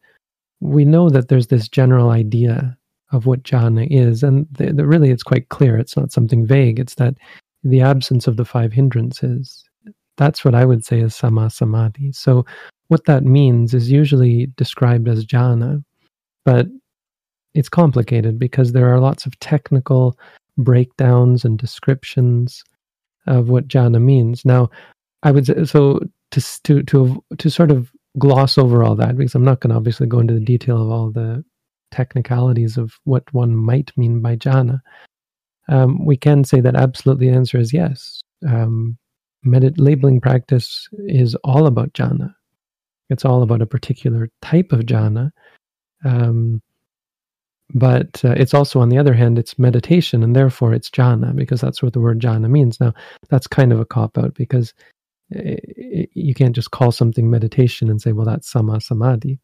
we 0.60 0.86
know 0.86 1.10
that 1.10 1.28
there's 1.28 1.48
this 1.48 1.68
general 1.68 2.08
idea 2.10 2.76
of 3.12 3.26
what 3.26 3.42
jhana 3.42 3.86
is. 3.90 4.22
And 4.22 4.46
the, 4.52 4.72
the, 4.72 4.86
really 4.86 5.10
it's 5.10 5.22
quite 5.22 5.48
clear. 5.48 5.78
It's 5.78 5.96
not 5.96 6.12
something 6.12 6.46
vague. 6.46 6.78
It's 6.78 6.94
that 6.96 7.14
the 7.64 7.80
absence 7.80 8.26
of 8.26 8.36
the 8.36 8.44
five 8.44 8.72
hindrances 8.72 9.64
that's 10.20 10.44
what 10.44 10.54
i 10.54 10.66
would 10.66 10.84
say 10.84 11.00
is 11.00 11.14
samma 11.14 11.50
samadhi. 11.50 12.12
So 12.12 12.44
what 12.88 13.06
that 13.06 13.24
means 13.24 13.72
is 13.72 13.90
usually 13.90 14.46
described 14.56 15.08
as 15.08 15.24
jhana, 15.24 15.82
but 16.44 16.66
it's 17.54 17.70
complicated 17.70 18.38
because 18.38 18.72
there 18.72 18.92
are 18.92 19.00
lots 19.00 19.24
of 19.24 19.38
technical 19.40 20.18
breakdowns 20.58 21.44
and 21.44 21.58
descriptions 21.58 22.62
of 23.26 23.48
what 23.48 23.66
jhana 23.66 24.00
means. 24.00 24.44
Now, 24.44 24.68
I 25.22 25.30
would 25.30 25.46
say 25.46 25.64
so 25.64 26.00
to 26.32 26.40
to 26.64 26.82
to 26.82 27.24
to 27.38 27.50
sort 27.50 27.70
of 27.70 27.90
gloss 28.18 28.58
over 28.58 28.84
all 28.84 28.96
that 28.96 29.16
because 29.16 29.34
I'm 29.34 29.44
not 29.44 29.60
going 29.60 29.70
to 29.70 29.76
obviously 29.76 30.06
go 30.06 30.18
into 30.18 30.34
the 30.34 30.40
detail 30.40 30.82
of 30.82 30.90
all 30.90 31.10
the 31.10 31.42
technicalities 31.90 32.76
of 32.76 32.92
what 33.04 33.32
one 33.32 33.54
might 33.56 33.90
mean 33.96 34.20
by 34.20 34.36
jhana. 34.36 34.80
Um, 35.68 36.04
we 36.04 36.16
can 36.16 36.44
say 36.44 36.60
that 36.60 36.76
absolutely 36.76 37.28
the 37.28 37.34
answer 37.34 37.58
is 37.58 37.72
yes. 37.72 38.20
Um, 38.48 38.98
medit- 39.46 39.78
labeling 39.78 40.20
practice 40.20 40.88
is 40.92 41.34
all 41.44 41.66
about 41.66 41.92
jhana. 41.92 42.34
It's 43.08 43.24
all 43.24 43.42
about 43.42 43.62
a 43.62 43.66
particular 43.66 44.30
type 44.42 44.72
of 44.72 44.80
jhana. 44.80 45.30
Um, 46.04 46.62
but 47.72 48.24
uh, 48.24 48.34
it's 48.36 48.54
also, 48.54 48.80
on 48.80 48.88
the 48.88 48.98
other 48.98 49.14
hand, 49.14 49.38
it's 49.38 49.58
meditation, 49.58 50.22
and 50.22 50.34
therefore 50.34 50.74
it's 50.74 50.90
jhana, 50.90 51.34
because 51.36 51.60
that's 51.60 51.82
what 51.82 51.92
the 51.92 52.00
word 52.00 52.20
jhana 52.20 52.50
means. 52.50 52.80
Now, 52.80 52.92
that's 53.28 53.46
kind 53.46 53.72
of 53.72 53.78
a 53.78 53.84
cop 53.84 54.18
out 54.18 54.34
because 54.34 54.74
it, 55.30 55.60
it, 55.76 56.10
you 56.14 56.34
can't 56.34 56.54
just 56.54 56.72
call 56.72 56.90
something 56.90 57.30
meditation 57.30 57.88
and 57.88 58.02
say, 58.02 58.12
well, 58.12 58.26
that's 58.26 58.52
samma 58.52 58.82
samadhi. 58.82 59.38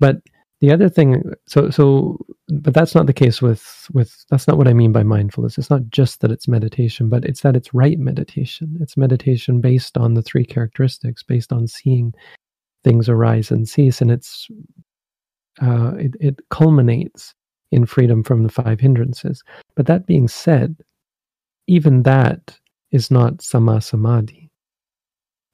But 0.00 0.22
the 0.62 0.72
other 0.72 0.88
thing, 0.88 1.24
so 1.48 1.70
so, 1.70 2.24
but 2.48 2.72
that's 2.72 2.94
not 2.94 3.06
the 3.06 3.12
case 3.12 3.42
with 3.42 3.88
with 3.92 4.24
that's 4.30 4.46
not 4.46 4.56
what 4.56 4.68
I 4.68 4.72
mean 4.72 4.92
by 4.92 5.02
mindfulness. 5.02 5.58
It's 5.58 5.70
not 5.70 5.88
just 5.90 6.20
that 6.20 6.30
it's 6.30 6.46
meditation, 6.46 7.08
but 7.08 7.24
it's 7.24 7.40
that 7.40 7.56
it's 7.56 7.74
right 7.74 7.98
meditation. 7.98 8.78
It's 8.80 8.96
meditation 8.96 9.60
based 9.60 9.98
on 9.98 10.14
the 10.14 10.22
three 10.22 10.44
characteristics, 10.44 11.24
based 11.24 11.52
on 11.52 11.66
seeing 11.66 12.14
things 12.84 13.08
arise 13.08 13.50
and 13.50 13.68
cease, 13.68 14.00
and 14.00 14.12
it's 14.12 14.46
uh, 15.60 15.94
it, 15.96 16.14
it 16.20 16.40
culminates 16.50 17.34
in 17.72 17.84
freedom 17.84 18.22
from 18.22 18.44
the 18.44 18.48
five 18.48 18.78
hindrances. 18.78 19.42
But 19.74 19.86
that 19.86 20.06
being 20.06 20.28
said, 20.28 20.76
even 21.66 22.04
that 22.04 22.56
is 22.92 23.10
not 23.10 23.38
samma 23.38 23.82
samadhi, 23.82 24.48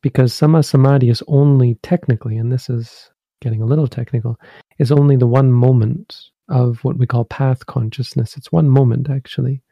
because 0.02 0.34
samma 0.34 0.62
samadhi 0.62 1.08
is 1.08 1.22
only 1.28 1.76
technically, 1.82 2.36
and 2.36 2.52
this 2.52 2.68
is 2.68 3.10
getting 3.40 3.62
a 3.62 3.66
little 3.66 3.88
technical, 3.88 4.38
is 4.78 4.92
only 4.92 5.16
the 5.16 5.26
one 5.26 5.52
moment 5.52 6.30
of 6.48 6.82
what 6.84 6.96
we 6.96 7.06
call 7.06 7.24
path 7.24 7.66
consciousness. 7.66 8.36
It's 8.36 8.52
one 8.52 8.68
moment 8.68 9.10
actually, 9.10 9.62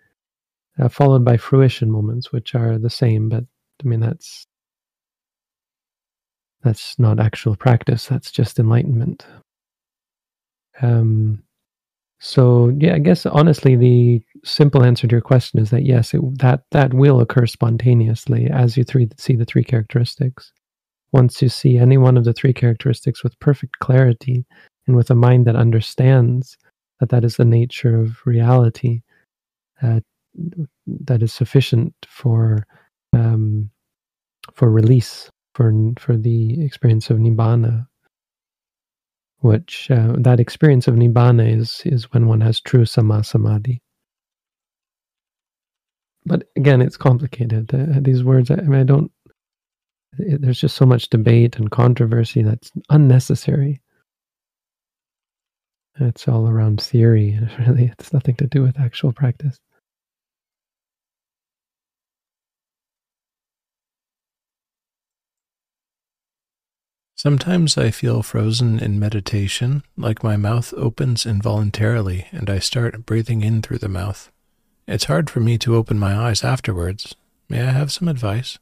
uh, 0.79 0.89
followed 0.89 1.25
by 1.25 1.37
fruition 1.37 1.91
moments, 1.91 2.33
which 2.33 2.55
are 2.55 2.79
the 2.79 2.91
same, 2.91 3.29
but 3.29 3.45
I 3.83 3.89
mean 3.89 4.01
that's 4.01 4.47
that's 6.63 6.99
not 6.99 7.21
actual 7.21 7.57
practice, 7.57 8.07
that's 8.07 8.31
just 8.31 8.59
enlightenment. 8.59 9.27
Um, 10.83 11.45
so 12.19 12.73
yeah, 12.79 12.95
I 12.95 12.99
guess 12.99 13.25
honestly, 13.27 13.77
the 13.77 14.23
simple 14.45 14.83
answer 14.83 15.07
to 15.07 15.13
your 15.13 15.21
question 15.21 15.61
is 15.61 15.71
that 15.71 15.85
yes, 15.85 16.13
it, 16.15 16.21
that 16.39 16.65
that 16.73 16.93
will 16.93 17.21
occur 17.21 17.47
spontaneously 17.47 18.49
as 18.51 18.77
you 18.77 18.85
three, 18.85 19.09
see 19.17 19.37
the 19.37 19.45
three 19.45 19.65
characteristics. 19.65 20.53
Once 21.13 21.41
you 21.41 21.49
see 21.49 21.79
any 21.79 21.97
one 21.97 22.17
of 22.17 22.25
the 22.25 22.33
three 22.33 22.53
characteristics 22.53 23.23
with 23.23 23.39
perfect 23.39 23.79
clarity 23.79 24.45
and 24.87 24.97
with 24.97 25.11
a 25.11 25.15
mind 25.15 25.47
that 25.47 25.57
understands 25.57 26.57
that 27.01 27.11
that 27.11 27.25
is 27.25 27.37
the 27.37 27.45
nature 27.45 28.01
of 28.01 28.19
reality, 28.25 29.03
uh, 29.83 30.01
that 30.87 31.23
is 31.23 31.33
sufficient 31.33 31.95
for 32.09 32.67
um, 33.13 33.71
for 34.55 34.71
release 34.71 35.31
for 35.55 35.73
for 35.99 36.17
the 36.17 36.63
experience 36.65 37.11
of 37.11 37.19
nibbana 37.19 37.87
which 39.39 39.91
uh, 39.91 40.15
that 40.19 40.41
experience 40.41 40.87
of 40.87 40.95
nibbana 40.95 41.57
is 41.57 41.83
is 41.85 42.13
when 42.13 42.27
one 42.27 42.41
has 42.41 42.61
true 42.61 42.85
samma 42.85 43.25
samadhi 43.25 43.81
but 46.25 46.49
again 46.57 46.83
it's 46.83 46.97
complicated. 46.97 47.73
Uh, 47.73 48.01
these 48.01 48.23
words 48.23 48.51
I, 48.51 48.57
mean 48.57 48.81
i 48.81 48.85
don't 48.85 49.11
it, 50.19 50.41
there's 50.43 50.61
just 50.61 50.77
so 50.77 50.87
much 50.87 51.11
debate 51.11 51.57
and 51.57 51.71
controversy 51.71 52.43
that's 52.43 52.71
unnecessary 52.91 53.81
it's 56.01 56.29
all 56.29 56.49
around 56.49 56.81
theory 56.81 57.31
and 57.33 57.51
really 57.67 57.93
it's 57.99 58.13
nothing 58.13 58.35
to 58.37 58.47
do 58.47 58.63
with 58.63 58.79
actual 58.79 59.13
practice 59.13 59.59
Sometimes 67.19 67.79
I 67.79 67.91
feel 67.91 68.23
frozen 68.23 68.79
in 68.79 68.99
meditation, 68.99 69.83
like 69.97 70.23
my 70.23 70.37
mouth 70.37 70.75
opens 70.77 71.25
involuntarily 71.25 72.27
and 72.31 72.51
I 72.51 72.59
start 72.59 73.07
breathing 73.07 73.41
in 73.41 73.63
through 73.63 73.79
the 73.79 73.89
mouth. 73.89 74.31
It's 74.87 75.07
hard 75.07 75.31
for 75.31 75.41
me 75.41 75.57
to 75.59 75.77
open 75.77 75.99
my 75.99 76.15
eyes 76.15 76.45
afterwards. 76.45 77.17
May 77.49 77.63
I 77.63 77.71
have 77.71 77.91
some 77.91 78.07
advice? 78.07 78.59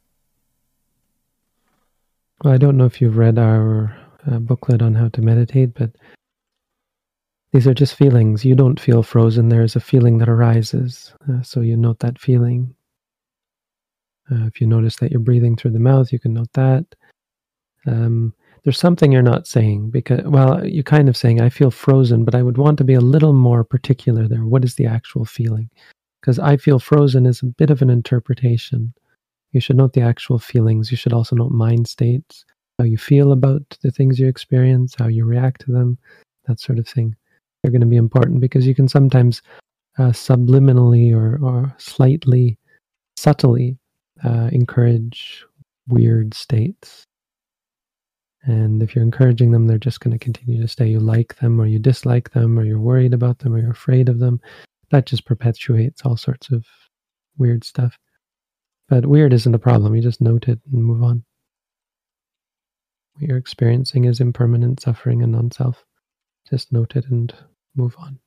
Well, 2.43 2.55
I 2.55 2.57
don't 2.57 2.77
know 2.77 2.85
if 2.85 3.01
you've 3.01 3.17
read 3.17 3.41
our 3.41 3.97
uh, 4.31 4.39
booklet 4.39 4.83
on 4.83 4.95
how 4.95 5.09
to 5.09 5.21
meditate, 5.21 5.75
but 5.75 5.91
these 7.55 7.69
are 7.69 7.73
just 7.73 7.95
feelings. 7.95 8.45
You 8.45 8.57
don't 8.57 8.81
feel 8.81 9.05
frozen. 9.05 9.49
There 9.49 9.63
is 9.63 9.77
a 9.77 9.81
feeling 9.81 10.19
that 10.19 10.29
arises. 10.29 11.15
Uh, 11.31 11.41
so 11.41 11.61
you 11.61 11.77
note 11.77 12.01
that 12.01 12.19
feeling. 12.19 12.75
Uh, 14.29 14.47
if 14.47 14.61
you 14.61 14.67
notice 14.67 14.97
that 14.97 15.13
you're 15.13 15.21
breathing 15.21 15.55
through 15.55 15.71
the 15.71 15.79
mouth, 15.79 16.13
you 16.13 16.19
can 16.19 16.35
note 16.35 16.53
that. 16.55 16.85
Um, 17.87 18.35
there's 18.65 18.79
something 18.79 19.13
you're 19.13 19.23
not 19.23 19.47
saying 19.47 19.91
because 19.91 20.25
well 20.25 20.67
you're 20.67 20.83
kind 20.83 21.07
of 21.07 21.19
saying 21.19 21.39
i 21.39 21.51
feel 21.51 21.71
frozen 21.71 22.25
but 22.25 22.35
i 22.35 22.43
would 22.43 22.57
want 22.57 22.79
to 22.79 22.85
be 22.85 22.95
a 22.95 23.01
little 23.01 23.35
more 23.35 23.63
particular 23.63 24.27
there 24.27 24.47
what 24.47 24.65
is 24.65 24.77
the 24.77 24.87
actual 24.87 25.27
feeling 25.27 25.69
because 26.23 26.39
i 26.39 26.57
feel 26.57 26.79
frozen 26.79 27.27
is 27.27 27.43
a 27.43 27.47
bit 27.47 27.69
of 27.69 27.83
an 27.83 27.91
interpretation 27.91 28.91
you 29.53 29.61
should 29.61 29.77
note 29.77 29.93
the 29.93 30.01
actual 30.01 30.39
feelings 30.39 30.91
you 30.91 30.97
should 30.97 31.13
also 31.13 31.37
note 31.37 31.53
mind 31.53 31.87
states 31.87 32.47
how 32.79 32.87
you 32.87 32.97
feel 32.97 33.33
about 33.33 33.77
the 33.83 33.91
things 33.91 34.19
you 34.19 34.27
experience 34.27 34.95
how 34.99 35.09
you 35.09 35.27
react 35.27 35.61
to 35.61 35.71
them 35.71 35.99
that 36.47 36.59
sort 36.59 36.79
of 36.79 36.89
thing 36.89 37.15
they're 37.65 37.73
going 37.73 37.81
to 37.81 37.87
be 37.87 37.97
important 37.97 38.43
because 38.43 38.67
you 38.67 38.75
can 38.75 38.87
sometimes 38.87 39.41
uh, 39.99 40.11
subliminally 40.11 41.15
or, 41.15 41.43
or 41.43 41.75
slightly 41.79 42.59
subtly 43.17 43.79
uh, 44.23 44.51
encourage 44.53 45.47
weird 45.89 46.35
states 46.35 47.07
and 48.47 48.83
if 48.83 48.95
you're 48.95 49.05
encouraging 49.05 49.53
them, 49.53 49.67
they're 49.67 49.79
just 49.79 50.01
going 50.01 50.13
to 50.13 50.23
continue 50.23 50.61
to 50.61 50.69
stay. 50.69 50.87
You 50.87 51.01
like 51.01 51.35
them, 51.37 51.59
or 51.59 51.67
you 51.67 51.79
dislike 51.79 52.31
them, 52.33 52.59
or 52.59 52.65
you're 52.65 52.79
worried 52.79 53.15
about 53.15 53.39
them, 53.39 53.55
or 53.55 53.59
you're 53.59 53.71
afraid 53.71 54.11
of 54.11 54.19
them. 54.19 54.39
That 54.91 55.07
just 55.07 55.25
perpetuates 55.25 56.03
all 56.05 56.19
sorts 56.19 56.51
of 56.51 56.67
weird 57.39 57.65
stuff. 57.65 57.97
But 58.91 59.07
weird 59.07 59.33
isn't 59.33 59.55
a 59.55 59.59
problem. 59.59 59.95
You 59.95 60.03
just 60.03 60.21
note 60.21 60.49
it 60.49 60.61
and 60.71 60.85
move 60.85 61.03
on. 61.03 61.25
What 63.15 63.29
you're 63.29 63.39
experiencing 63.39 64.05
is 64.05 64.21
impermanent 64.21 64.83
suffering 64.83 65.23
and 65.23 65.33
non 65.33 65.51
self. 65.51 65.83
Just 66.51 66.71
note 66.71 66.97
it 66.97 67.07
and 67.09 67.35
move 67.75 67.95
on. 67.99 68.19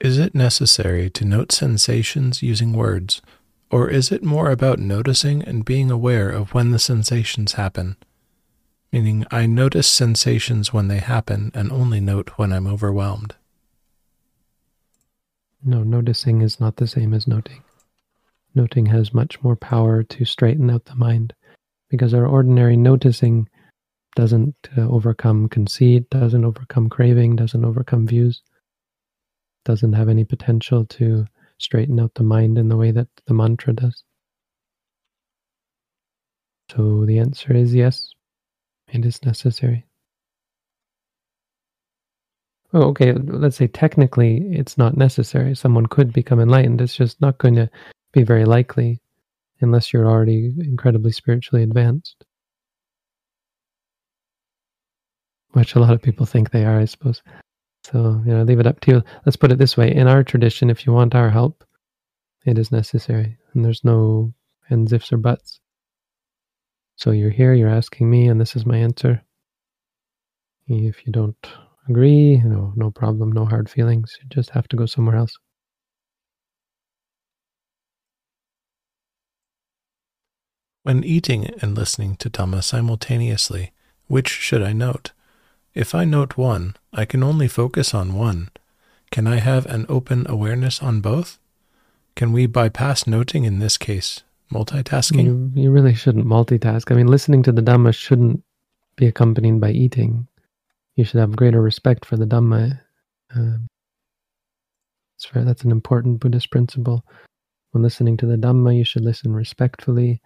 Is 0.00 0.18
it 0.18 0.34
necessary 0.34 1.10
to 1.10 1.26
note 1.26 1.52
sensations 1.52 2.42
using 2.42 2.72
words, 2.72 3.20
or 3.70 3.90
is 3.90 4.10
it 4.10 4.24
more 4.24 4.50
about 4.50 4.78
noticing 4.78 5.42
and 5.42 5.64
being 5.64 5.90
aware 5.90 6.30
of 6.30 6.54
when 6.54 6.70
the 6.70 6.78
sensations 6.78 7.52
happen? 7.52 7.96
Meaning, 8.92 9.26
I 9.30 9.44
notice 9.44 9.86
sensations 9.86 10.72
when 10.72 10.88
they 10.88 10.98
happen 10.98 11.52
and 11.54 11.70
only 11.70 12.00
note 12.00 12.30
when 12.36 12.50
I'm 12.50 12.66
overwhelmed. 12.66 13.34
No, 15.62 15.82
noticing 15.82 16.40
is 16.40 16.58
not 16.58 16.76
the 16.76 16.86
same 16.86 17.12
as 17.12 17.26
noting. 17.26 17.62
Noting 18.54 18.86
has 18.86 19.12
much 19.12 19.42
more 19.42 19.54
power 19.54 20.02
to 20.02 20.24
straighten 20.24 20.70
out 20.70 20.86
the 20.86 20.94
mind 20.94 21.34
because 21.90 22.14
our 22.14 22.26
ordinary 22.26 22.76
noticing 22.76 23.48
doesn't 24.16 24.54
uh, 24.78 24.82
overcome 24.82 25.48
conceit, 25.48 26.08
doesn't 26.10 26.44
overcome 26.44 26.88
craving, 26.88 27.36
doesn't 27.36 27.64
overcome 27.64 28.06
views, 28.06 28.42
doesn't 29.64 29.92
have 29.92 30.08
any 30.08 30.24
potential 30.24 30.86
to 30.86 31.26
straighten 31.58 32.00
out 32.00 32.14
the 32.14 32.22
mind 32.22 32.56
in 32.56 32.68
the 32.68 32.76
way 32.76 32.90
that 32.90 33.08
the 33.26 33.34
mantra 33.34 33.72
does. 33.72 34.04
So 36.70 37.04
the 37.04 37.18
answer 37.18 37.52
is 37.52 37.74
yes, 37.74 38.14
it 38.88 39.04
is 39.04 39.24
necessary. 39.24 39.86
Oh, 42.72 42.82
okay, 42.90 43.12
let's 43.12 43.56
say 43.56 43.66
technically 43.66 44.46
it's 44.52 44.78
not 44.78 44.96
necessary. 44.96 45.56
Someone 45.56 45.86
could 45.86 46.12
become 46.12 46.38
enlightened. 46.38 46.80
It's 46.80 46.96
just 46.96 47.20
not 47.20 47.38
going 47.38 47.56
to 47.56 47.68
be 48.12 48.22
very 48.22 48.44
likely 48.44 49.00
unless 49.60 49.92
you're 49.92 50.06
already 50.06 50.52
incredibly 50.58 51.12
spiritually 51.12 51.62
advanced. 51.62 52.24
Which 55.52 55.74
a 55.74 55.80
lot 55.80 55.94
of 55.94 56.02
people 56.02 56.26
think 56.26 56.50
they 56.50 56.64
are, 56.64 56.78
I 56.78 56.84
suppose. 56.84 57.22
So, 57.84 58.22
you 58.24 58.32
know, 58.32 58.42
leave 58.42 58.60
it 58.60 58.66
up 58.66 58.80
to 58.80 58.90
you. 58.92 59.02
Let's 59.26 59.36
put 59.36 59.50
it 59.50 59.58
this 59.58 59.76
way 59.76 59.92
in 59.92 60.06
our 60.06 60.22
tradition, 60.22 60.70
if 60.70 60.86
you 60.86 60.92
want 60.92 61.14
our 61.14 61.30
help, 61.30 61.64
it 62.44 62.58
is 62.58 62.70
necessary. 62.70 63.36
And 63.54 63.64
there's 63.64 63.82
no 63.84 64.32
ands, 64.70 64.92
ifs, 64.92 65.12
or 65.12 65.16
buts. 65.16 65.60
So 66.96 67.10
you're 67.10 67.30
here, 67.30 67.54
you're 67.54 67.68
asking 67.68 68.10
me, 68.10 68.28
and 68.28 68.40
this 68.40 68.54
is 68.54 68.66
my 68.66 68.76
answer. 68.76 69.22
If 70.68 71.06
you 71.06 71.12
don't 71.12 71.34
agree, 71.88 72.36
you 72.36 72.48
know, 72.48 72.72
no 72.76 72.90
problem, 72.90 73.32
no 73.32 73.44
hard 73.44 73.68
feelings. 73.68 74.16
You 74.22 74.28
just 74.28 74.50
have 74.50 74.68
to 74.68 74.76
go 74.76 74.86
somewhere 74.86 75.16
else. 75.16 75.36
When 80.82 81.04
eating 81.04 81.46
and 81.60 81.76
listening 81.76 82.16
to 82.16 82.30
Dhamma 82.30 82.62
simultaneously, 82.62 83.72
which 84.06 84.28
should 84.28 84.62
I 84.62 84.72
note? 84.72 85.12
If 85.74 85.94
I 85.94 86.04
note 86.04 86.36
one, 86.36 86.76
I 86.92 87.04
can 87.04 87.22
only 87.22 87.48
focus 87.48 87.94
on 87.94 88.14
one. 88.14 88.50
Can 89.10 89.26
I 89.26 89.36
have 89.36 89.66
an 89.66 89.86
open 89.88 90.26
awareness 90.28 90.82
on 90.82 91.00
both? 91.00 91.38
Can 92.16 92.32
we 92.32 92.46
bypass 92.46 93.06
noting 93.06 93.44
in 93.44 93.58
this 93.58 93.76
case? 93.76 94.22
Multitasking? 94.52 95.24
You, 95.24 95.52
you 95.54 95.70
really 95.70 95.94
shouldn't 95.94 96.26
multitask. 96.26 96.90
I 96.90 96.94
mean, 96.94 97.06
listening 97.06 97.42
to 97.44 97.52
the 97.52 97.62
Dhamma 97.62 97.94
shouldn't 97.94 98.42
be 98.96 99.06
accompanied 99.06 99.60
by 99.60 99.70
eating 99.70 100.26
you 101.00 101.04
should 101.04 101.20
have 101.20 101.34
greater 101.34 101.62
respect 101.62 102.04
for 102.04 102.16
the 102.16 102.26
Dhamma. 102.26 102.78
Um, 103.34 103.66
that's, 105.16 105.24
fair. 105.24 105.44
that's 105.44 105.64
an 105.64 105.70
important 105.70 106.20
Buddhist 106.20 106.50
principle. 106.50 107.04
When 107.70 107.82
listening 107.82 108.18
to 108.18 108.26
the 108.26 108.36
Dhamma, 108.36 108.76
you 108.76 108.84
should 108.84 109.04
listen 109.04 109.32
respectfully. 109.32 110.20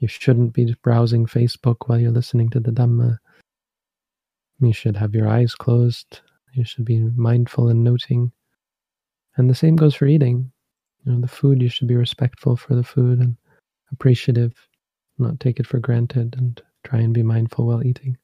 You 0.00 0.08
shouldn't 0.08 0.54
be 0.54 0.74
browsing 0.82 1.26
Facebook 1.26 1.76
while 1.86 2.00
you're 2.00 2.10
listening 2.10 2.48
to 2.50 2.60
the 2.60 2.70
Dhamma. 2.70 3.18
You 4.58 4.72
should 4.72 4.96
have 4.96 5.14
your 5.14 5.28
eyes 5.28 5.54
closed. 5.54 6.20
You 6.54 6.64
should 6.64 6.86
be 6.86 7.00
mindful 7.00 7.68
and 7.68 7.84
noting. 7.84 8.32
And 9.36 9.48
the 9.48 9.54
same 9.54 9.76
goes 9.76 9.94
for 9.94 10.06
eating. 10.06 10.50
You 11.04 11.12
know, 11.12 11.20
the 11.20 11.28
food, 11.28 11.60
you 11.60 11.68
should 11.68 11.86
be 11.86 11.96
respectful 11.96 12.56
for 12.56 12.74
the 12.74 12.82
food 12.82 13.18
and 13.20 13.36
appreciative, 13.92 14.54
not 15.18 15.38
take 15.38 15.60
it 15.60 15.66
for 15.66 15.78
granted, 15.78 16.34
and 16.36 16.60
try 16.82 17.00
and 17.00 17.12
be 17.12 17.22
mindful 17.22 17.66
while 17.66 17.84
eating. 17.84 18.16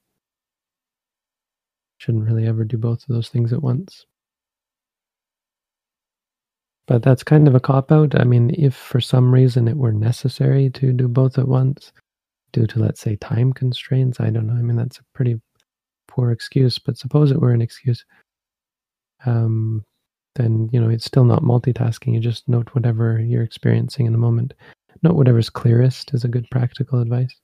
Shouldn't 1.99 2.25
really 2.25 2.47
ever 2.47 2.65
do 2.65 2.79
both 2.79 3.03
of 3.03 3.15
those 3.15 3.29
things 3.29 3.53
at 3.53 3.63
once. 3.63 4.07
But 6.87 7.03
that's 7.03 7.25
kind 7.25 7.49
of 7.49 7.55
a 7.55 7.61
cop 7.61 7.91
out. 7.91 8.19
I 8.19 8.25
mean, 8.25 8.55
if 8.57 8.75
for 8.75 9.01
some 9.01 9.33
reason 9.35 9.67
it 9.67 9.77
were 9.77 9.93
necessary 9.93 10.71
to 10.71 10.93
do 10.93 11.09
both 11.09 11.37
at 11.39 11.49
once, 11.49 11.93
due 12.53 12.67
to, 12.67 12.79
let's 12.79 13.01
say, 13.01 13.17
time 13.17 13.53
constraints, 13.53 14.21
I 14.21 14.31
don't 14.31 14.47
know. 14.47 14.55
I 14.55 14.63
mean, 14.63 14.77
that's 14.77 14.99
a 14.99 15.05
pretty 15.15 15.41
poor 16.09 16.31
excuse, 16.31 16.79
but 16.79 16.97
suppose 16.97 17.31
it 17.31 17.41
were 17.41 17.53
an 17.53 17.61
excuse, 17.61 18.05
um, 19.25 19.85
then, 20.37 20.69
you 20.73 20.81
know, 20.81 20.89
it's 20.89 21.05
still 21.05 21.25
not 21.25 21.43
multitasking. 21.43 22.15
You 22.15 22.21
just 22.21 22.49
note 22.49 22.69
whatever 22.73 23.19
you're 23.21 23.43
experiencing 23.43 24.07
in 24.07 24.15
a 24.15 24.19
moment. 24.19 24.55
Note 25.03 25.17
whatever's 25.17 25.51
clearest 25.51 26.15
is 26.15 26.25
a 26.25 26.29
good 26.29 26.47
practical 26.51 27.01
advice. 27.01 27.35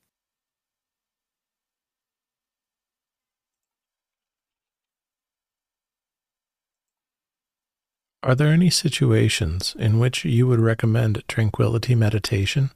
Are 8.22 8.36
there 8.36 8.52
any 8.52 8.70
situations 8.70 9.74
in 9.78 9.98
which 9.98 10.24
you 10.24 10.46
would 10.46 10.60
recommend 10.60 11.24
tranquility 11.26 11.96
meditation? 11.96 12.70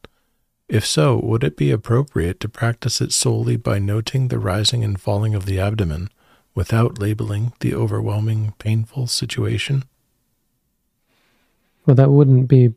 If 0.68 0.84
so, 0.84 1.20
would 1.22 1.44
it 1.44 1.56
be 1.56 1.70
appropriate 1.70 2.40
to 2.40 2.48
practice 2.48 3.00
it 3.00 3.12
solely 3.12 3.56
by 3.56 3.78
noting 3.78 4.26
the 4.26 4.40
rising 4.40 4.82
and 4.82 5.00
falling 5.00 5.36
of 5.36 5.46
the 5.46 5.60
abdomen 5.60 6.08
without 6.56 6.98
labeling 6.98 7.52
the 7.60 7.74
overwhelming, 7.74 8.54
painful 8.58 9.06
situation? 9.06 9.84
Well, 11.86 11.94
that 11.94 12.10
wouldn't 12.10 12.48
be 12.48 12.74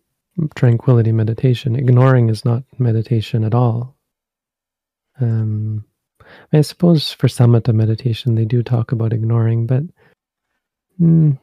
tranquility 0.54 1.12
meditation. 1.12 1.76
Ignoring 1.76 2.30
is 2.30 2.46
not 2.46 2.64
meditation 2.78 3.44
at 3.44 3.56
all. 3.56 3.96
Um, 5.20 5.84
I 6.54 6.62
suppose 6.62 7.12
for 7.12 7.28
samatha 7.28 7.74
meditation, 7.74 8.36
they 8.36 8.46
do 8.46 8.62
talk 8.62 8.92
about 8.92 9.12
ignoring, 9.12 9.66
but 9.66 9.84
mm, 11.02 11.40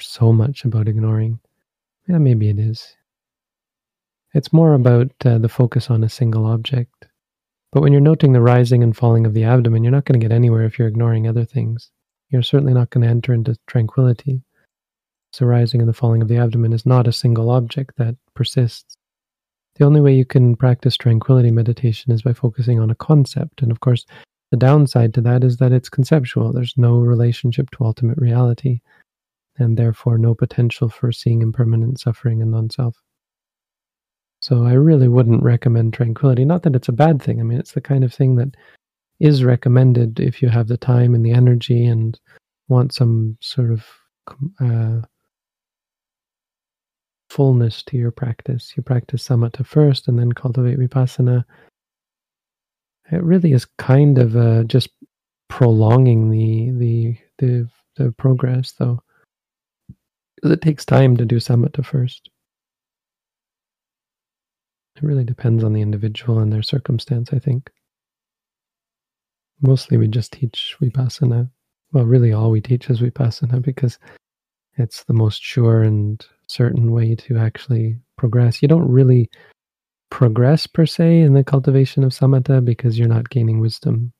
so 0.00 0.32
much 0.32 0.64
about 0.64 0.88
ignoring. 0.88 1.40
Yeah, 2.08 2.18
maybe 2.18 2.48
it 2.48 2.58
is. 2.58 2.96
It's 4.34 4.52
more 4.52 4.74
about 4.74 5.12
uh, 5.24 5.38
the 5.38 5.48
focus 5.48 5.90
on 5.90 6.02
a 6.02 6.08
single 6.08 6.46
object. 6.46 7.06
But 7.70 7.82
when 7.82 7.92
you're 7.92 8.00
noting 8.00 8.32
the 8.32 8.40
rising 8.40 8.82
and 8.82 8.96
falling 8.96 9.26
of 9.26 9.34
the 9.34 9.44
abdomen, 9.44 9.82
you're 9.82 9.92
not 9.92 10.04
going 10.04 10.18
to 10.18 10.24
get 10.24 10.34
anywhere 10.34 10.64
if 10.64 10.78
you're 10.78 10.88
ignoring 10.88 11.26
other 11.26 11.44
things. 11.44 11.90
You're 12.30 12.42
certainly 12.42 12.74
not 12.74 12.90
going 12.90 13.02
to 13.02 13.10
enter 13.10 13.32
into 13.32 13.56
tranquility. 13.66 14.42
So, 15.32 15.46
rising 15.46 15.80
and 15.80 15.88
the 15.88 15.94
falling 15.94 16.20
of 16.20 16.28
the 16.28 16.36
abdomen 16.36 16.72
is 16.72 16.84
not 16.84 17.06
a 17.06 17.12
single 17.12 17.50
object 17.50 17.96
that 17.96 18.16
persists. 18.34 18.96
The 19.76 19.84
only 19.84 20.02
way 20.02 20.14
you 20.14 20.26
can 20.26 20.56
practice 20.56 20.96
tranquility 20.96 21.50
meditation 21.50 22.12
is 22.12 22.22
by 22.22 22.34
focusing 22.34 22.78
on 22.78 22.90
a 22.90 22.94
concept. 22.94 23.62
And 23.62 23.72
of 23.72 23.80
course, 23.80 24.04
the 24.50 24.58
downside 24.58 25.14
to 25.14 25.22
that 25.22 25.42
is 25.42 25.56
that 25.56 25.72
it's 25.72 25.88
conceptual. 25.88 26.52
There's 26.52 26.74
no 26.76 26.98
relationship 27.00 27.70
to 27.70 27.84
ultimate 27.84 28.18
reality 28.18 28.80
and 29.58 29.76
therefore 29.76 30.18
no 30.18 30.34
potential 30.34 30.88
for 30.88 31.12
seeing 31.12 31.42
impermanent 31.42 32.00
suffering 32.00 32.42
and 32.42 32.50
non 32.50 32.70
self. 32.70 32.96
So 34.40 34.64
I 34.64 34.72
really 34.72 35.08
wouldn't 35.08 35.42
recommend 35.42 35.94
tranquility. 35.94 36.44
Not 36.44 36.64
that 36.64 36.74
it's 36.74 36.88
a 36.88 36.92
bad 36.92 37.22
thing. 37.22 37.38
I 37.38 37.44
mean, 37.44 37.58
it's 37.58 37.72
the 37.72 37.80
kind 37.80 38.02
of 38.02 38.12
thing 38.12 38.36
that 38.36 38.56
is 39.20 39.44
recommended 39.44 40.18
if 40.18 40.42
you 40.42 40.48
have 40.48 40.66
the 40.66 40.76
time 40.76 41.14
and 41.14 41.24
the 41.24 41.30
energy 41.30 41.86
and 41.86 42.18
want 42.68 42.92
some 42.92 43.36
sort 43.40 43.70
of 43.70 43.86
uh, 44.60 45.02
fullness 47.30 47.84
to 47.84 47.96
your 47.96 48.10
practice. 48.10 48.72
You 48.76 48.82
practice 48.82 49.28
samatha 49.28 49.64
first 49.64 50.08
and 50.08 50.18
then 50.18 50.32
cultivate 50.32 50.78
vipassana. 50.78 51.44
It 53.12 53.22
really 53.22 53.52
is 53.52 53.66
kind 53.78 54.18
of 54.18 54.36
uh, 54.36 54.64
just 54.64 54.88
prolonging 55.48 56.30
the 56.30 56.70
the 56.72 57.16
the, 57.38 57.68
the 57.96 58.12
progress, 58.12 58.72
though 58.72 59.00
because 60.42 60.52
it 60.52 60.60
takes 60.60 60.84
time 60.84 61.16
to 61.16 61.24
do 61.24 61.36
samatha 61.36 61.84
first. 61.84 62.28
It 64.96 65.02
really 65.02 65.24
depends 65.24 65.64
on 65.64 65.72
the 65.72 65.80
individual 65.80 66.40
and 66.40 66.52
their 66.52 66.62
circumstance, 66.62 67.30
I 67.32 67.38
think. 67.38 67.70
Mostly 69.60 69.96
we 69.96 70.08
just 70.08 70.32
teach 70.32 70.76
vipassana. 70.80 71.48
Well, 71.92 72.04
really 72.04 72.32
all 72.32 72.50
we 72.50 72.60
teach 72.60 72.90
is 72.90 73.00
vipassana 73.00 73.62
because 73.62 73.98
it's 74.76 75.04
the 75.04 75.12
most 75.12 75.42
sure 75.42 75.82
and 75.82 76.24
certain 76.48 76.90
way 76.90 77.14
to 77.14 77.38
actually 77.38 77.98
progress. 78.16 78.62
You 78.62 78.68
don't 78.68 78.90
really 78.90 79.30
progress 80.10 80.66
per 80.66 80.86
se 80.86 81.20
in 81.20 81.34
the 81.34 81.44
cultivation 81.44 82.02
of 82.02 82.12
samatha 82.12 82.64
because 82.64 82.98
you're 82.98 83.08
not 83.08 83.30
gaining 83.30 83.60
wisdom. 83.60 84.12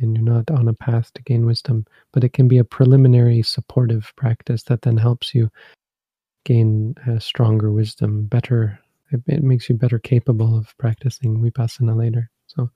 And 0.00 0.16
you're 0.16 0.24
not 0.24 0.50
on 0.50 0.68
a 0.68 0.74
path 0.74 1.12
to 1.14 1.22
gain 1.22 1.46
wisdom, 1.46 1.86
but 2.12 2.24
it 2.24 2.32
can 2.32 2.48
be 2.48 2.58
a 2.58 2.64
preliminary 2.64 3.42
supportive 3.42 4.12
practice 4.16 4.62
that 4.64 4.82
then 4.82 4.96
helps 4.96 5.34
you 5.34 5.50
gain 6.44 6.94
a 7.06 7.20
stronger 7.20 7.72
wisdom, 7.72 8.26
better. 8.26 8.78
It, 9.10 9.22
it 9.26 9.42
makes 9.42 9.68
you 9.68 9.76
better 9.76 9.98
capable 9.98 10.56
of 10.56 10.76
practicing 10.78 11.38
vipassana 11.38 11.96
later. 11.96 12.30
So 12.46 12.70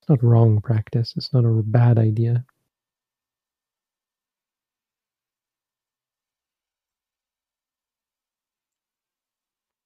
it's 0.00 0.08
not 0.08 0.22
wrong 0.22 0.60
practice. 0.60 1.14
It's 1.16 1.32
not 1.32 1.44
a 1.44 1.62
bad 1.62 1.98
idea. 1.98 2.44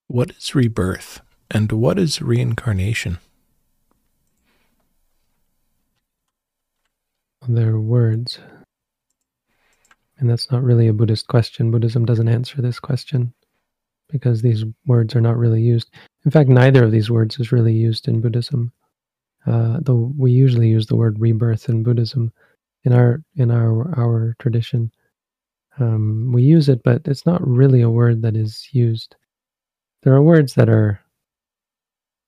What 0.09 0.31
is 0.31 0.55
rebirth 0.55 1.21
and 1.51 1.73
what 1.73 1.99
is 1.99 2.23
reincarnation? 2.23 3.19
They're 7.49 7.79
words. 7.79 8.39
And 10.19 10.29
that's 10.31 10.51
not 10.51 10.63
really 10.63 10.89
a 10.89 10.93
Buddhist 10.93 11.29
question. 11.29 11.71
Buddhism 11.71 12.05
doesn't 12.05 12.29
answer 12.29 12.63
this 12.63 12.81
question 12.81 13.35
because 14.09 14.43
these 14.43 14.65
words 14.87 15.15
are 15.15 15.21
not 15.21 15.37
really 15.37 15.63
used. 15.63 15.91
In 16.25 16.31
fact, 16.31 16.49
neither 16.49 16.85
of 16.85 16.93
these 16.93 17.11
words 17.11 17.39
is 17.39 17.53
really 17.53 17.75
used 17.75 18.09
in 18.09 18.21
Buddhism. 18.21 18.73
Uh, 19.47 19.79
though 19.83 20.13
we 20.17 20.33
usually 20.33 20.69
use 20.69 20.87
the 20.87 20.97
word 20.97 21.21
rebirth 21.21 21.69
in 21.69 21.83
Buddhism, 21.83 22.33
in 22.85 22.93
our 22.93 23.23
in 23.37 23.51
our 23.51 23.99
our 23.99 24.35
tradition, 24.41 24.91
um, 25.79 26.33
we 26.33 26.43
use 26.43 26.69
it, 26.69 26.83
but 26.83 27.03
it's 27.07 27.27
not 27.27 27.47
really 27.47 27.83
a 27.83 27.91
word 27.91 28.23
that 28.23 28.37
is 28.37 28.69
used. 28.73 29.15
There 30.03 30.15
are 30.15 30.23
words 30.23 30.55
that 30.55 30.69
are 30.69 31.01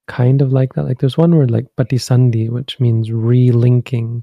kind 0.06 0.42
of 0.42 0.52
like 0.52 0.74
that. 0.74 0.84
Like 0.84 1.00
there's 1.00 1.18
one 1.18 1.34
word 1.34 1.50
like 1.50 1.66
patisandhi, 1.76 2.50
which 2.50 2.78
means 2.78 3.10
relinking 3.10 4.22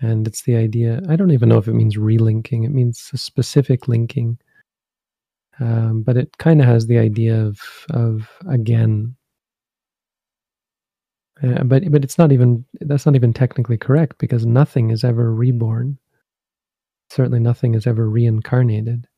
and 0.00 0.26
it's 0.26 0.42
the 0.42 0.56
idea 0.56 1.00
i 1.08 1.16
don't 1.16 1.32
even 1.32 1.48
know 1.48 1.58
if 1.58 1.68
it 1.68 1.74
means 1.74 1.96
relinking 1.96 2.64
it 2.64 2.70
means 2.70 3.10
a 3.12 3.18
specific 3.18 3.88
linking. 3.88 4.38
Um, 5.60 6.02
but 6.02 6.16
it 6.16 6.36
kind 6.38 6.60
of 6.60 6.66
has 6.66 6.86
the 6.86 6.98
idea 6.98 7.44
of 7.44 7.60
of 7.90 8.28
again. 8.48 9.16
Uh, 11.42 11.64
but 11.64 11.90
but 11.90 12.04
it's 12.04 12.18
not 12.18 12.32
even 12.32 12.64
that's 12.80 13.06
not 13.06 13.16
even 13.16 13.32
technically 13.32 13.76
correct 13.78 14.18
because 14.18 14.46
nothing 14.46 14.90
is 14.90 15.04
ever 15.04 15.34
reborn. 15.34 15.98
Certainly 17.10 17.40
nothing 17.40 17.74
is 17.74 17.86
ever 17.86 18.08
reincarnated. 18.08 19.08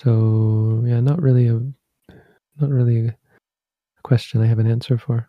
So 0.00 0.84
yeah 0.86 1.00
not 1.00 1.20
really 1.20 1.48
a 1.48 1.60
not 2.60 2.70
really 2.70 3.08
a 3.08 3.16
question 4.04 4.40
i 4.42 4.46
have 4.46 4.58
an 4.58 4.70
answer 4.70 4.98
for 4.98 5.28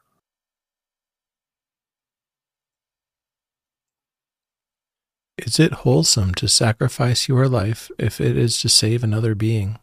Is 5.50 5.60
it 5.60 5.82
wholesome 5.82 6.36
to 6.36 6.47
sacrifice 6.47 7.28
your 7.28 7.47
life 7.47 7.89
if 7.97 8.22
it 8.22 8.38
is 8.38 8.62
to 8.62 8.70
save 8.70 9.04
another 9.04 9.34
being? 9.34 9.80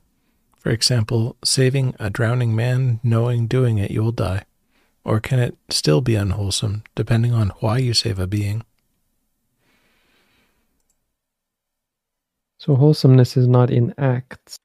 For 0.60 0.70
example, 0.70 1.34
saving 1.44 1.96
a 1.98 2.08
drowning 2.08 2.54
man 2.54 3.00
knowing 3.02 3.48
doing 3.48 3.76
it 3.78 3.90
you'll 3.90 4.12
die. 4.12 4.44
Or 5.02 5.18
can 5.18 5.40
it 5.40 5.58
still 5.68 6.00
be 6.00 6.14
unwholesome, 6.14 6.84
depending 6.94 7.32
on 7.32 7.48
why 7.58 7.78
you 7.78 7.94
save 7.94 8.20
a 8.20 8.28
being? 8.28 8.64
So, 12.58 12.76
wholesomeness 12.76 13.36
is 13.36 13.48
not 13.48 13.68
in 13.68 13.92
acts, 13.98 14.60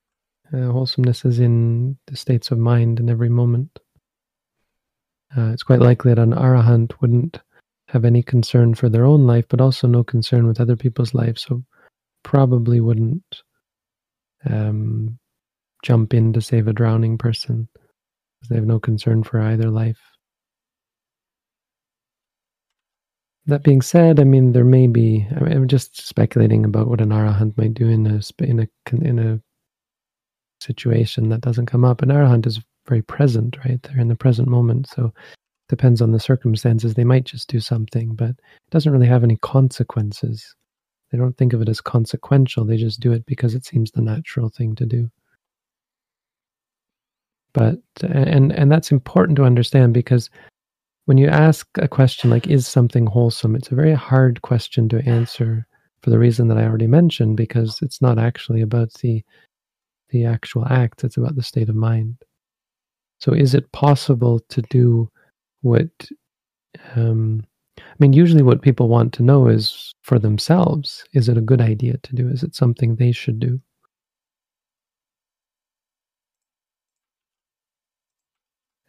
uh, 0.53 0.67
wholesomeness 0.67 1.25
is 1.25 1.39
in 1.39 1.97
the 2.05 2.15
states 2.15 2.51
of 2.51 2.59
mind 2.59 2.99
in 2.99 3.09
every 3.09 3.29
moment. 3.29 3.79
Uh, 5.35 5.49
it's 5.49 5.63
quite 5.63 5.79
likely 5.79 6.13
that 6.13 6.21
an 6.21 6.33
arahant 6.33 6.93
wouldn't 7.01 7.39
have 7.91 8.05
any 8.05 8.23
concern 8.23 8.73
for 8.73 8.87
their 8.87 9.05
own 9.05 9.27
life, 9.27 9.45
but 9.49 9.59
also 9.59 9.85
no 9.85 10.01
concern 10.01 10.47
with 10.47 10.61
other 10.61 10.77
people's 10.77 11.13
lives. 11.13 11.41
So 11.41 11.61
probably 12.23 12.79
wouldn't 12.79 13.41
um, 14.49 15.19
jump 15.83 16.13
in 16.13 16.31
to 16.31 16.41
save 16.41 16.69
a 16.69 16.73
drowning 16.73 17.17
person 17.17 17.67
because 18.39 18.49
they 18.49 18.55
have 18.55 18.65
no 18.65 18.79
concern 18.79 19.23
for 19.23 19.41
either 19.41 19.69
life. 19.69 19.99
That 23.47 23.63
being 23.63 23.81
said, 23.81 24.21
I 24.21 24.23
mean 24.23 24.53
there 24.53 24.63
may 24.63 24.87
be. 24.87 25.27
I 25.29 25.51
am 25.51 25.67
just 25.67 26.07
speculating 26.07 26.63
about 26.63 26.87
what 26.87 27.01
an 27.01 27.09
arahant 27.09 27.57
might 27.57 27.73
do 27.73 27.89
in 27.89 28.07
a 28.07 28.21
in 28.39 28.59
a 28.61 28.67
in 28.93 29.19
a 29.19 29.41
situation 30.61 31.27
that 31.29 31.41
doesn't 31.41 31.65
come 31.65 31.83
up. 31.83 32.01
An 32.01 32.09
arahant 32.09 32.45
is 32.45 32.61
very 32.87 33.01
present, 33.01 33.57
right? 33.65 33.81
They're 33.83 33.99
in 33.99 34.07
the 34.07 34.15
present 34.15 34.47
moment, 34.47 34.87
so 34.87 35.11
depends 35.71 36.01
on 36.01 36.11
the 36.11 36.19
circumstances. 36.19 36.93
They 36.93 37.05
might 37.05 37.23
just 37.23 37.47
do 37.47 37.61
something, 37.61 38.13
but 38.13 38.31
it 38.31 38.71
doesn't 38.71 38.91
really 38.91 39.07
have 39.07 39.23
any 39.23 39.37
consequences. 39.37 40.53
They 41.09 41.17
don't 41.17 41.37
think 41.37 41.53
of 41.53 41.61
it 41.61 41.69
as 41.69 41.79
consequential. 41.79 42.65
They 42.65 42.75
just 42.75 42.99
do 42.99 43.13
it 43.13 43.25
because 43.25 43.55
it 43.55 43.63
seems 43.63 43.89
the 43.89 44.01
natural 44.01 44.49
thing 44.49 44.75
to 44.75 44.85
do. 44.85 45.09
But 47.53 47.79
and 48.03 48.51
and 48.51 48.69
that's 48.69 48.91
important 48.91 49.37
to 49.37 49.45
understand 49.45 49.93
because 49.93 50.29
when 51.05 51.17
you 51.17 51.27
ask 51.29 51.65
a 51.77 51.87
question 51.87 52.29
like 52.29 52.47
is 52.47 52.67
something 52.67 53.05
wholesome, 53.05 53.55
it's 53.55 53.71
a 53.71 53.75
very 53.75 53.93
hard 53.93 54.41
question 54.41 54.89
to 54.89 55.07
answer 55.07 55.65
for 56.03 56.09
the 56.09 56.19
reason 56.19 56.49
that 56.49 56.57
I 56.57 56.65
already 56.65 56.87
mentioned 56.87 57.37
because 57.37 57.79
it's 57.81 58.01
not 58.01 58.19
actually 58.19 58.61
about 58.61 58.91
the 58.95 59.23
the 60.09 60.25
actual 60.25 60.65
act, 60.67 61.05
it's 61.05 61.15
about 61.15 61.37
the 61.37 61.43
state 61.43 61.69
of 61.69 61.75
mind. 61.75 62.17
So 63.19 63.31
is 63.31 63.53
it 63.53 63.71
possible 63.71 64.41
to 64.49 64.61
do 64.63 65.09
what 65.61 65.89
um, 66.95 67.45
I 67.77 67.95
mean, 67.99 68.13
usually 68.13 68.43
what 68.43 68.61
people 68.61 68.89
want 68.89 69.13
to 69.13 69.23
know 69.23 69.47
is 69.47 69.93
for 70.01 70.19
themselves 70.19 71.03
is 71.13 71.29
it 71.29 71.37
a 71.37 71.41
good 71.41 71.61
idea 71.61 71.97
to 71.97 72.15
do? 72.15 72.27
Is 72.27 72.43
it 72.43 72.55
something 72.55 72.95
they 72.95 73.11
should 73.11 73.39
do? 73.39 73.61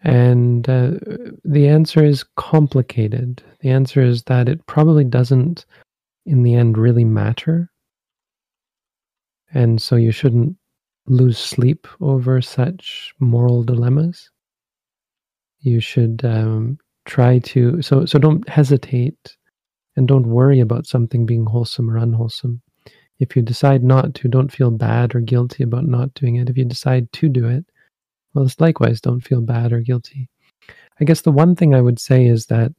And 0.04 0.68
uh, 0.68 0.92
the 1.44 1.68
answer 1.68 2.04
is 2.04 2.24
complicated. 2.36 3.42
The 3.60 3.70
answer 3.70 4.02
is 4.02 4.24
that 4.24 4.48
it 4.48 4.66
probably 4.66 5.04
doesn't, 5.04 5.64
in 6.26 6.42
the 6.42 6.54
end, 6.54 6.76
really 6.76 7.04
matter. 7.04 7.70
And 9.54 9.80
so 9.80 9.94
you 9.96 10.10
shouldn't 10.10 10.56
lose 11.06 11.38
sleep 11.38 11.86
over 12.00 12.40
such 12.40 13.14
moral 13.20 13.62
dilemmas 13.62 14.28
you 15.62 15.80
should 15.80 16.24
um, 16.24 16.78
try 17.06 17.38
to 17.38 17.80
so 17.82 18.04
so 18.04 18.18
don't 18.18 18.46
hesitate 18.48 19.36
and 19.96 20.08
don't 20.08 20.26
worry 20.26 20.60
about 20.60 20.86
something 20.86 21.26
being 21.26 21.46
wholesome 21.46 21.90
or 21.90 21.96
unwholesome. 21.96 22.60
If 23.18 23.36
you 23.36 23.42
decide 23.42 23.84
not 23.84 24.14
to 24.16 24.28
don't 24.28 24.52
feel 24.52 24.70
bad 24.70 25.14
or 25.14 25.20
guilty 25.20 25.62
about 25.62 25.86
not 25.86 26.14
doing 26.14 26.36
it. 26.36 26.50
If 26.50 26.56
you 26.56 26.64
decide 26.64 27.12
to 27.12 27.28
do 27.28 27.46
it 27.46 27.64
well 28.34 28.44
it's 28.44 28.60
likewise 28.60 29.00
don't 29.00 29.20
feel 29.20 29.40
bad 29.40 29.72
or 29.72 29.80
guilty. 29.80 30.28
I 31.00 31.04
guess 31.04 31.22
the 31.22 31.32
one 31.32 31.56
thing 31.56 31.74
i 31.74 31.80
would 31.80 31.98
say 31.98 32.26
is 32.26 32.46
that 32.46 32.72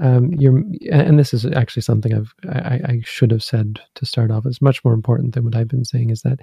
um, 0.00 0.32
you're 0.32 0.62
and 0.90 1.18
this 1.18 1.34
is 1.34 1.44
actually 1.44 1.82
something 1.82 2.14
i've 2.14 2.32
I, 2.48 2.80
I 2.84 3.00
should 3.04 3.30
have 3.30 3.44
said 3.44 3.78
to 3.94 4.06
start 4.06 4.30
off 4.30 4.46
it's 4.46 4.62
much 4.62 4.82
more 4.84 4.94
important 4.94 5.34
than 5.34 5.44
what 5.44 5.54
i've 5.54 5.68
been 5.68 5.84
saying 5.84 6.10
is 6.10 6.22
that 6.22 6.40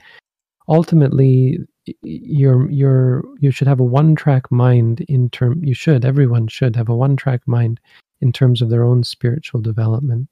ultimately 0.67 1.57
you're 2.01 2.69
you're 2.69 3.23
you 3.39 3.51
should 3.51 3.67
have 3.67 3.79
a 3.79 3.83
one 3.83 4.15
track 4.15 4.51
mind 4.51 5.01
in 5.01 5.29
term 5.29 5.63
you 5.63 5.73
should 5.73 6.05
everyone 6.05 6.47
should 6.47 6.75
have 6.75 6.89
a 6.89 6.95
one 6.95 7.15
track 7.15 7.41
mind 7.47 7.79
in 8.21 8.31
terms 8.31 8.61
of 8.61 8.69
their 8.69 8.83
own 8.83 9.03
spiritual 9.03 9.61
development. 9.61 10.27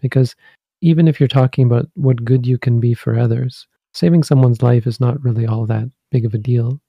Because 0.00 0.34
even 0.80 1.08
if 1.08 1.18
you're 1.18 1.28
talking 1.28 1.66
about 1.66 1.86
what 1.94 2.24
good 2.24 2.46
you 2.46 2.58
can 2.58 2.80
be 2.80 2.94
for 2.94 3.18
others 3.18 3.66
saving 3.94 4.22
someone's 4.22 4.62
life 4.62 4.86
is 4.86 5.00
not 5.00 5.22
really 5.22 5.46
all 5.46 5.64
that 5.66 5.88
big 6.10 6.26
of 6.26 6.34
a 6.34 6.38
deal. 6.38 6.80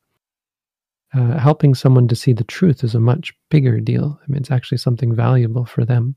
Uh, 1.13 1.37
helping 1.37 1.73
someone 1.73 2.07
to 2.07 2.15
see 2.15 2.33
the 2.33 2.43
truth 2.43 2.83
is 2.83 2.95
a 2.95 2.99
much 2.99 3.31
bigger 3.49 3.79
deal. 3.79 4.19
I 4.21 4.25
mean 4.29 4.41
it's 4.41 4.51
actually 4.51 4.79
something 4.79 5.15
valuable 5.15 5.65
for 5.65 5.85
them. 5.85 6.15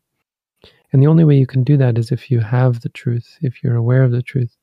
And 0.92 1.02
the 1.02 1.06
only 1.06 1.24
way 1.24 1.36
you 1.36 1.46
can 1.46 1.62
do 1.62 1.76
that 1.76 1.98
is 1.98 2.10
if 2.10 2.30
you 2.30 2.40
have 2.40 2.80
the 2.80 2.88
truth 2.88 3.38
if 3.42 3.62
you're 3.62 3.76
aware 3.76 4.02
of 4.02 4.10
the 4.10 4.22
truth 4.22 4.56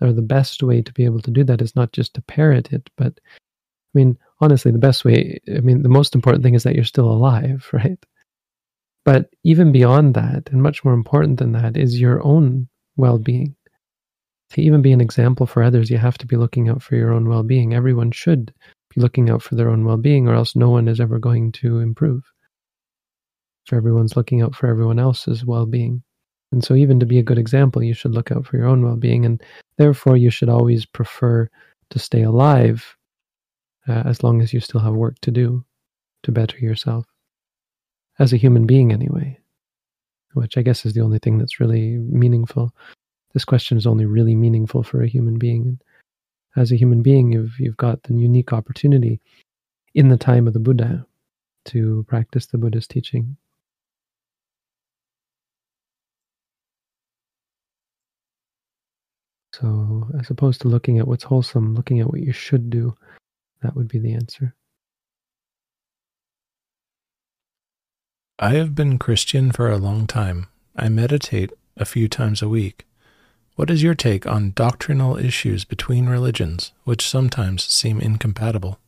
or 0.00 0.12
the 0.12 0.22
best 0.22 0.62
way 0.62 0.82
to 0.82 0.92
be 0.92 1.04
able 1.04 1.20
to 1.20 1.30
do 1.30 1.44
that 1.44 1.62
is 1.62 1.74
not 1.74 1.92
just 1.92 2.14
to 2.14 2.22
parrot 2.22 2.72
it, 2.72 2.88
but 2.96 3.18
I 3.18 3.98
mean, 3.98 4.18
honestly, 4.40 4.70
the 4.70 4.78
best 4.78 5.04
way, 5.04 5.40
I 5.48 5.60
mean, 5.60 5.82
the 5.82 5.88
most 5.88 6.14
important 6.14 6.44
thing 6.44 6.54
is 6.54 6.64
that 6.64 6.74
you're 6.74 6.84
still 6.84 7.10
alive, 7.10 7.68
right? 7.72 7.98
But 9.04 9.30
even 9.44 9.72
beyond 9.72 10.14
that, 10.14 10.50
and 10.50 10.62
much 10.62 10.84
more 10.84 10.92
important 10.94 11.38
than 11.38 11.52
that, 11.52 11.76
is 11.76 12.00
your 12.00 12.22
own 12.24 12.68
well 12.96 13.18
being. 13.18 13.54
To 14.50 14.62
even 14.62 14.82
be 14.82 14.92
an 14.92 15.00
example 15.00 15.46
for 15.46 15.62
others, 15.62 15.90
you 15.90 15.98
have 15.98 16.18
to 16.18 16.26
be 16.26 16.36
looking 16.36 16.68
out 16.68 16.82
for 16.82 16.96
your 16.96 17.12
own 17.12 17.28
well 17.28 17.42
being. 17.42 17.72
Everyone 17.72 18.10
should 18.10 18.52
be 18.94 19.00
looking 19.00 19.30
out 19.30 19.42
for 19.42 19.54
their 19.54 19.70
own 19.70 19.84
well 19.84 19.96
being, 19.96 20.28
or 20.28 20.34
else 20.34 20.56
no 20.56 20.70
one 20.70 20.88
is 20.88 21.00
ever 21.00 21.18
going 21.18 21.52
to 21.52 21.78
improve. 21.78 22.24
If 23.66 23.72
everyone's 23.72 24.16
looking 24.16 24.42
out 24.42 24.54
for 24.54 24.66
everyone 24.66 24.98
else's 24.98 25.44
well 25.44 25.66
being. 25.66 26.02
And 26.52 26.64
so, 26.64 26.74
even 26.74 27.00
to 27.00 27.06
be 27.06 27.18
a 27.18 27.22
good 27.22 27.38
example, 27.38 27.82
you 27.82 27.94
should 27.94 28.12
look 28.12 28.30
out 28.30 28.46
for 28.46 28.56
your 28.56 28.66
own 28.66 28.84
well 28.84 28.96
being. 28.96 29.26
And 29.26 29.42
therefore, 29.78 30.16
you 30.16 30.30
should 30.30 30.48
always 30.48 30.86
prefer 30.86 31.48
to 31.90 31.98
stay 31.98 32.22
alive 32.22 32.96
uh, 33.88 34.02
as 34.06 34.22
long 34.22 34.40
as 34.42 34.52
you 34.52 34.60
still 34.60 34.80
have 34.80 34.94
work 34.94 35.18
to 35.22 35.30
do 35.30 35.64
to 36.22 36.32
better 36.32 36.58
yourself. 36.58 37.06
as 38.18 38.32
a 38.32 38.36
human 38.36 38.66
being 38.66 38.92
anyway, 38.92 39.38
which 40.34 40.56
I 40.56 40.62
guess 40.62 40.86
is 40.86 40.94
the 40.94 41.02
only 41.02 41.18
thing 41.18 41.38
that's 41.38 41.60
really 41.60 41.98
meaningful. 41.98 42.74
This 43.34 43.44
question 43.44 43.76
is 43.76 43.86
only 43.86 44.06
really 44.06 44.34
meaningful 44.34 44.82
for 44.82 45.02
a 45.02 45.08
human 45.08 45.38
being. 45.38 45.78
As 46.56 46.72
a 46.72 46.76
human 46.76 47.02
being, 47.02 47.32
you've, 47.32 47.54
you've 47.58 47.76
got 47.76 48.02
the 48.04 48.14
unique 48.14 48.52
opportunity 48.52 49.20
in 49.94 50.08
the 50.08 50.16
time 50.16 50.46
of 50.46 50.54
the 50.54 50.60
Buddha 50.60 51.06
to 51.66 52.04
practice 52.08 52.46
the 52.46 52.58
Buddha's 52.58 52.86
teaching. 52.86 53.36
So, 59.60 60.06
as 60.18 60.28
opposed 60.28 60.60
to 60.62 60.68
looking 60.68 60.98
at 60.98 61.08
what's 61.08 61.24
wholesome, 61.24 61.74
looking 61.74 62.00
at 62.00 62.10
what 62.10 62.20
you 62.20 62.32
should 62.32 62.68
do, 62.68 62.94
that 63.62 63.74
would 63.74 63.88
be 63.88 63.98
the 63.98 64.12
answer. 64.12 64.54
I 68.38 68.50
have 68.50 68.74
been 68.74 68.98
Christian 68.98 69.50
for 69.52 69.70
a 69.70 69.78
long 69.78 70.06
time. 70.06 70.48
I 70.76 70.90
meditate 70.90 71.52
a 71.74 71.86
few 71.86 72.06
times 72.06 72.42
a 72.42 72.50
week. 72.50 72.86
What 73.54 73.70
is 73.70 73.82
your 73.82 73.94
take 73.94 74.26
on 74.26 74.50
doctrinal 74.50 75.16
issues 75.16 75.64
between 75.64 76.06
religions, 76.06 76.72
which 76.84 77.08
sometimes 77.08 77.64
seem 77.64 77.98
incompatible? 77.98 78.78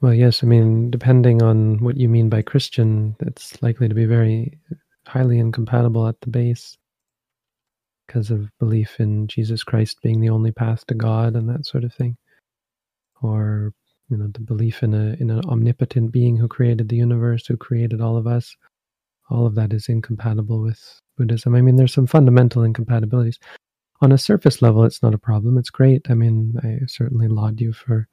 Well, 0.00 0.14
yes, 0.14 0.42
I 0.42 0.46
mean, 0.46 0.90
depending 0.90 1.42
on 1.42 1.84
what 1.84 1.98
you 1.98 2.08
mean 2.08 2.30
by 2.30 2.40
Christian, 2.40 3.16
it's 3.20 3.62
likely 3.62 3.86
to 3.86 3.94
be 3.94 4.06
very 4.06 4.58
highly 5.10 5.38
incompatible 5.38 6.06
at 6.06 6.20
the 6.20 6.30
base 6.30 6.76
because 8.06 8.30
of 8.30 8.48
belief 8.58 9.00
in 9.00 9.26
Jesus 9.26 9.64
Christ 9.64 9.98
being 10.02 10.20
the 10.20 10.30
only 10.30 10.52
path 10.52 10.86
to 10.86 10.94
God 10.94 11.34
and 11.34 11.48
that 11.48 11.66
sort 11.66 11.84
of 11.84 11.92
thing. 11.92 12.16
Or, 13.22 13.72
you 14.08 14.16
know, 14.16 14.28
the 14.32 14.40
belief 14.40 14.82
in 14.82 14.94
a 14.94 15.16
in 15.20 15.30
an 15.30 15.44
omnipotent 15.46 16.12
being 16.12 16.36
who 16.36 16.48
created 16.48 16.88
the 16.88 16.96
universe, 16.96 17.46
who 17.46 17.56
created 17.56 18.00
all 18.00 18.16
of 18.16 18.26
us. 18.26 18.56
All 19.28 19.46
of 19.46 19.54
that 19.56 19.72
is 19.72 19.88
incompatible 19.88 20.60
with 20.60 21.00
Buddhism. 21.16 21.54
I 21.54 21.60
mean, 21.60 21.76
there's 21.76 21.94
some 21.94 22.06
fundamental 22.06 22.62
incompatibilities. 22.62 23.38
On 24.00 24.12
a 24.12 24.18
surface 24.18 24.62
level, 24.62 24.84
it's 24.84 25.02
not 25.02 25.14
a 25.14 25.18
problem. 25.18 25.58
It's 25.58 25.70
great. 25.70 26.10
I 26.10 26.14
mean, 26.14 26.54
I 26.64 26.86
certainly 26.86 27.28
laud 27.28 27.60
you 27.60 27.72
for 27.72 28.08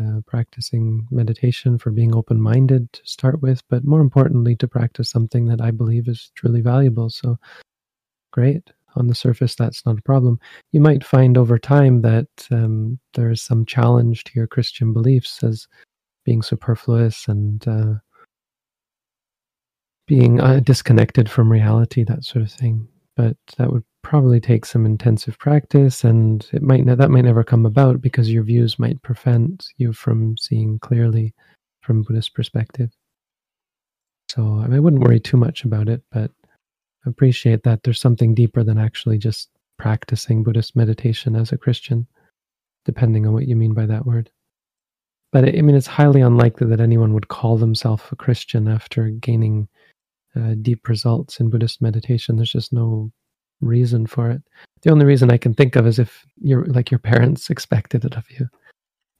uh, 0.00 0.20
practicing 0.26 1.06
meditation, 1.10 1.78
for 1.78 1.90
being 1.90 2.14
open 2.14 2.40
minded 2.40 2.92
to 2.92 3.00
start 3.04 3.40
with, 3.42 3.62
but 3.68 3.84
more 3.84 4.00
importantly, 4.00 4.56
to 4.56 4.68
practice 4.68 5.10
something 5.10 5.46
that 5.46 5.60
I 5.60 5.70
believe 5.70 6.08
is 6.08 6.30
truly 6.34 6.60
valuable. 6.60 7.10
So, 7.10 7.38
great. 8.32 8.70
On 8.96 9.08
the 9.08 9.14
surface, 9.14 9.56
that's 9.56 9.84
not 9.84 9.98
a 9.98 10.02
problem. 10.02 10.38
You 10.70 10.80
might 10.80 11.04
find 11.04 11.36
over 11.36 11.58
time 11.58 12.02
that 12.02 12.28
um, 12.52 13.00
there 13.14 13.30
is 13.30 13.42
some 13.42 13.66
challenge 13.66 14.22
to 14.24 14.32
your 14.34 14.46
Christian 14.46 14.92
beliefs 14.92 15.42
as 15.42 15.66
being 16.24 16.42
superfluous 16.42 17.26
and 17.26 17.66
uh, 17.66 17.94
being 20.06 20.40
uh, 20.40 20.60
disconnected 20.60 21.28
from 21.28 21.50
reality, 21.50 22.04
that 22.04 22.24
sort 22.24 22.44
of 22.44 22.52
thing. 22.52 22.86
But 23.16 23.36
that 23.58 23.72
would 23.72 23.84
probably 24.04 24.40
take 24.40 24.64
some 24.64 24.86
intensive 24.86 25.38
practice, 25.38 26.04
and 26.04 26.46
it 26.52 26.62
might 26.62 26.86
that 26.86 27.10
might 27.10 27.24
never 27.24 27.42
come 27.42 27.66
about 27.66 28.00
because 28.00 28.30
your 28.30 28.44
views 28.44 28.78
might 28.78 29.02
prevent 29.02 29.66
you 29.78 29.92
from 29.92 30.36
seeing 30.36 30.78
clearly 30.78 31.34
from 31.80 32.02
Buddhist 32.02 32.34
perspective. 32.34 32.90
So 34.30 34.42
I, 34.42 34.66
mean, 34.66 34.74
I 34.74 34.80
wouldn't 34.80 35.02
worry 35.02 35.20
too 35.20 35.36
much 35.36 35.64
about 35.64 35.88
it, 35.88 36.02
but 36.12 36.30
appreciate 37.06 37.62
that 37.64 37.82
there's 37.82 38.00
something 38.00 38.34
deeper 38.34 38.62
than 38.62 38.78
actually 38.78 39.18
just 39.18 39.50
practicing 39.78 40.42
Buddhist 40.42 40.76
meditation 40.76 41.34
as 41.36 41.52
a 41.52 41.58
Christian, 41.58 42.06
depending 42.84 43.26
on 43.26 43.32
what 43.32 43.48
you 43.48 43.56
mean 43.56 43.74
by 43.74 43.86
that 43.86 44.06
word. 44.06 44.30
But 45.32 45.48
I 45.48 45.62
mean, 45.62 45.74
it's 45.74 45.88
highly 45.88 46.20
unlikely 46.20 46.68
that 46.68 46.80
anyone 46.80 47.12
would 47.12 47.28
call 47.28 47.56
themselves 47.56 48.04
a 48.12 48.16
Christian 48.16 48.68
after 48.68 49.08
gaining 49.08 49.68
uh, 50.36 50.54
deep 50.62 50.88
results 50.88 51.40
in 51.40 51.50
Buddhist 51.50 51.82
meditation. 51.82 52.36
There's 52.36 52.52
just 52.52 52.72
no 52.72 53.10
reason 53.60 54.06
for 54.06 54.30
it. 54.30 54.42
The 54.82 54.90
only 54.90 55.06
reason 55.06 55.30
I 55.30 55.38
can 55.38 55.54
think 55.54 55.76
of 55.76 55.86
is 55.86 55.98
if 55.98 56.24
you're 56.40 56.66
like 56.66 56.90
your 56.90 56.98
parents 56.98 57.50
expected 57.50 58.04
it 58.04 58.16
of 58.16 58.30
you. 58.30 58.48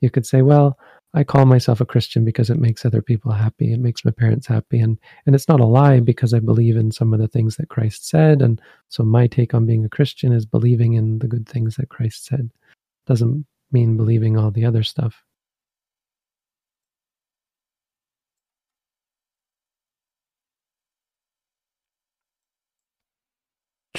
You 0.00 0.10
could 0.10 0.26
say, 0.26 0.42
well, 0.42 0.78
I 1.14 1.22
call 1.22 1.46
myself 1.46 1.80
a 1.80 1.86
Christian 1.86 2.24
because 2.24 2.50
it 2.50 2.58
makes 2.58 2.84
other 2.84 3.00
people 3.00 3.30
happy. 3.30 3.72
It 3.72 3.78
makes 3.78 4.04
my 4.04 4.10
parents 4.10 4.48
happy. 4.48 4.80
And, 4.80 4.98
and 5.26 5.34
it's 5.34 5.48
not 5.48 5.60
a 5.60 5.64
lie 5.64 6.00
because 6.00 6.34
I 6.34 6.40
believe 6.40 6.76
in 6.76 6.90
some 6.90 7.14
of 7.14 7.20
the 7.20 7.28
things 7.28 7.56
that 7.56 7.68
Christ 7.68 8.08
said. 8.08 8.42
And 8.42 8.60
so 8.88 9.04
my 9.04 9.28
take 9.28 9.54
on 9.54 9.64
being 9.64 9.84
a 9.84 9.88
Christian 9.88 10.32
is 10.32 10.44
believing 10.44 10.94
in 10.94 11.20
the 11.20 11.28
good 11.28 11.48
things 11.48 11.76
that 11.76 11.88
Christ 11.88 12.26
said. 12.26 12.50
Doesn't 13.06 13.46
mean 13.70 13.96
believing 13.96 14.36
all 14.36 14.50
the 14.50 14.64
other 14.64 14.82
stuff. 14.82 15.22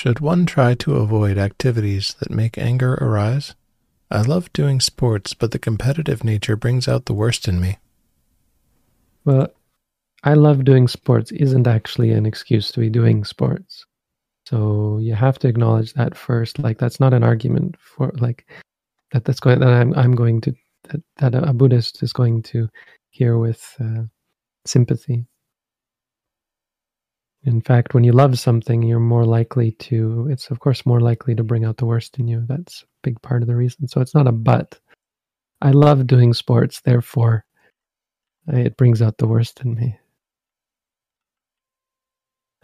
Should 0.06 0.20
one 0.20 0.46
try 0.46 0.76
to 0.76 0.98
avoid 0.98 1.40
activities 1.40 2.16
that 2.20 2.30
make 2.30 2.60
anger 2.60 2.94
arise? 3.02 3.56
I 4.12 4.22
love 4.22 4.54
doing 4.54 4.80
sports, 4.80 5.34
but 5.34 5.50
the 5.50 5.58
competitive 5.58 6.24
nature 6.24 6.56
brings 6.56 6.88
out 6.88 7.06
the 7.06 7.16
worst 7.16 7.48
in 7.48 7.60
me. 7.60 7.80
Well, 9.26 9.48
I 10.24 10.36
love 10.36 10.64
doing 10.64 10.88
sports 10.88 11.32
isn't 11.32 11.66
actually 11.66 12.12
an 12.12 12.28
excuse 12.28 12.72
to 12.74 12.82
be 12.82 12.90
doing 12.92 13.24
sports. 13.26 13.84
So 14.46 15.00
you 15.00 15.16
have 15.16 15.40
to 15.40 15.48
acknowledge 15.48 15.94
that 15.94 16.16
first. 16.16 16.60
Like 16.60 16.78
that's 16.78 17.00
not 17.00 17.16
an 17.16 17.24
argument 17.24 17.76
for 17.80 18.12
like 18.20 18.46
that. 19.12 19.26
That's 19.26 19.40
going 19.40 19.60
that 19.62 19.70
I'm 19.70 19.92
I'm 19.96 20.12
going 20.12 20.40
to 20.42 20.54
that, 20.90 21.02
that 21.18 21.34
a 21.34 21.52
Buddhist 21.52 22.04
is 22.04 22.14
going 22.14 22.44
to 22.44 22.70
hear 23.10 23.40
with 23.40 23.76
uh, 23.80 24.04
sympathy. 24.66 25.26
In 27.46 27.62
fact, 27.62 27.94
when 27.94 28.04
you 28.04 28.12
love 28.12 28.40
something, 28.40 28.82
you're 28.82 29.00
more 29.00 29.26
likely 29.26 29.72
to, 29.72 30.28
it's 30.32 30.50
of 30.50 30.60
course 30.60 30.86
more 30.86 31.00
likely 31.00 31.36
to 31.36 31.44
bring 31.44 31.64
out 31.64 31.78
the 31.78 31.86
worst 31.86 32.18
in 32.18 32.28
you. 32.28 32.44
That's 32.48 32.82
a 32.82 32.86
big 33.04 33.22
part 33.22 33.44
of 33.44 33.48
the 33.48 33.56
reason. 33.56 33.88
So 33.88 34.02
it's 34.02 34.16
not 34.16 34.28
a 34.28 34.32
but. 34.32 34.80
I 35.62 35.72
love 35.72 36.08
doing 36.08 36.34
sports, 36.34 36.82
therefore, 36.82 37.46
it 38.48 38.76
brings 38.78 39.02
out 39.02 39.18
the 39.20 39.28
worst 39.28 39.62
in 39.62 39.76
me. 39.76 39.98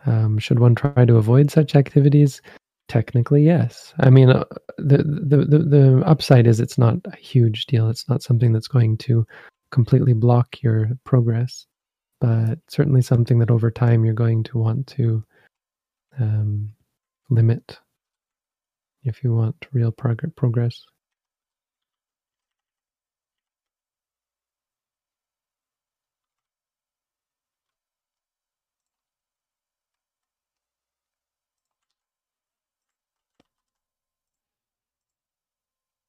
Um, 0.06 0.40
should 0.40 0.60
one 0.60 0.74
try 0.74 1.06
to 1.06 1.18
avoid 1.18 1.52
such 1.52 1.76
activities? 1.76 2.42
Technically, 2.88 3.44
yes. 3.44 3.94
I 4.00 4.10
mean, 4.10 4.32
uh, 4.32 4.44
the, 4.78 4.98
the, 4.98 5.46
the 5.46 5.60
the 5.60 6.04
upside 6.06 6.48
is 6.48 6.60
it's 6.60 6.78
not 6.78 6.96
a 7.06 7.16
huge 7.16 7.68
deal. 7.68 7.90
It's 7.90 8.10
not 8.10 8.24
something 8.24 8.52
that's 8.52 8.68
going 8.68 8.98
to 8.98 9.26
completely 9.72 10.14
block 10.14 10.62
your 10.62 10.90
progress 11.06 11.68
but 12.22 12.60
certainly 12.70 13.02
something 13.02 13.40
that 13.40 13.52
over 13.52 13.72
time 13.72 14.06
you're 14.06 14.14
going 14.14 14.44
to 14.44 14.58
want 14.58 14.88
to 14.88 15.24
um, 16.20 16.72
limit 17.30 17.80
if 19.04 19.24
you 19.24 19.34
want 19.34 19.56
real 19.74 19.92
prog- 19.92 20.36
progress. 20.36 20.86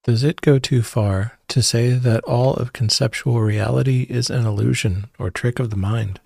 Does 0.04 0.24
it 0.24 0.40
go 0.40 0.58
too 0.58 0.82
far 0.82 1.38
to 1.46 1.62
say 1.62 1.90
that 1.90 2.24
all 2.24 2.54
of 2.54 2.72
conceptual 2.72 3.40
reality 3.40 4.02
is 4.10 4.30
an 4.30 4.44
illusion 4.44 5.06
or 5.16 5.30
trick 5.30 5.60
of 5.60 5.70
the 5.70 5.76
mind? 5.76 6.18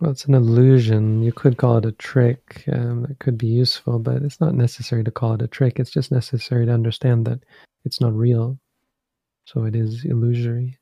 Well, 0.00 0.10
it's 0.10 0.26
an 0.26 0.34
illusion. 0.34 1.22
You 1.22 1.32
could 1.32 1.56
call 1.56 1.78
it 1.78 1.86
a 1.86 1.92
trick. 1.92 2.64
Um, 2.70 3.02
that 3.02 3.18
could 3.20 3.38
be 3.38 3.46
useful, 3.46 3.98
but 3.98 4.22
it's 4.22 4.40
not 4.40 4.54
necessary 4.54 5.02
to 5.04 5.10
call 5.10 5.32
it 5.34 5.42
a 5.42 5.48
trick. 5.48 5.78
It's 5.78 5.90
just 5.90 6.12
necessary 6.12 6.66
to 6.66 6.72
understand 6.72 7.26
that 7.26 7.40
it's 7.84 8.02
not 8.02 8.14
real. 8.14 8.58
So 9.46 9.64
it 9.64 9.74
is 9.74 10.04
illusory. 10.04 10.78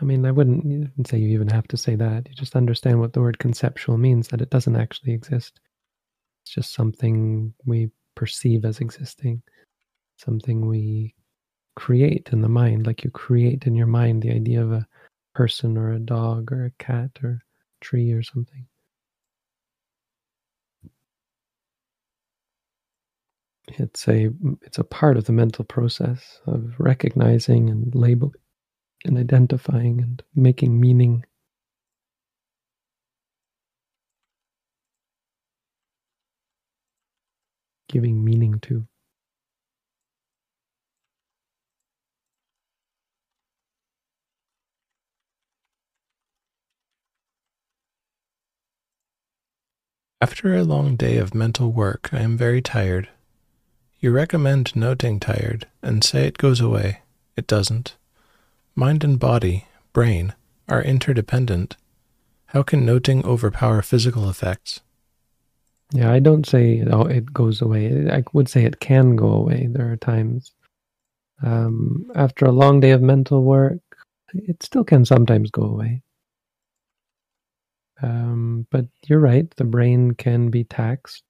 I 0.00 0.04
mean, 0.04 0.24
I 0.24 0.30
wouldn't 0.30 1.06
say 1.06 1.18
you 1.18 1.28
even 1.28 1.48
have 1.48 1.68
to 1.68 1.76
say 1.76 1.94
that. 1.96 2.26
You 2.28 2.34
just 2.34 2.56
understand 2.56 3.00
what 3.00 3.12
the 3.12 3.20
word 3.20 3.38
conceptual 3.38 3.98
means, 3.98 4.28
that 4.28 4.40
it 4.40 4.50
doesn't 4.50 4.76
actually 4.76 5.12
exist. 5.12 5.60
It's 6.44 6.54
just 6.54 6.74
something 6.74 7.54
we 7.64 7.90
perceive 8.14 8.66
as 8.66 8.80
existing, 8.80 9.42
something 10.18 10.66
we 10.66 11.14
create 11.74 12.28
in 12.32 12.42
the 12.42 12.48
mind, 12.48 12.86
like 12.86 13.02
you 13.02 13.10
create 13.10 13.66
in 13.66 13.74
your 13.74 13.86
mind 13.86 14.22
the 14.22 14.30
idea 14.30 14.62
of 14.62 14.70
a 14.72 14.86
person 15.34 15.78
or 15.78 15.92
a 15.92 15.98
dog 15.98 16.52
or 16.52 16.66
a 16.66 16.70
cat 16.72 17.10
or 17.22 17.30
a 17.30 17.40
tree 17.80 18.12
or 18.12 18.22
something. 18.22 18.66
It's 23.68 24.06
a 24.08 24.28
it's 24.62 24.78
a 24.78 24.84
part 24.84 25.16
of 25.16 25.24
the 25.24 25.32
mental 25.32 25.64
process 25.64 26.40
of 26.46 26.74
recognizing 26.78 27.70
and 27.70 27.94
labeling 27.94 28.34
and 29.06 29.16
identifying 29.18 30.02
and 30.02 30.22
making 30.34 30.78
meaning 30.78 31.24
giving 37.94 38.24
meaning 38.24 38.58
to. 38.58 38.84
After 50.20 50.56
a 50.56 50.64
long 50.64 50.96
day 50.96 51.18
of 51.18 51.36
mental 51.36 51.70
work, 51.70 52.08
I 52.12 52.18
am 52.18 52.36
very 52.36 52.60
tired. 52.60 53.10
You 54.00 54.10
recommend 54.10 54.74
noting 54.74 55.20
tired 55.20 55.68
and 55.80 56.02
say 56.02 56.26
it 56.26 56.36
goes 56.36 56.60
away. 56.60 57.02
It 57.36 57.46
doesn't. 57.46 57.94
Mind 58.74 59.04
and 59.04 59.20
body, 59.20 59.66
brain, 59.92 60.34
are 60.68 60.82
interdependent. 60.82 61.76
How 62.46 62.64
can 62.64 62.84
noting 62.84 63.24
overpower 63.24 63.82
physical 63.82 64.28
effects? 64.28 64.80
Yeah, 65.92 66.12
I 66.12 66.18
don't 66.20 66.46
say 66.46 66.84
oh, 66.90 67.02
it 67.02 67.32
goes 67.32 67.62
away. 67.62 68.08
I 68.10 68.24
would 68.32 68.48
say 68.48 68.64
it 68.64 68.80
can 68.80 69.16
go 69.16 69.28
away. 69.28 69.68
There 69.70 69.90
are 69.92 69.96
times. 69.96 70.52
Um, 71.42 72.10
after 72.14 72.46
a 72.46 72.52
long 72.52 72.80
day 72.80 72.92
of 72.92 73.02
mental 73.02 73.42
work, 73.44 73.80
it 74.34 74.62
still 74.62 74.84
can 74.84 75.04
sometimes 75.04 75.50
go 75.50 75.62
away. 75.62 76.02
Um, 78.02 78.66
but 78.70 78.86
you're 79.06 79.20
right, 79.20 79.48
the 79.56 79.64
brain 79.64 80.12
can 80.12 80.50
be 80.50 80.64
taxed. 80.64 81.22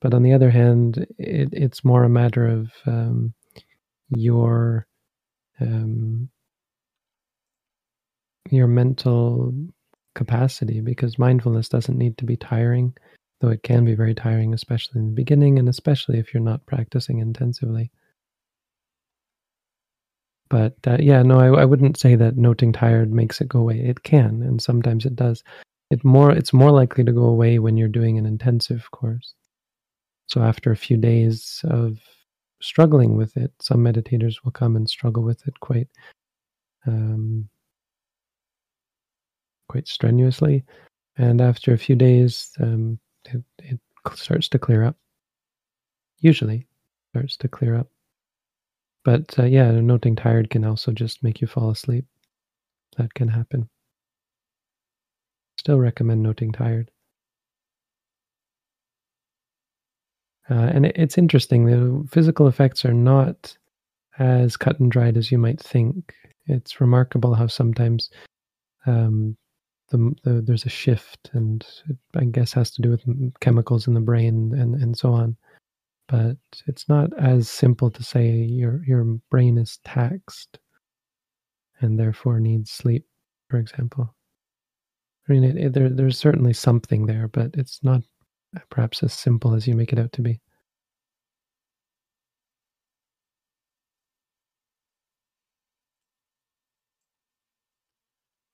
But 0.00 0.14
on 0.14 0.22
the 0.22 0.32
other 0.32 0.50
hand, 0.50 1.06
it, 1.18 1.50
it's 1.52 1.84
more 1.84 2.04
a 2.04 2.08
matter 2.08 2.46
of 2.46 2.72
um, 2.86 3.34
your 4.16 4.86
um, 5.60 6.30
your 8.50 8.66
mental 8.66 9.54
capacity 10.14 10.80
because 10.80 11.18
mindfulness 11.18 11.68
doesn't 11.68 11.98
need 11.98 12.18
to 12.18 12.24
be 12.24 12.36
tiring, 12.36 12.94
though 13.40 13.48
it 13.48 13.62
can 13.62 13.84
be 13.84 13.94
very 13.94 14.14
tiring, 14.14 14.54
especially 14.54 15.00
in 15.00 15.06
the 15.06 15.14
beginning 15.14 15.58
and 15.58 15.68
especially 15.68 16.18
if 16.18 16.32
you're 16.32 16.42
not 16.42 16.66
practicing 16.66 17.18
intensively. 17.18 17.90
But 20.50 20.74
uh, 20.86 20.98
yeah, 21.00 21.22
no, 21.22 21.38
I, 21.38 21.62
I 21.62 21.64
wouldn't 21.64 21.98
say 21.98 22.16
that 22.16 22.36
noting 22.36 22.72
tired 22.72 23.12
makes 23.12 23.40
it 23.40 23.48
go 23.48 23.60
away. 23.60 23.80
It 23.80 24.02
can, 24.02 24.42
and 24.42 24.60
sometimes 24.60 25.06
it 25.06 25.14
does. 25.16 25.42
It 25.90 26.04
more 26.04 26.32
it's 26.32 26.52
more 26.52 26.72
likely 26.72 27.04
to 27.04 27.12
go 27.12 27.24
away 27.24 27.58
when 27.58 27.76
you're 27.76 27.88
doing 27.88 28.18
an 28.18 28.26
intensive 28.26 28.90
course. 28.90 29.34
So 30.26 30.42
after 30.42 30.70
a 30.70 30.76
few 30.76 30.96
days 30.96 31.60
of 31.64 31.98
struggling 32.60 33.16
with 33.16 33.36
it, 33.36 33.52
some 33.60 33.78
meditators 33.78 34.44
will 34.44 34.52
come 34.52 34.76
and 34.76 34.88
struggle 34.88 35.22
with 35.22 35.46
it 35.46 35.58
quite 35.60 35.88
um, 36.86 37.48
quite 39.68 39.86
strenuously, 39.86 40.64
and 41.16 41.40
after 41.40 41.72
a 41.72 41.78
few 41.78 41.94
days, 41.94 42.50
um, 42.60 42.98
it, 43.24 43.42
it 43.58 43.80
starts 44.14 44.48
to 44.48 44.58
clear 44.58 44.84
up. 44.84 44.96
Usually, 46.18 46.66
starts 47.10 47.36
to 47.38 47.48
clear 47.48 47.76
up. 47.76 47.88
But 49.04 49.38
uh, 49.38 49.44
yeah, 49.44 49.70
noting 49.70 50.16
tired 50.16 50.50
can 50.50 50.64
also 50.64 50.92
just 50.92 51.22
make 51.22 51.40
you 51.40 51.46
fall 51.46 51.70
asleep. 51.70 52.04
That 52.96 53.14
can 53.14 53.28
happen. 53.28 53.68
Still 55.58 55.78
recommend 55.78 56.22
noting 56.22 56.52
tired. 56.52 56.90
Uh, 60.50 60.70
and 60.74 60.86
it, 60.86 60.96
it's 60.96 61.16
interesting, 61.16 61.64
the 61.64 62.06
physical 62.10 62.48
effects 62.48 62.84
are 62.84 62.92
not 62.92 63.56
as 64.18 64.56
cut 64.56 64.80
and 64.80 64.90
dried 64.90 65.16
as 65.16 65.30
you 65.30 65.38
might 65.38 65.60
think. 65.60 66.12
It's 66.46 66.80
remarkable 66.80 67.34
how 67.34 67.46
sometimes 67.46 68.10
um, 68.86 69.36
the, 69.90 70.14
the, 70.24 70.40
there's 70.42 70.66
a 70.66 70.70
shift, 70.70 71.30
and 71.32 71.66
it, 71.88 71.96
I 72.16 72.24
guess 72.24 72.52
has 72.54 72.70
to 72.72 72.82
do 72.82 72.90
with 72.90 73.04
chemicals 73.40 73.86
in 73.86 73.94
the 73.94 74.00
brain 74.00 74.54
and, 74.54 74.74
and 74.74 74.96
so 74.96 75.12
on. 75.12 75.36
But 76.08 76.38
it's 76.66 76.88
not 76.88 77.10
as 77.18 77.48
simple 77.48 77.90
to 77.90 78.02
say 78.02 78.30
your 78.30 78.82
your 78.84 79.04
brain 79.30 79.58
is 79.58 79.78
taxed 79.84 80.58
and 81.80 81.98
therefore 81.98 82.40
needs 82.40 82.70
sleep, 82.70 83.06
for 83.48 83.58
example. 83.58 84.14
I 85.28 85.32
mean, 85.32 85.44
it, 85.44 85.56
it, 85.56 85.72
there, 85.72 85.88
there's 85.88 86.18
certainly 86.18 86.52
something 86.52 87.06
there, 87.06 87.28
but 87.28 87.52
it's 87.54 87.80
not 87.84 88.02
perhaps 88.70 89.02
as 89.02 89.12
simple 89.12 89.54
as 89.54 89.66
you 89.68 89.74
make 89.76 89.92
it 89.92 89.98
out 89.98 90.12
to 90.12 90.22
be. 90.22 90.40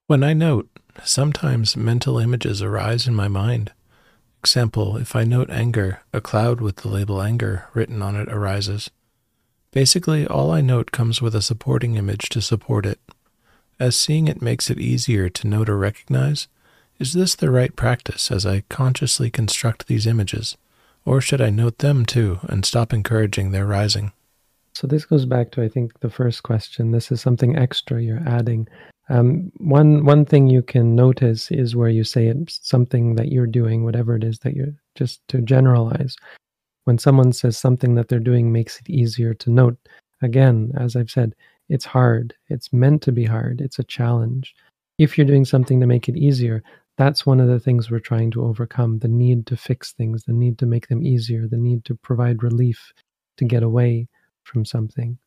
When 0.08 0.22
I 0.22 0.34
note, 0.34 0.68
sometimes 1.04 1.76
mental 1.76 2.18
images 2.18 2.62
arise 2.62 3.06
in 3.06 3.14
my 3.14 3.28
mind. 3.28 3.72
Example, 4.40 4.96
if 4.96 5.16
I 5.16 5.24
note 5.24 5.50
anger, 5.50 6.00
a 6.12 6.20
cloud 6.20 6.60
with 6.60 6.76
the 6.76 6.88
label 6.88 7.20
anger 7.20 7.66
written 7.74 8.02
on 8.02 8.16
it 8.16 8.28
arises. 8.28 8.90
Basically, 9.72 10.26
all 10.26 10.52
I 10.52 10.60
note 10.60 10.92
comes 10.92 11.20
with 11.20 11.34
a 11.34 11.42
supporting 11.42 11.96
image 11.96 12.28
to 12.30 12.40
support 12.40 12.86
it. 12.86 13.00
As 13.78 13.96
seeing 13.96 14.28
it 14.28 14.40
makes 14.40 14.70
it 14.70 14.78
easier 14.78 15.28
to 15.28 15.48
note 15.48 15.68
or 15.68 15.76
recognize, 15.76 16.48
is 16.98 17.12
this 17.12 17.34
the 17.34 17.50
right 17.50 17.74
practice 17.76 18.30
as 18.30 18.46
I 18.46 18.62
consciously 18.70 19.30
construct 19.30 19.86
these 19.86 20.06
images? 20.06 20.56
Or 21.04 21.20
should 21.20 21.40
I 21.40 21.50
note 21.50 21.78
them 21.78 22.06
too 22.06 22.40
and 22.44 22.64
stop 22.64 22.92
encouraging 22.92 23.50
their 23.50 23.66
rising? 23.66 24.12
So, 24.74 24.86
this 24.86 25.04
goes 25.04 25.24
back 25.24 25.50
to, 25.52 25.62
I 25.62 25.68
think, 25.68 26.00
the 26.00 26.10
first 26.10 26.42
question. 26.42 26.90
This 26.90 27.10
is 27.10 27.20
something 27.20 27.56
extra 27.56 28.02
you're 28.02 28.26
adding. 28.26 28.68
Um, 29.08 29.52
one 29.58 30.04
one 30.04 30.24
thing 30.24 30.48
you 30.48 30.62
can 30.62 30.96
notice 30.96 31.50
is 31.50 31.76
where 31.76 31.88
you 31.88 32.02
say 32.02 32.26
it's 32.26 32.58
something 32.62 33.14
that 33.16 33.30
you're 33.30 33.46
doing, 33.46 33.84
whatever 33.84 34.16
it 34.16 34.24
is 34.24 34.40
that 34.40 34.54
you're 34.54 34.74
just 34.96 35.20
to 35.28 35.40
generalize. 35.40 36.16
When 36.84 36.98
someone 36.98 37.32
says 37.32 37.56
something 37.56 37.94
that 37.94 38.08
they're 38.08 38.18
doing 38.18 38.52
makes 38.52 38.80
it 38.80 38.88
easier 38.90 39.34
to 39.34 39.50
note, 39.50 39.76
again, 40.22 40.72
as 40.76 40.96
I've 40.96 41.10
said, 41.10 41.34
it's 41.68 41.84
hard. 41.84 42.34
It's 42.48 42.72
meant 42.72 43.02
to 43.02 43.12
be 43.12 43.24
hard. 43.24 43.60
It's 43.60 43.78
a 43.78 43.84
challenge. 43.84 44.54
If 44.98 45.16
you're 45.18 45.26
doing 45.26 45.44
something 45.44 45.80
to 45.80 45.86
make 45.86 46.08
it 46.08 46.16
easier, 46.16 46.62
that's 46.96 47.26
one 47.26 47.40
of 47.40 47.48
the 47.48 47.60
things 47.60 47.90
we're 47.90 47.98
trying 47.98 48.30
to 48.32 48.44
overcome 48.44 48.98
the 48.98 49.08
need 49.08 49.46
to 49.48 49.56
fix 49.56 49.92
things, 49.92 50.24
the 50.24 50.32
need 50.32 50.58
to 50.58 50.66
make 50.66 50.88
them 50.88 51.02
easier, 51.02 51.46
the 51.46 51.56
need 51.56 51.84
to 51.84 51.94
provide 51.94 52.42
relief 52.42 52.92
to 53.36 53.44
get 53.44 53.62
away 53.62 54.08
from 54.44 54.64
something. 54.64 55.18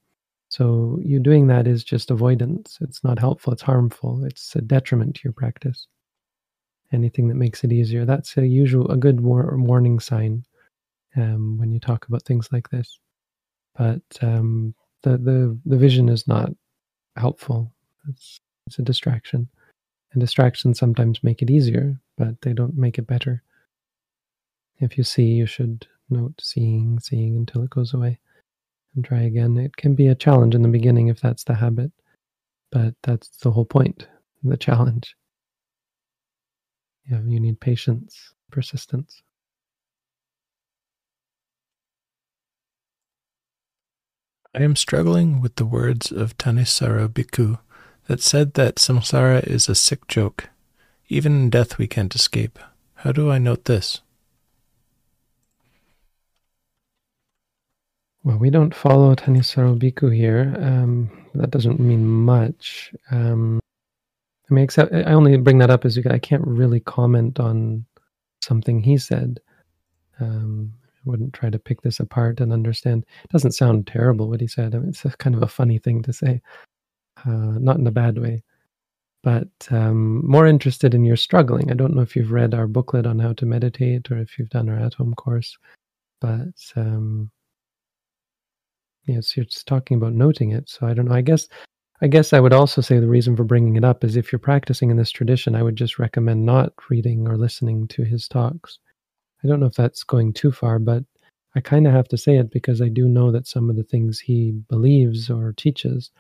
So 0.50 1.00
you 1.04 1.20
doing 1.20 1.48
that 1.48 1.68
is 1.68 1.84
just 1.84 2.10
avoidance. 2.10 2.80
It's 2.82 3.04
not 3.04 3.20
helpful, 3.20 3.54
it's 3.54 3.62
harmful, 3.62 4.26
it's 4.26 4.56
a 4.56 4.62
detriment 4.62 5.16
to 5.16 5.22
your 5.24 5.34
practice. 5.34 5.88
Anything 6.92 7.28
that 7.28 7.36
makes 7.36 7.64
it 7.64 7.72
easier. 7.72 8.04
That's 8.04 8.36
a 8.36 8.48
usual 8.48 8.90
a 8.90 8.98
good 8.98 9.22
war, 9.22 9.56
warning 9.58 10.00
sign 10.00 10.44
um, 11.16 11.60
when 11.60 11.72
you 11.72 11.80
talk 11.80 12.08
about 12.08 12.24
things 12.24 12.50
like 12.52 12.68
this. 12.70 13.00
But 13.78 14.02
um, 14.22 14.74
the, 15.04 15.12
the 15.18 15.58
the 15.66 15.78
vision 15.78 16.10
is 16.10 16.28
not 16.28 16.50
helpful. 17.16 17.72
It's 18.10 18.42
it's 18.66 18.80
a 18.80 18.82
distraction. 18.82 19.48
And 20.14 20.20
distractions 20.20 20.80
sometimes 20.80 21.24
make 21.24 21.44
it 21.44 21.52
easier, 21.52 22.00
but 22.18 22.42
they 22.42 22.54
don't 22.54 22.76
make 22.76 22.98
it 22.98 23.06
better. 23.06 23.44
If 24.80 24.98
you 24.98 25.04
see, 25.04 25.26
you 25.26 25.46
should 25.46 25.86
note 26.10 26.34
seeing, 26.42 27.00
seeing 27.00 27.36
until 27.38 27.62
it 27.62 27.70
goes 27.70 27.94
away 27.94 28.18
and 28.96 29.06
try 29.06 29.22
again. 29.22 29.58
It 29.58 29.76
can 29.76 29.96
be 29.96 30.08
a 30.08 30.16
challenge 30.16 30.56
in 30.56 30.62
the 30.62 30.70
beginning 30.70 31.08
if 31.08 31.22
that's 31.22 31.44
the 31.44 31.56
habit, 31.56 31.92
but 32.72 32.94
that's 33.04 33.30
the 33.38 33.52
whole 33.52 33.66
point 33.66 34.08
the 34.44 34.58
challenge. 34.70 35.16
Yeah, 37.10 37.22
you 37.26 37.40
need 37.40 37.60
patience, 37.60 38.34
persistence. 38.52 39.22
I 44.56 44.64
am 44.64 44.76
struggling 44.76 45.42
with 45.42 45.56
the 45.56 45.66
words 45.66 46.12
of 46.12 46.38
Thanissaro 46.38 47.08
Bhikkhu 47.08 47.60
that 48.08 48.22
said 48.22 48.56
that 48.56 48.78
samsara 48.78 49.46
is 49.46 49.70
a 49.70 49.76
sick 49.76 50.08
joke. 50.08 50.50
Even 51.08 51.34
in 51.34 51.50
death 51.50 51.78
we 51.78 51.88
can't 51.88 52.14
escape. 52.16 52.58
How 52.96 53.12
do 53.12 53.30
I 53.30 53.38
note 53.38 53.66
this? 53.66 54.02
Well, 58.24 58.38
we 58.38 58.50
don't 58.50 58.76
follow 58.76 59.16
Thanissaro 59.16 59.80
Bhikkhu 59.80 60.14
here. 60.14 60.56
Um, 60.60 61.10
that 61.36 61.52
doesn't 61.52 61.80
mean 61.80 62.06
much. 62.06 62.94
Um, 63.12 63.60
I 64.50 64.54
mean, 64.54 64.64
except 64.64 64.94
I 64.94 65.14
only 65.14 65.38
bring 65.38 65.60
that 65.60 65.70
up 65.70 65.86
as 65.86 65.98
I 65.98 66.20
can't 66.20 66.46
really 66.46 66.80
comment 66.82 67.40
on 67.40 67.86
something 68.42 68.82
he 68.82 68.98
said. 68.98 69.40
Um, 70.20 70.74
I 70.84 71.10
wouldn't 71.10 71.34
try 71.34 71.50
to 71.50 71.60
pick 71.60 71.82
this 71.82 72.00
apart 72.00 72.42
and 72.42 72.52
understand. 72.52 73.06
It 73.24 73.32
doesn't 73.32 73.54
sound 73.54 73.88
terrible 73.88 74.28
what 74.28 74.42
he 74.42 74.48
said. 74.48 74.76
I 74.76 74.80
mean, 74.80 74.90
it's 74.90 75.04
kind 75.16 75.36
of 75.36 75.44
a 75.44 75.48
funny 75.48 75.78
thing 75.78 76.02
to 76.04 76.12
say 76.12 76.42
uh, 77.26 77.58
not 77.60 77.78
in 77.78 77.88
a 77.88 77.92
bad 77.92 78.18
way, 78.18 78.44
but 79.24 79.48
um, 79.72 80.26
more 80.30 80.48
interested 80.48 80.94
in 80.94 81.06
your 81.06 81.16
struggling. 81.16 81.72
I 81.72 81.76
don't 81.76 81.96
know 81.96 82.02
if 82.02 82.16
you've 82.16 82.32
read 82.32 82.54
our 82.54 82.68
booklet 82.68 83.06
on 83.06 83.20
how 83.20 83.34
to 83.34 83.46
meditate 83.46 84.12
or 84.12 84.18
if 84.18 84.38
you've 84.38 84.50
done 84.50 84.70
our 84.70 84.78
at 84.78 84.96
home 84.96 85.14
course, 85.16 85.58
but 86.22 86.54
um, 86.76 87.32
yes, 89.06 89.36
you're 89.36 89.46
just 89.46 89.68
talking 89.68 89.98
about 89.98 90.14
noting 90.14 90.52
it. 90.52 90.70
So 90.70 90.86
I 90.86 90.94
don't 90.94 91.06
know. 91.06 91.16
I 91.16 91.22
guess 91.22 91.48
I 92.02 92.08
guess 92.08 92.32
I 92.32 92.40
would 92.40 92.54
also 92.54 92.82
say 92.82 93.00
the 93.00 93.10
reason 93.10 93.36
for 93.36 93.44
bringing 93.44 93.76
it 93.76 93.84
up 93.84 94.04
is 94.06 94.16
if 94.16 94.32
you're 94.32 94.40
practicing 94.40 94.90
in 94.90 94.96
this 94.96 95.12
tradition, 95.12 95.54
I 95.54 95.64
would 95.64 95.76
just 95.76 96.00
recommend 96.00 96.46
not 96.46 96.72
reading 96.90 97.28
or 97.28 97.38
listening 97.38 97.88
to 97.90 98.04
his 98.04 98.28
talks. 98.28 98.80
I 99.44 99.48
don't 99.48 99.60
know 99.60 99.66
if 99.66 99.76
that's 99.76 100.04
going 100.04 100.32
too 100.34 100.52
far, 100.52 100.80
but 100.80 101.04
I 101.56 101.60
kind 101.60 101.88
of 101.88 101.94
have 101.94 102.08
to 102.10 102.18
say 102.18 102.38
it 102.38 102.52
because 102.52 102.82
I 102.82 102.88
do 102.88 103.08
know 103.08 103.32
that 103.32 103.48
some 103.48 103.70
of 103.70 103.76
the 103.76 103.84
things 103.84 104.20
he 104.20 104.52
believes 104.70 105.30
or 105.30 105.54
teaches 105.54 106.12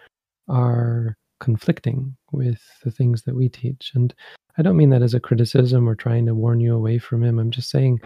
are 0.49 1.15
conflicting 1.39 2.15
with 2.33 2.59
the 2.83 2.91
things 2.91 3.21
that 3.23 3.35
we 3.35 3.47
teach. 3.47 3.91
And 3.95 4.13
I 4.57 4.61
don't 4.61 4.77
mean 4.77 4.89
that 4.89 5.01
as 5.01 5.13
a 5.13 5.19
criticism 5.19 5.87
or 5.87 5.95
trying 5.95 6.25
to 6.25 6.35
warn 6.35 6.59
you 6.59 6.75
away 6.75 6.97
from 6.97 7.23
him. 7.23 7.39
I'm 7.39 7.51
just 7.51 7.69
saying 7.69 8.01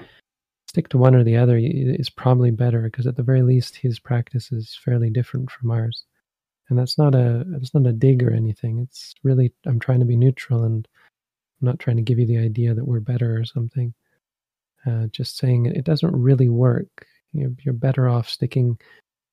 stick 0.73 0.89
to 0.89 0.97
one 0.97 1.13
or 1.13 1.23
the 1.23 1.37
other 1.37 1.59
is 1.61 2.09
probably 2.09 2.49
better 2.49 2.81
because 2.81 3.05
at 3.05 3.15
the 3.15 3.21
very 3.21 3.43
least 3.43 3.75
his 3.75 3.99
practice 3.99 4.51
is 4.51 4.75
fairly 4.83 5.11
different 5.11 5.51
from 5.51 5.69
ours. 5.69 6.05
And 6.69 6.79
that's 6.79 6.97
not 6.97 7.13
a 7.13 7.43
that's 7.47 7.75
not 7.75 7.85
a 7.85 7.93
dig 7.93 8.23
or 8.23 8.33
anything. 8.33 8.79
It's 8.79 9.13
really 9.21 9.53
I'm 9.67 9.79
trying 9.79 9.99
to 9.99 10.05
be 10.05 10.17
neutral 10.17 10.63
and 10.63 10.87
I'm 11.61 11.65
not 11.67 11.77
trying 11.77 11.97
to 11.97 12.01
give 12.01 12.17
you 12.17 12.25
the 12.25 12.39
idea 12.39 12.73
that 12.73 12.87
we're 12.87 13.01
better 13.01 13.39
or 13.39 13.45
something. 13.45 13.93
Uh, 14.87 15.05
just 15.11 15.37
saying 15.37 15.67
it, 15.67 15.85
doesn't 15.85 16.11
really 16.11 16.49
work. 16.49 17.05
You're, 17.33 17.51
you're 17.63 17.73
better 17.75 18.09
off 18.09 18.27
sticking 18.27 18.79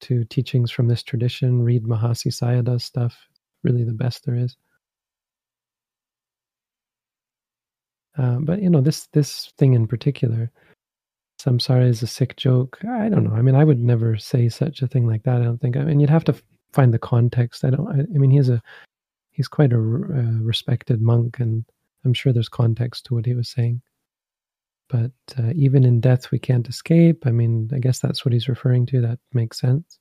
to 0.03 0.25
teachings 0.25 0.71
from 0.71 0.89
this 0.89 1.03
tradition. 1.03 1.63
Read 1.63 1.85
Mahasi 1.85 2.29
Sayadaw's 2.29 2.85
stuff. 2.85 3.17
Really 3.65 3.85
the 3.85 3.93
best 3.93 4.27
there 4.27 4.37
is. 4.37 4.57
Uh, 8.19 8.37
but 8.41 8.63
you 8.63 8.69
know 8.69 8.83
this 8.83 9.07
this 9.13 9.55
thing 9.57 9.73
in 9.73 9.87
particular, 9.87 10.51
samsara 11.45 11.89
is 11.89 12.03
a 12.03 12.07
sick 12.07 12.37
joke. 12.37 12.79
I 12.89 13.09
don't 13.09 13.25
know. 13.25 13.35
I 13.35 13.43
mean, 13.43 13.55
I 13.55 13.65
would 13.65 13.79
never 13.79 14.17
say 14.17 14.49
such 14.49 14.83
a 14.83 14.87
thing 14.87 15.07
like 15.07 15.23
that. 15.25 15.41
I 15.41 15.45
don't 15.45 15.59
think. 15.59 15.77
I 15.77 15.85
mean, 15.85 16.01
you'd 16.01 16.11
have 16.11 16.25
to 16.25 16.35
find 16.73 16.93
the 16.93 16.99
context. 16.99 17.65
I 17.65 17.71
don't. 17.71 17.89
I, 17.89 18.01
I 18.01 18.19
mean, 18.19 18.31
he's 18.31 18.49
a 18.49 18.63
he's 19.33 19.49
quite 19.49 19.73
a, 19.73 19.79
a, 19.79 20.39
respected 20.43 21.01
monk, 21.01 21.41
and 21.41 21.65
I'm 22.05 22.15
sure 22.15 22.33
there's 22.33 22.49
context 22.49 23.07
to 23.07 23.15
what 23.15 23.27
he 23.27 23.35
was 23.35 23.49
saying. 23.49 23.81
But 24.89 25.13
uh, 25.39 25.53
even 25.55 25.85
in 25.85 26.01
death, 26.01 26.31
we 26.31 26.39
can't 26.39 26.69
escape. 26.69 27.27
I 27.27 27.31
mean, 27.31 27.71
I 27.73 27.79
guess 27.79 28.01
that's 28.01 28.25
what 28.25 28.33
he's 28.33 28.49
referring 28.49 28.87
to. 28.87 29.01
That 29.01 29.19
makes 29.33 29.61
sense. 29.61 29.99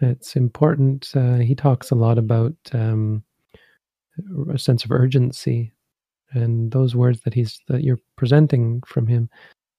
It's 0.00 0.34
important. 0.34 1.10
Uh, 1.14 1.36
he 1.36 1.54
talks 1.54 1.90
a 1.90 1.94
lot 1.94 2.18
about 2.18 2.54
um, 2.72 3.22
a 4.50 4.58
sense 4.58 4.84
of 4.84 4.90
urgency, 4.90 5.72
and 6.32 6.72
those 6.72 6.96
words 6.96 7.20
that 7.20 7.34
he's 7.34 7.60
that 7.68 7.84
you're 7.84 8.00
presenting 8.16 8.82
from 8.86 9.06
him 9.06 9.28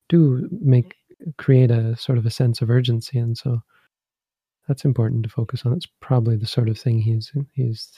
do 0.10 0.48
make 0.52 0.96
create 1.38 1.72
a 1.72 1.96
sort 1.96 2.18
of 2.18 2.26
a 2.26 2.32
sense 2.32 2.62
of 2.62 2.70
urgency 2.70 3.18
and 3.18 3.38
so 3.38 3.62
that's 4.68 4.86
important 4.86 5.24
to 5.24 5.30
focus 5.30 5.64
on. 5.66 5.74
It's 5.74 5.88
probably 6.00 6.36
the 6.36 6.48
sort 6.48 6.70
of 6.70 6.78
thing 6.78 7.00
he's 7.02 7.32
he's 7.54 7.92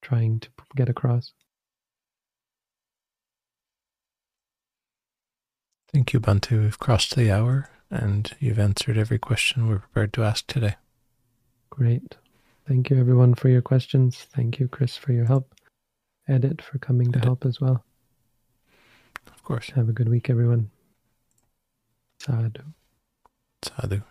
trying 0.00 0.40
to 0.40 0.48
get 0.74 0.88
across. 0.88 1.32
Thank 5.92 6.12
you 6.12 6.20
Bhante 6.20 6.58
we've 6.58 6.78
crossed 6.78 7.14
the 7.14 7.30
hour 7.30 7.68
and 7.90 8.32
you've 8.40 8.58
answered 8.58 8.96
every 8.96 9.18
question 9.18 9.68
we're 9.68 9.80
prepared 9.80 10.14
to 10.14 10.24
ask 10.24 10.46
today. 10.46 10.76
Great. 11.68 12.16
Thank 12.66 12.88
you 12.90 12.98
everyone 12.98 13.34
for 13.34 13.48
your 13.48 13.60
questions. 13.60 14.26
Thank 14.34 14.58
you 14.58 14.68
chris 14.68 14.96
for 14.96 15.12
your 15.12 15.26
help. 15.26 15.54
Edit 16.28 16.62
for 16.62 16.78
coming 16.78 17.12
to 17.12 17.18
help 17.18 17.44
as 17.44 17.60
well. 17.60 17.84
Of 19.26 19.42
course. 19.42 19.70
Have 19.70 19.88
a 19.88 19.92
good 19.92 20.08
week 20.08 20.30
everyone 20.30 20.70
Sadhu. 22.24 22.62
Sadhu. 23.64 24.02